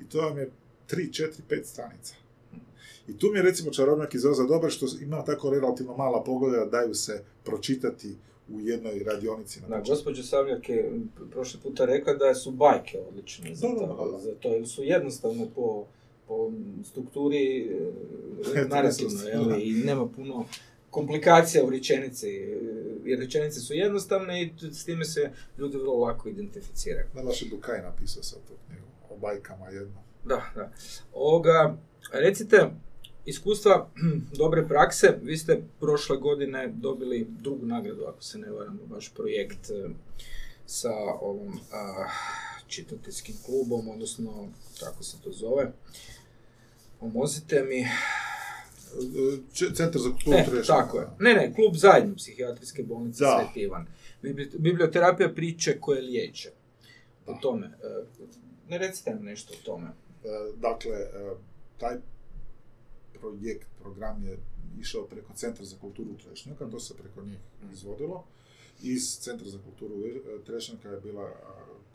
I 0.00 0.08
to 0.08 0.18
vam 0.18 0.38
je 0.38 0.50
3, 0.90 1.10
4, 1.10 1.30
5 1.48 1.64
stranica. 1.64 2.14
I 3.08 3.18
tu 3.18 3.26
mi 3.32 3.38
je 3.38 3.42
recimo 3.42 3.70
čarobnjak 3.70 4.14
iz 4.14 4.24
Oza 4.24 4.44
dobar 4.44 4.70
što 4.70 4.86
ima 5.00 5.24
tako 5.24 5.50
relativno 5.50 5.96
mala 5.96 6.24
pogleda, 6.24 6.64
daju 6.64 6.94
se 6.94 7.24
pročitati 7.44 8.16
u 8.54 8.60
jednoj 8.60 9.02
radionici. 9.04 9.60
Na 9.60 9.68
da, 9.68 9.82
gospođa 9.88 10.22
Savljak 10.22 10.68
je 10.68 10.90
prošli 11.30 11.60
puta 11.60 11.84
rekla 11.84 12.14
da 12.14 12.34
su 12.34 12.50
bajke 12.50 12.98
odlične 13.08 13.54
za, 13.54 13.68
to, 13.68 14.18
za 14.22 14.34
to, 14.34 14.54
jer 14.54 14.68
su 14.68 14.84
jednostavno 14.84 15.46
po, 15.54 15.86
po 16.28 16.52
strukturi 16.84 17.68
e, 18.56 18.64
narativno, 18.74 19.56
i 19.58 19.72
nema 19.72 20.08
puno 20.08 20.44
komplikacija 20.90 21.64
u 21.64 21.70
rečenici, 21.70 22.28
jer 23.04 23.18
rečenice 23.18 23.60
su 23.60 23.74
jednostavne 23.74 24.42
i 24.42 24.52
s 24.72 24.84
time 24.84 25.04
se 25.04 25.30
ljudi 25.58 25.76
vrlo 25.76 25.98
lako 25.98 26.28
identificiraju. 26.28 27.06
Da, 27.14 27.22
naš 27.22 27.50
Bukaj 27.50 27.82
napisao 27.82 28.22
sad 28.22 28.38
to 28.48 28.54
knjigu, 28.66 28.86
o 29.10 29.16
bajkama 29.16 29.66
jedno. 29.66 30.02
Da, 30.24 30.42
da. 30.54 30.72
Ovoga, 31.14 31.76
recite, 32.12 32.70
iskustva 33.24 33.90
dobre 34.42 34.68
prakse, 34.68 35.18
vi 35.22 35.36
ste 35.36 35.62
prošle 35.80 36.16
godine 36.16 36.68
dobili 36.68 37.26
drugu 37.28 37.66
nagradu, 37.66 38.04
ako 38.04 38.22
se 38.22 38.38
ne 38.38 38.50
varam, 38.50 38.80
vaš 38.90 39.08
projekt 39.14 39.70
e, 39.70 39.88
sa 40.66 40.94
ovom 41.20 41.60
a, 41.72 42.08
čitateljskim 42.66 43.34
klubom, 43.46 43.88
odnosno 43.88 44.48
tako 44.80 45.02
se 45.02 45.16
to 45.24 45.32
zove. 45.32 45.72
Pomozite 47.00 47.62
mi. 47.62 47.86
Centar 49.74 50.00
za 50.00 50.10
kulturu 50.10 50.58
e, 50.58 50.62
Tako 50.66 51.00
je. 51.00 51.06
Ne, 51.18 51.34
ne, 51.34 51.54
klub 51.54 51.74
zajedno 51.74 52.16
psihijatrijske 52.16 52.82
bolnice 52.82 53.18
Sveti 53.18 53.60
Ivan. 53.60 53.86
Biblioterapija 54.58 55.28
priče 55.34 55.80
koje 55.80 56.02
liječe. 56.02 56.50
O 57.26 57.34
tome. 57.42 57.66
E, 57.66 58.04
ne 58.68 58.78
recite 58.78 59.14
nam 59.14 59.24
nešto 59.24 59.54
o 59.54 59.64
tome. 59.64 59.88
Dakle, 60.56 60.96
taj 61.78 61.96
projekt, 63.20 63.68
program 63.80 64.24
je 64.24 64.38
išao 64.80 65.06
preko 65.06 65.32
Centra 65.34 65.64
za 65.64 65.76
kulturu 65.80 66.16
Trešnjaka, 66.24 66.70
to 66.70 66.80
se 66.80 66.96
preko 66.96 67.22
njih 67.22 67.38
mhm. 67.62 67.72
izvodilo. 67.72 68.24
Iz 68.82 69.18
Centra 69.20 69.48
za 69.48 69.58
kulturu 69.58 69.94
Trešnjaka 70.46 70.88
je 70.88 71.00
bila 71.00 71.32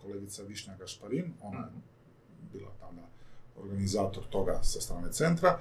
kolegica 0.01 0.43
Višnja 0.43 0.77
Gašparin, 0.79 1.33
ona 1.41 1.59
je 1.59 1.65
mhm. 1.65 1.79
bila 2.53 2.71
tada 2.79 3.07
organizator 3.57 4.23
toga 4.29 4.59
sa 4.63 4.81
strane 4.81 5.11
centra. 5.11 5.59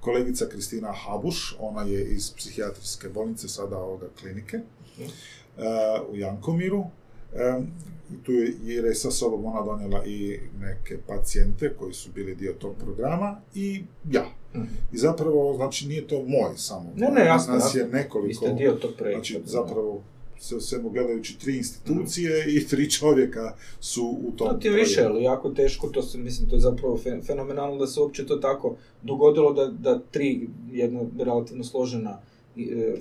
Kolegica 0.00 0.46
Kristina 0.46 0.92
Habuš, 0.92 1.56
ona 1.58 1.82
je 1.82 2.04
iz 2.04 2.30
psihijatrijske 2.30 3.08
bolnice, 3.08 3.48
sada 3.48 3.78
ovoga 3.78 4.06
klinike, 4.20 4.56
mhm. 4.98 5.10
u 6.10 6.16
Jankomiru. 6.16 6.84
tu 8.22 8.32
je, 8.32 8.54
jer 8.62 8.84
je 8.84 8.94
sa 8.94 9.10
sobom 9.10 9.44
ona 9.44 9.62
donijela 9.62 10.04
i 10.04 10.40
neke 10.60 10.98
pacijente 11.06 11.74
koji 11.78 11.94
su 11.94 12.10
bili 12.14 12.34
dio 12.34 12.52
tog 12.52 12.76
programa 12.76 13.40
i 13.54 13.84
ja, 14.10 14.24
i 14.92 14.98
zapravo, 14.98 15.54
znači, 15.56 15.88
nije 15.88 16.06
to 16.06 16.16
moj 16.16 16.56
samo. 16.56 16.92
Ne, 16.96 17.10
ne, 17.10 17.24
jasno, 17.24 17.54
Nas 17.54 17.74
je 17.74 17.88
nekoliko... 17.88 18.46
Vi 18.46 18.52
dio 18.54 18.72
tog 18.72 18.90
projekta. 18.98 19.32
Znači, 19.32 19.40
zapravo, 19.44 20.02
se 20.42 20.60
svemu 20.60 20.90
gledajući 20.90 21.38
tri 21.38 21.56
institucije 21.56 22.44
i 22.56 22.66
tri 22.66 22.90
čovjeka 22.90 23.54
su 23.80 24.18
u 24.26 24.30
tom 24.30 24.48
To 24.48 24.54
ti 24.54 24.70
više, 24.70 25.04
ali 25.04 25.22
jako 25.22 25.50
teško, 25.50 25.88
to 25.88 26.02
se, 26.02 26.18
mislim, 26.18 26.48
to 26.48 26.56
je 26.56 26.60
zapravo 26.60 26.98
fenomenalno 27.26 27.78
da 27.78 27.86
se 27.86 28.00
uopće 28.00 28.26
to 28.26 28.36
tako 28.36 28.76
dogodilo 29.02 29.52
da, 29.52 29.66
da 29.66 29.98
tri, 29.98 30.48
jedna 30.72 31.00
relativno 31.18 31.64
složena 31.64 32.18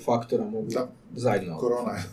faktora 0.05 0.45
mogu 0.45 0.67
da. 0.69 0.91
zajedno. 1.15 1.57
Korona 1.57 1.91
je 1.91 2.03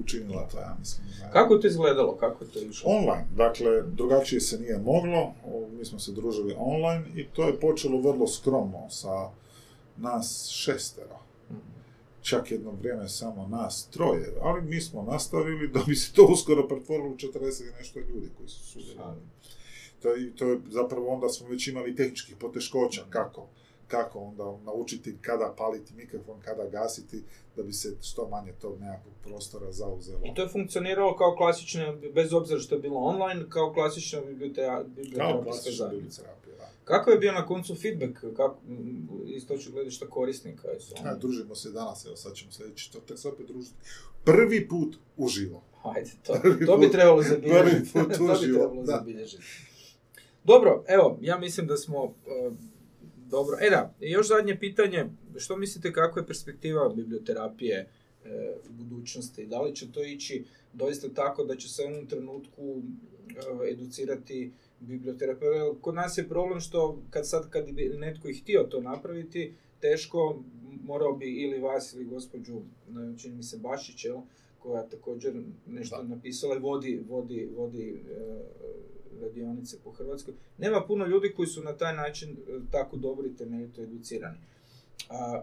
učinila 0.00 0.48
to, 0.48 0.58
ja 0.58 0.76
mislim. 0.78 1.06
Kako 1.32 1.54
je 1.54 1.60
to 1.60 1.66
izgledalo? 1.66 2.16
Kako 2.16 2.44
je 2.44 2.50
to 2.50 2.58
išlo? 2.58 2.90
Online. 2.90 3.26
Dakle, 3.36 3.82
drugačije 3.82 4.40
se 4.40 4.58
nije 4.58 4.78
moglo. 4.78 5.34
Mi 5.78 5.84
smo 5.84 5.98
se 5.98 6.12
družili 6.12 6.54
online 6.58 7.04
i 7.14 7.26
to 7.26 7.46
je 7.46 7.60
počelo 7.60 8.00
vrlo 8.00 8.26
skromno 8.26 8.90
sa 8.90 9.30
nas 9.96 10.48
šestero. 10.50 11.18
Mhm. 11.50 11.58
Čak 12.20 12.50
jedno 12.50 12.70
vrijeme 12.70 13.08
samo 13.08 13.48
nas 13.48 13.88
troje, 13.90 14.34
ali 14.42 14.62
mi 14.62 14.80
smo 14.80 15.02
nastavili 15.02 15.68
da 15.68 15.80
bi 15.86 15.96
se 15.96 16.12
to 16.12 16.26
uskoro 16.32 16.68
pretvorilo 16.68 17.08
u 17.08 17.16
40 17.16 17.62
i 17.68 17.78
nešto 17.78 18.00
ljudi 18.00 18.30
koji 18.36 18.48
su 18.48 18.64
sudjelovali. 18.64 19.20
To, 20.02 20.08
to 20.36 20.46
je 20.46 20.60
zapravo 20.70 21.08
onda 21.08 21.28
smo 21.28 21.48
već 21.48 21.68
imali 21.68 21.96
tehničkih 21.96 22.36
poteškoća, 22.36 23.02
kako 23.10 23.48
kako 23.92 24.18
onda 24.18 24.58
naučiti 24.64 25.16
kada 25.20 25.54
paliti 25.58 25.94
mikrofon, 25.94 26.40
kada 26.40 26.66
gasiti, 26.68 27.22
da 27.56 27.62
bi 27.62 27.72
se 27.72 27.96
što 28.02 28.28
manje 28.28 28.52
tog 28.52 28.80
nekakvog 28.80 29.14
prostora 29.22 29.72
zauzelo. 29.72 30.20
I 30.24 30.34
to 30.34 30.42
je 30.42 30.48
funkcioniralo 30.48 31.16
kao 31.16 31.34
klasične, 31.36 31.96
bez 32.14 32.32
obzira 32.32 32.60
što 32.60 32.74
je 32.74 32.80
bilo 32.80 32.98
online, 32.98 33.44
kao 33.48 33.72
klasična 33.72 34.20
biblioterapijska 34.20 35.70
zajednica. 35.70 36.22
Kako 36.84 37.10
je 37.10 37.18
bio 37.18 37.32
na 37.32 37.46
koncu 37.46 37.74
feedback, 37.74 38.36
kako, 38.36 38.56
iz 39.26 39.46
točnog 39.46 39.74
gledišta 39.74 40.06
korisnika? 40.06 40.68
Ja, 41.04 41.14
družimo 41.14 41.54
se 41.54 41.70
danas, 41.70 42.06
evo 42.06 42.16
sad 42.16 42.34
ćemo 42.34 42.52
sljedeći 42.52 42.92
to 42.92 43.00
tek 43.00 43.18
se 43.18 43.28
opet 43.28 43.46
družiti. 43.46 43.76
Prvi 44.24 44.68
put 44.68 44.96
uživo. 45.16 45.62
Ajde, 45.82 46.10
to, 46.26 46.32
to 46.66 46.76
bi 46.76 46.90
trebalo 46.90 47.22
zabilježiti. 47.22 47.92
Prvi 47.92 48.06
put 48.06 48.12
to 48.18 48.24
bi 48.24 48.32
uživo, 48.32 48.58
trebalo 48.58 48.82
da. 48.82 48.92
zabilježiti. 48.92 49.42
Dobro, 50.44 50.84
evo, 50.88 51.18
ja 51.20 51.38
mislim 51.38 51.66
da 51.66 51.76
smo 51.76 52.14
e, 52.26 52.50
dobro. 53.32 53.56
E 53.60 53.70
da, 53.70 53.94
još 54.00 54.28
zadnje 54.28 54.58
pitanje, 54.58 55.06
što 55.36 55.56
mislite 55.56 55.92
kako 55.92 56.18
je 56.18 56.26
perspektiva 56.26 56.88
biblioterapije 56.88 57.78
e, 57.78 57.88
u 58.70 58.72
budućnosti? 58.72 59.46
Da 59.46 59.62
li 59.62 59.74
će 59.74 59.92
to 59.92 60.04
ići 60.04 60.44
doista 60.72 61.08
tako 61.14 61.44
da 61.44 61.56
će 61.56 61.68
se 61.68 61.82
u 61.82 61.84
jednom 61.84 62.06
trenutku 62.06 62.82
e, 63.62 63.70
educirati 63.70 64.52
biblioterapeuta? 64.80 65.80
Kod 65.80 65.94
nas 65.94 66.18
je 66.18 66.28
problem 66.28 66.60
što 66.60 67.02
kad 67.10 67.28
sad 67.28 67.50
kad 67.50 67.72
bi 67.72 67.92
netko 67.98 68.28
i 68.28 68.34
htio 68.34 68.62
to 68.70 68.80
napraviti, 68.80 69.54
teško, 69.80 70.42
morao 70.84 71.12
bi 71.12 71.42
ili 71.42 71.58
vas 71.58 71.94
ili 71.94 72.04
gospođu, 72.04 72.60
ne, 72.90 73.18
čini 73.18 73.36
mi 73.36 73.42
se 73.42 73.56
Bašić, 73.56 74.04
jel, 74.04 74.18
koja 74.58 74.88
također 74.88 75.34
nešto 75.66 75.96
Da. 75.96 76.02
napisala 76.02 76.56
i 76.56 76.58
vodi, 76.58 77.04
vodi, 77.08 77.48
vodi 77.56 78.02
e, 78.10 78.42
radionice 79.20 79.76
po 79.84 79.90
Hrvatskoj. 79.90 80.34
Nema 80.58 80.80
puno 80.86 81.06
ljudi 81.06 81.32
koji 81.36 81.48
su 81.48 81.62
na 81.62 81.72
taj 81.72 81.96
način 81.96 82.30
e, 82.30 82.60
tako 82.70 82.96
dobri 82.96 83.28
i 83.28 83.36
temeljito 83.36 83.82
educirani. 83.82 84.38
A, 85.10 85.42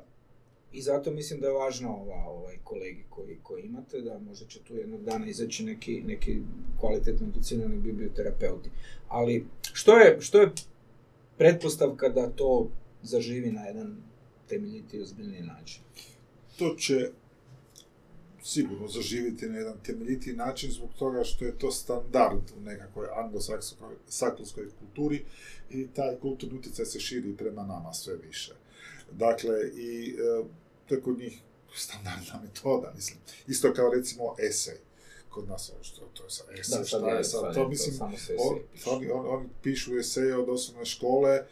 I 0.71 0.81
zato 0.81 1.11
mislim 1.11 1.39
da 1.41 1.47
je 1.47 1.53
važno 1.53 1.89
ova, 1.89 2.25
ovaj 2.25 2.57
kolegi 2.63 3.03
koji, 3.09 3.37
koji 3.43 3.63
imate, 3.63 4.01
da 4.01 4.19
možda 4.19 4.45
će 4.45 4.59
tu 4.59 4.75
jednog 4.75 5.03
dana 5.03 5.27
izaći 5.27 5.63
neki, 5.63 6.01
neki 6.01 6.41
kvalitetno 6.79 7.27
educirani 7.27 7.77
biblioterapeuti. 7.77 8.69
Ali 9.07 9.45
što 9.73 9.97
je, 9.97 10.21
što 10.21 10.41
je 10.41 10.51
pretpostavka 11.37 12.09
da 12.09 12.29
to 12.29 12.69
zaživi 13.03 13.51
na 13.51 13.65
jedan 13.65 13.97
temeljiti 14.47 14.97
i 14.97 15.01
ozbiljniji 15.01 15.41
način? 15.41 15.81
to 16.59 16.75
će 16.75 17.09
sigurno 18.43 18.87
zaživjeti 18.87 19.45
na 19.45 19.57
jedan 19.57 19.77
temeljiti 19.83 20.33
način 20.33 20.71
zbog 20.71 20.89
toga 20.99 21.23
što 21.23 21.45
je 21.45 21.57
to 21.57 21.71
standard 21.71 22.51
u 22.57 22.61
nekakvoj 22.61 23.07
anglosaksonskoj 23.15 24.69
kulturi 24.79 25.25
i 25.69 25.87
taj 25.87 26.15
kulturni 26.15 26.59
utjecaj 26.59 26.85
se 26.85 26.99
širi 26.99 27.37
prema 27.37 27.63
nama 27.63 27.93
sve 27.93 28.15
više. 28.15 28.53
Dakle, 29.11 29.69
i 29.75 30.09
e, 30.09 30.43
to 30.87 30.95
je 30.95 31.01
kod 31.01 31.19
njih 31.19 31.39
standardna 31.75 32.41
metoda, 32.43 32.93
mislim. 32.95 33.17
Isto 33.47 33.73
kao 33.73 33.93
recimo 33.93 34.35
esej. 34.49 34.77
Kod 35.29 35.47
nas 35.47 35.69
ovo 35.69 35.83
što 35.83 36.09
to 36.13 36.23
je 36.23 36.29
sa 36.29 36.43
esej, 36.59 36.85
šta 36.85 37.09
je 37.09 37.23
sad, 37.23 37.53
to 37.53 37.69
mislim, 37.69 37.95
on, 38.39 38.59
oni, 38.85 39.09
on, 39.09 39.25
oni 39.27 39.49
pišu 39.63 39.97
eseje 39.97 40.37
od 40.37 40.49
osnovne 40.49 40.85
škole, 40.85 41.45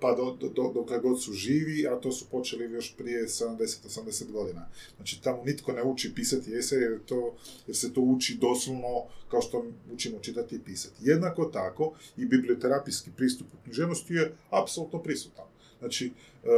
pa 0.00 0.14
do, 0.14 0.36
do, 0.40 0.48
do, 0.48 0.72
dokle 0.74 0.98
god 0.98 1.22
su 1.22 1.32
živi, 1.32 1.86
a 1.86 2.00
to 2.00 2.12
su 2.12 2.26
počeli 2.30 2.72
još 2.72 2.94
prije 2.96 3.26
70-80 3.26 4.32
godina. 4.32 4.68
Znači, 4.96 5.22
tamo 5.22 5.42
nitko 5.44 5.72
ne 5.72 5.82
uči 5.82 6.14
pisati 6.14 6.54
esej, 6.54 6.82
jer, 6.82 6.98
to, 7.06 7.34
jer 7.66 7.76
se 7.76 7.92
to 7.92 8.00
uči 8.00 8.38
doslovno 8.40 9.04
kao 9.30 9.42
što 9.42 9.64
učimo 9.92 10.18
čitati 10.18 10.54
i 10.54 10.60
pisati. 10.64 10.94
Jednako 11.00 11.44
tako, 11.44 11.92
i 12.16 12.26
biblioterapijski 12.26 13.10
pristup 13.16 13.46
u 13.54 13.64
književnosti 13.64 14.14
je 14.14 14.32
apsolutno 14.50 15.02
prisutan. 15.02 15.44
Znači, 15.78 16.06
e, 16.44 16.48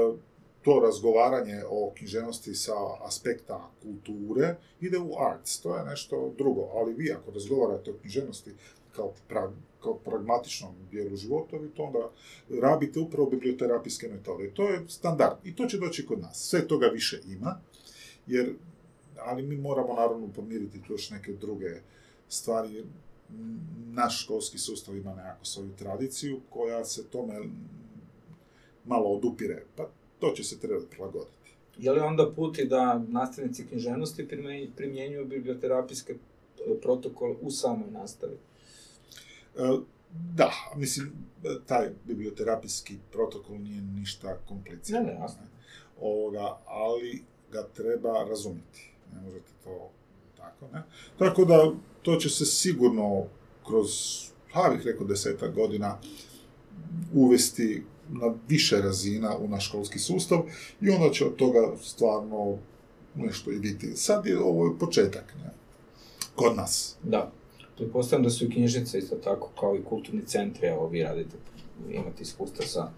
to 0.62 0.80
razgovaranje 0.80 1.62
o 1.68 1.92
književnosti 1.96 2.54
sa 2.54 2.72
aspekta 3.00 3.70
kulture 3.82 4.56
ide 4.80 4.98
u 4.98 5.10
arts, 5.18 5.60
to 5.60 5.76
je 5.76 5.84
nešto 5.84 6.34
drugo, 6.38 6.68
ali 6.74 6.94
vi 6.94 7.12
ako 7.12 7.30
razgovarate 7.30 7.90
o 7.90 7.98
književnosti 8.00 8.50
kao, 8.96 9.12
pra, 9.28 9.52
kao 9.82 9.94
pragmatičnom 9.94 10.74
dijelu 10.90 11.16
života, 11.16 11.56
vi 11.56 11.68
to 11.68 11.82
onda 11.82 12.10
rabite 12.60 13.00
upravo 13.00 13.30
biblioterapijske 13.30 14.08
metode. 14.08 14.50
To 14.50 14.68
je 14.68 14.88
standard 14.88 15.36
i 15.44 15.56
to 15.56 15.66
će 15.66 15.78
doći 15.78 16.06
kod 16.06 16.20
nas. 16.20 16.48
Sve 16.48 16.68
toga 16.68 16.86
više 16.86 17.20
ima, 17.26 17.60
jer, 18.26 18.54
ali 19.18 19.42
mi 19.42 19.56
moramo 19.56 19.94
naravno 19.94 20.28
pomiriti 20.36 20.82
tu 20.82 20.92
još 20.92 21.10
neke 21.10 21.32
druge 21.32 21.80
stvari. 22.28 22.84
Naš 23.92 24.24
školski 24.24 24.58
sustav 24.58 24.96
ima 24.96 25.14
nekako 25.14 25.44
svoju 25.44 25.70
tradiciju 25.78 26.40
koja 26.50 26.84
se 26.84 27.08
tome 27.08 27.34
malo 28.84 29.10
odupire, 29.10 29.62
pa 29.76 29.88
to 30.18 30.32
će 30.36 30.44
se 30.44 30.58
trebati 30.58 30.86
prilagoditi. 30.90 31.54
Je 31.78 31.92
li 31.92 32.00
onda 32.00 32.32
put 32.36 32.58
i 32.58 32.64
da 32.64 33.04
nastavnici 33.08 33.66
književnosti 33.66 34.28
primjenj- 34.28 34.70
primjenjuju 34.76 35.26
biblioterapijske 35.26 36.12
e, 36.12 36.80
protokole 36.82 37.36
u 37.40 37.50
samoj 37.50 37.90
nastavi? 37.90 38.36
E, 39.60 39.80
Da, 40.34 40.52
mislim, 40.76 41.12
taj 41.66 41.90
biblioterapijski 42.04 42.96
protokol 43.12 43.58
nije 43.58 43.82
ništa 43.82 44.36
kompliciran. 44.48 45.04
Ne, 45.04 45.12
ne. 45.12 45.26
Ovoga, 46.00 46.58
ali 46.66 47.22
ga 47.52 47.68
treba 47.74 48.24
razumjeti. 48.28 48.92
Ne 49.14 49.20
možete 49.20 49.50
to 49.64 49.90
tako, 50.36 50.68
ne? 50.72 50.82
Tako 51.18 51.44
da, 51.44 51.72
to 52.02 52.16
će 52.16 52.28
se 52.28 52.46
sigurno 52.46 53.26
kroz, 53.66 53.88
ja 54.54 54.70
bih 54.70 54.86
rekao, 54.86 55.06
desetak 55.06 55.54
godina 55.54 55.98
uvesti 57.14 57.82
na 58.08 58.34
više 58.48 58.76
razina 58.76 59.36
u 59.36 59.48
naš 59.48 59.68
školski 59.68 59.98
sustav 59.98 60.42
i 60.80 60.90
onda 60.90 61.10
će 61.10 61.26
od 61.26 61.36
toga 61.36 61.76
stvarno 61.82 62.58
nešto 63.14 63.50
i 63.50 63.58
biti. 63.58 63.96
Sad 63.96 64.26
je 64.26 64.38
ovo 64.38 64.76
početak, 64.80 65.34
ne? 65.44 65.50
Kod 66.34 66.56
nas. 66.56 66.96
Da. 67.02 67.32
Pretpostavljam 67.76 68.24
da 68.24 68.30
su 68.30 68.44
i 68.44 68.50
knjižnice 68.50 68.98
isto 68.98 69.16
tako 69.16 69.50
kao 69.60 69.76
i 69.76 69.84
kulturni 69.84 70.22
centri, 70.26 70.66
evo 70.66 70.88
vi 70.88 71.02
radite, 71.02 71.36
imate 71.90 72.22
iskustva 72.22 72.66
sa 72.66 72.90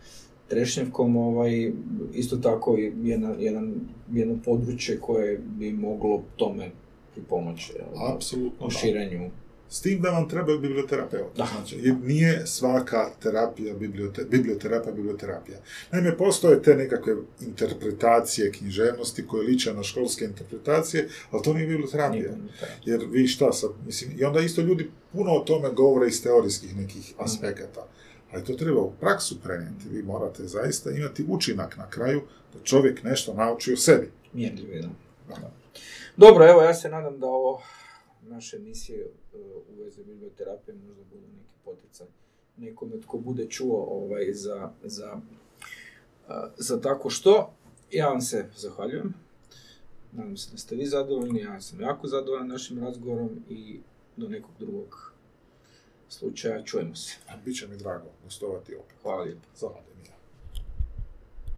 Trešnjevkom, 0.49 1.17
ovaj, 1.17 1.73
isto 2.15 2.37
tako 2.37 2.79
i 2.79 2.93
jedna, 3.03 3.35
jedan, 3.39 3.75
jedno 4.13 4.39
područje 4.45 5.01
koje 5.01 5.39
bi 5.39 5.73
moglo 5.73 6.23
tome 6.37 6.71
jel, 7.17 8.15
Apsolutno 8.15 8.67
u 8.67 8.71
širenju. 8.71 9.31
S 9.73 9.81
tim 9.81 10.01
da 10.01 10.11
vam 10.11 10.29
treba 10.29 10.59
biblioterapeut. 10.59 11.37
Da. 11.37 11.49
Znači, 11.57 11.93
nije 12.03 12.47
svaka 12.47 13.11
terapija 13.23 13.75
bibliote, 13.75 14.25
biblioterapija 14.25 14.93
biblioterapija. 14.93 15.59
Naime, 15.93 16.17
postoje 16.17 16.63
te 16.63 16.77
nekakve 16.77 17.15
interpretacije 17.41 18.53
književnosti 18.53 19.27
koje 19.27 19.47
liče 19.47 19.75
na 19.75 19.83
školske 19.83 20.25
interpretacije, 20.25 21.09
ali 21.31 21.43
to 21.43 21.55
nije 21.55 21.67
biblioterapija. 21.67 22.31
Jer 22.85 23.07
vi 23.11 23.27
šta 23.29 23.53
sad, 23.53 23.71
mislim, 23.87 24.11
i 24.19 24.25
onda 24.25 24.41
isto 24.41 24.61
ljudi 24.63 24.91
puno 25.13 25.31
o 25.33 25.41
tome 25.41 25.71
govore 25.71 26.07
iz 26.09 26.23
teorijskih 26.23 26.77
nekih 26.77 27.13
Mhm. 27.15 27.25
aspekata. 27.25 27.87
Ali 28.33 28.45
to 28.45 28.53
treba 28.53 28.81
u 28.81 28.93
praksu 29.01 29.41
prenijeti. 29.43 29.89
Vi 29.91 30.03
morate 30.03 30.43
zaista 30.47 30.91
imati 30.91 31.25
učinak 31.29 31.77
na 31.77 31.91
kraju 31.91 32.23
da 32.55 32.61
čovjek 32.65 33.03
nešto 33.03 33.35
nauči 33.35 33.73
o 33.73 33.77
sebi. 33.77 34.11
Mjerljivo. 34.33 34.89
Da. 35.29 35.53
Dobro, 36.17 36.49
evo, 36.51 36.63
ja 36.63 36.75
se 36.75 36.89
nadam 36.89 37.19
da 37.19 37.27
ovo 37.27 37.63
naše 38.33 38.57
emisije 38.57 39.01
e, 39.01 39.39
u 39.73 39.83
vezi 39.83 40.05
biblioterapije 40.05 40.75
možda 40.75 41.03
budu 41.11 41.27
neki 41.39 41.57
poticaj 41.65 42.07
nekome 42.57 43.01
tko 43.01 43.19
bude 43.19 43.47
čuo 43.49 43.85
ovaj, 43.91 44.33
za, 44.33 44.71
za, 44.85 45.21
a, 46.29 46.49
za 46.57 46.81
tako 46.81 47.11
što. 47.11 47.53
Ja 47.91 48.09
vam 48.09 48.21
se 48.21 48.49
zahvaljujem. 48.57 49.15
Nadam 50.13 50.37
se 50.37 50.51
da 50.51 50.59
ste 50.59 50.77
vi 50.77 50.87
zadovoljni, 50.87 51.41
ja 51.41 51.61
sam 51.61 51.81
jako 51.81 52.07
zadovoljan 52.07 52.49
našim 52.49 52.79
razgovorom 52.79 53.45
i 53.49 53.81
do 54.17 54.29
nekog 54.29 54.51
drugog 54.59 55.13
slučaja 56.09 56.65
čujemo 56.65 56.95
se. 56.95 57.17
Biće 57.45 57.69
mi 57.69 57.77
drago 57.77 58.09
gostovati 58.25 58.75
opet. 58.75 58.97
Hvala 59.03 59.23
lijepo. 59.23 59.47
Zahvaljujem. 59.57 60.12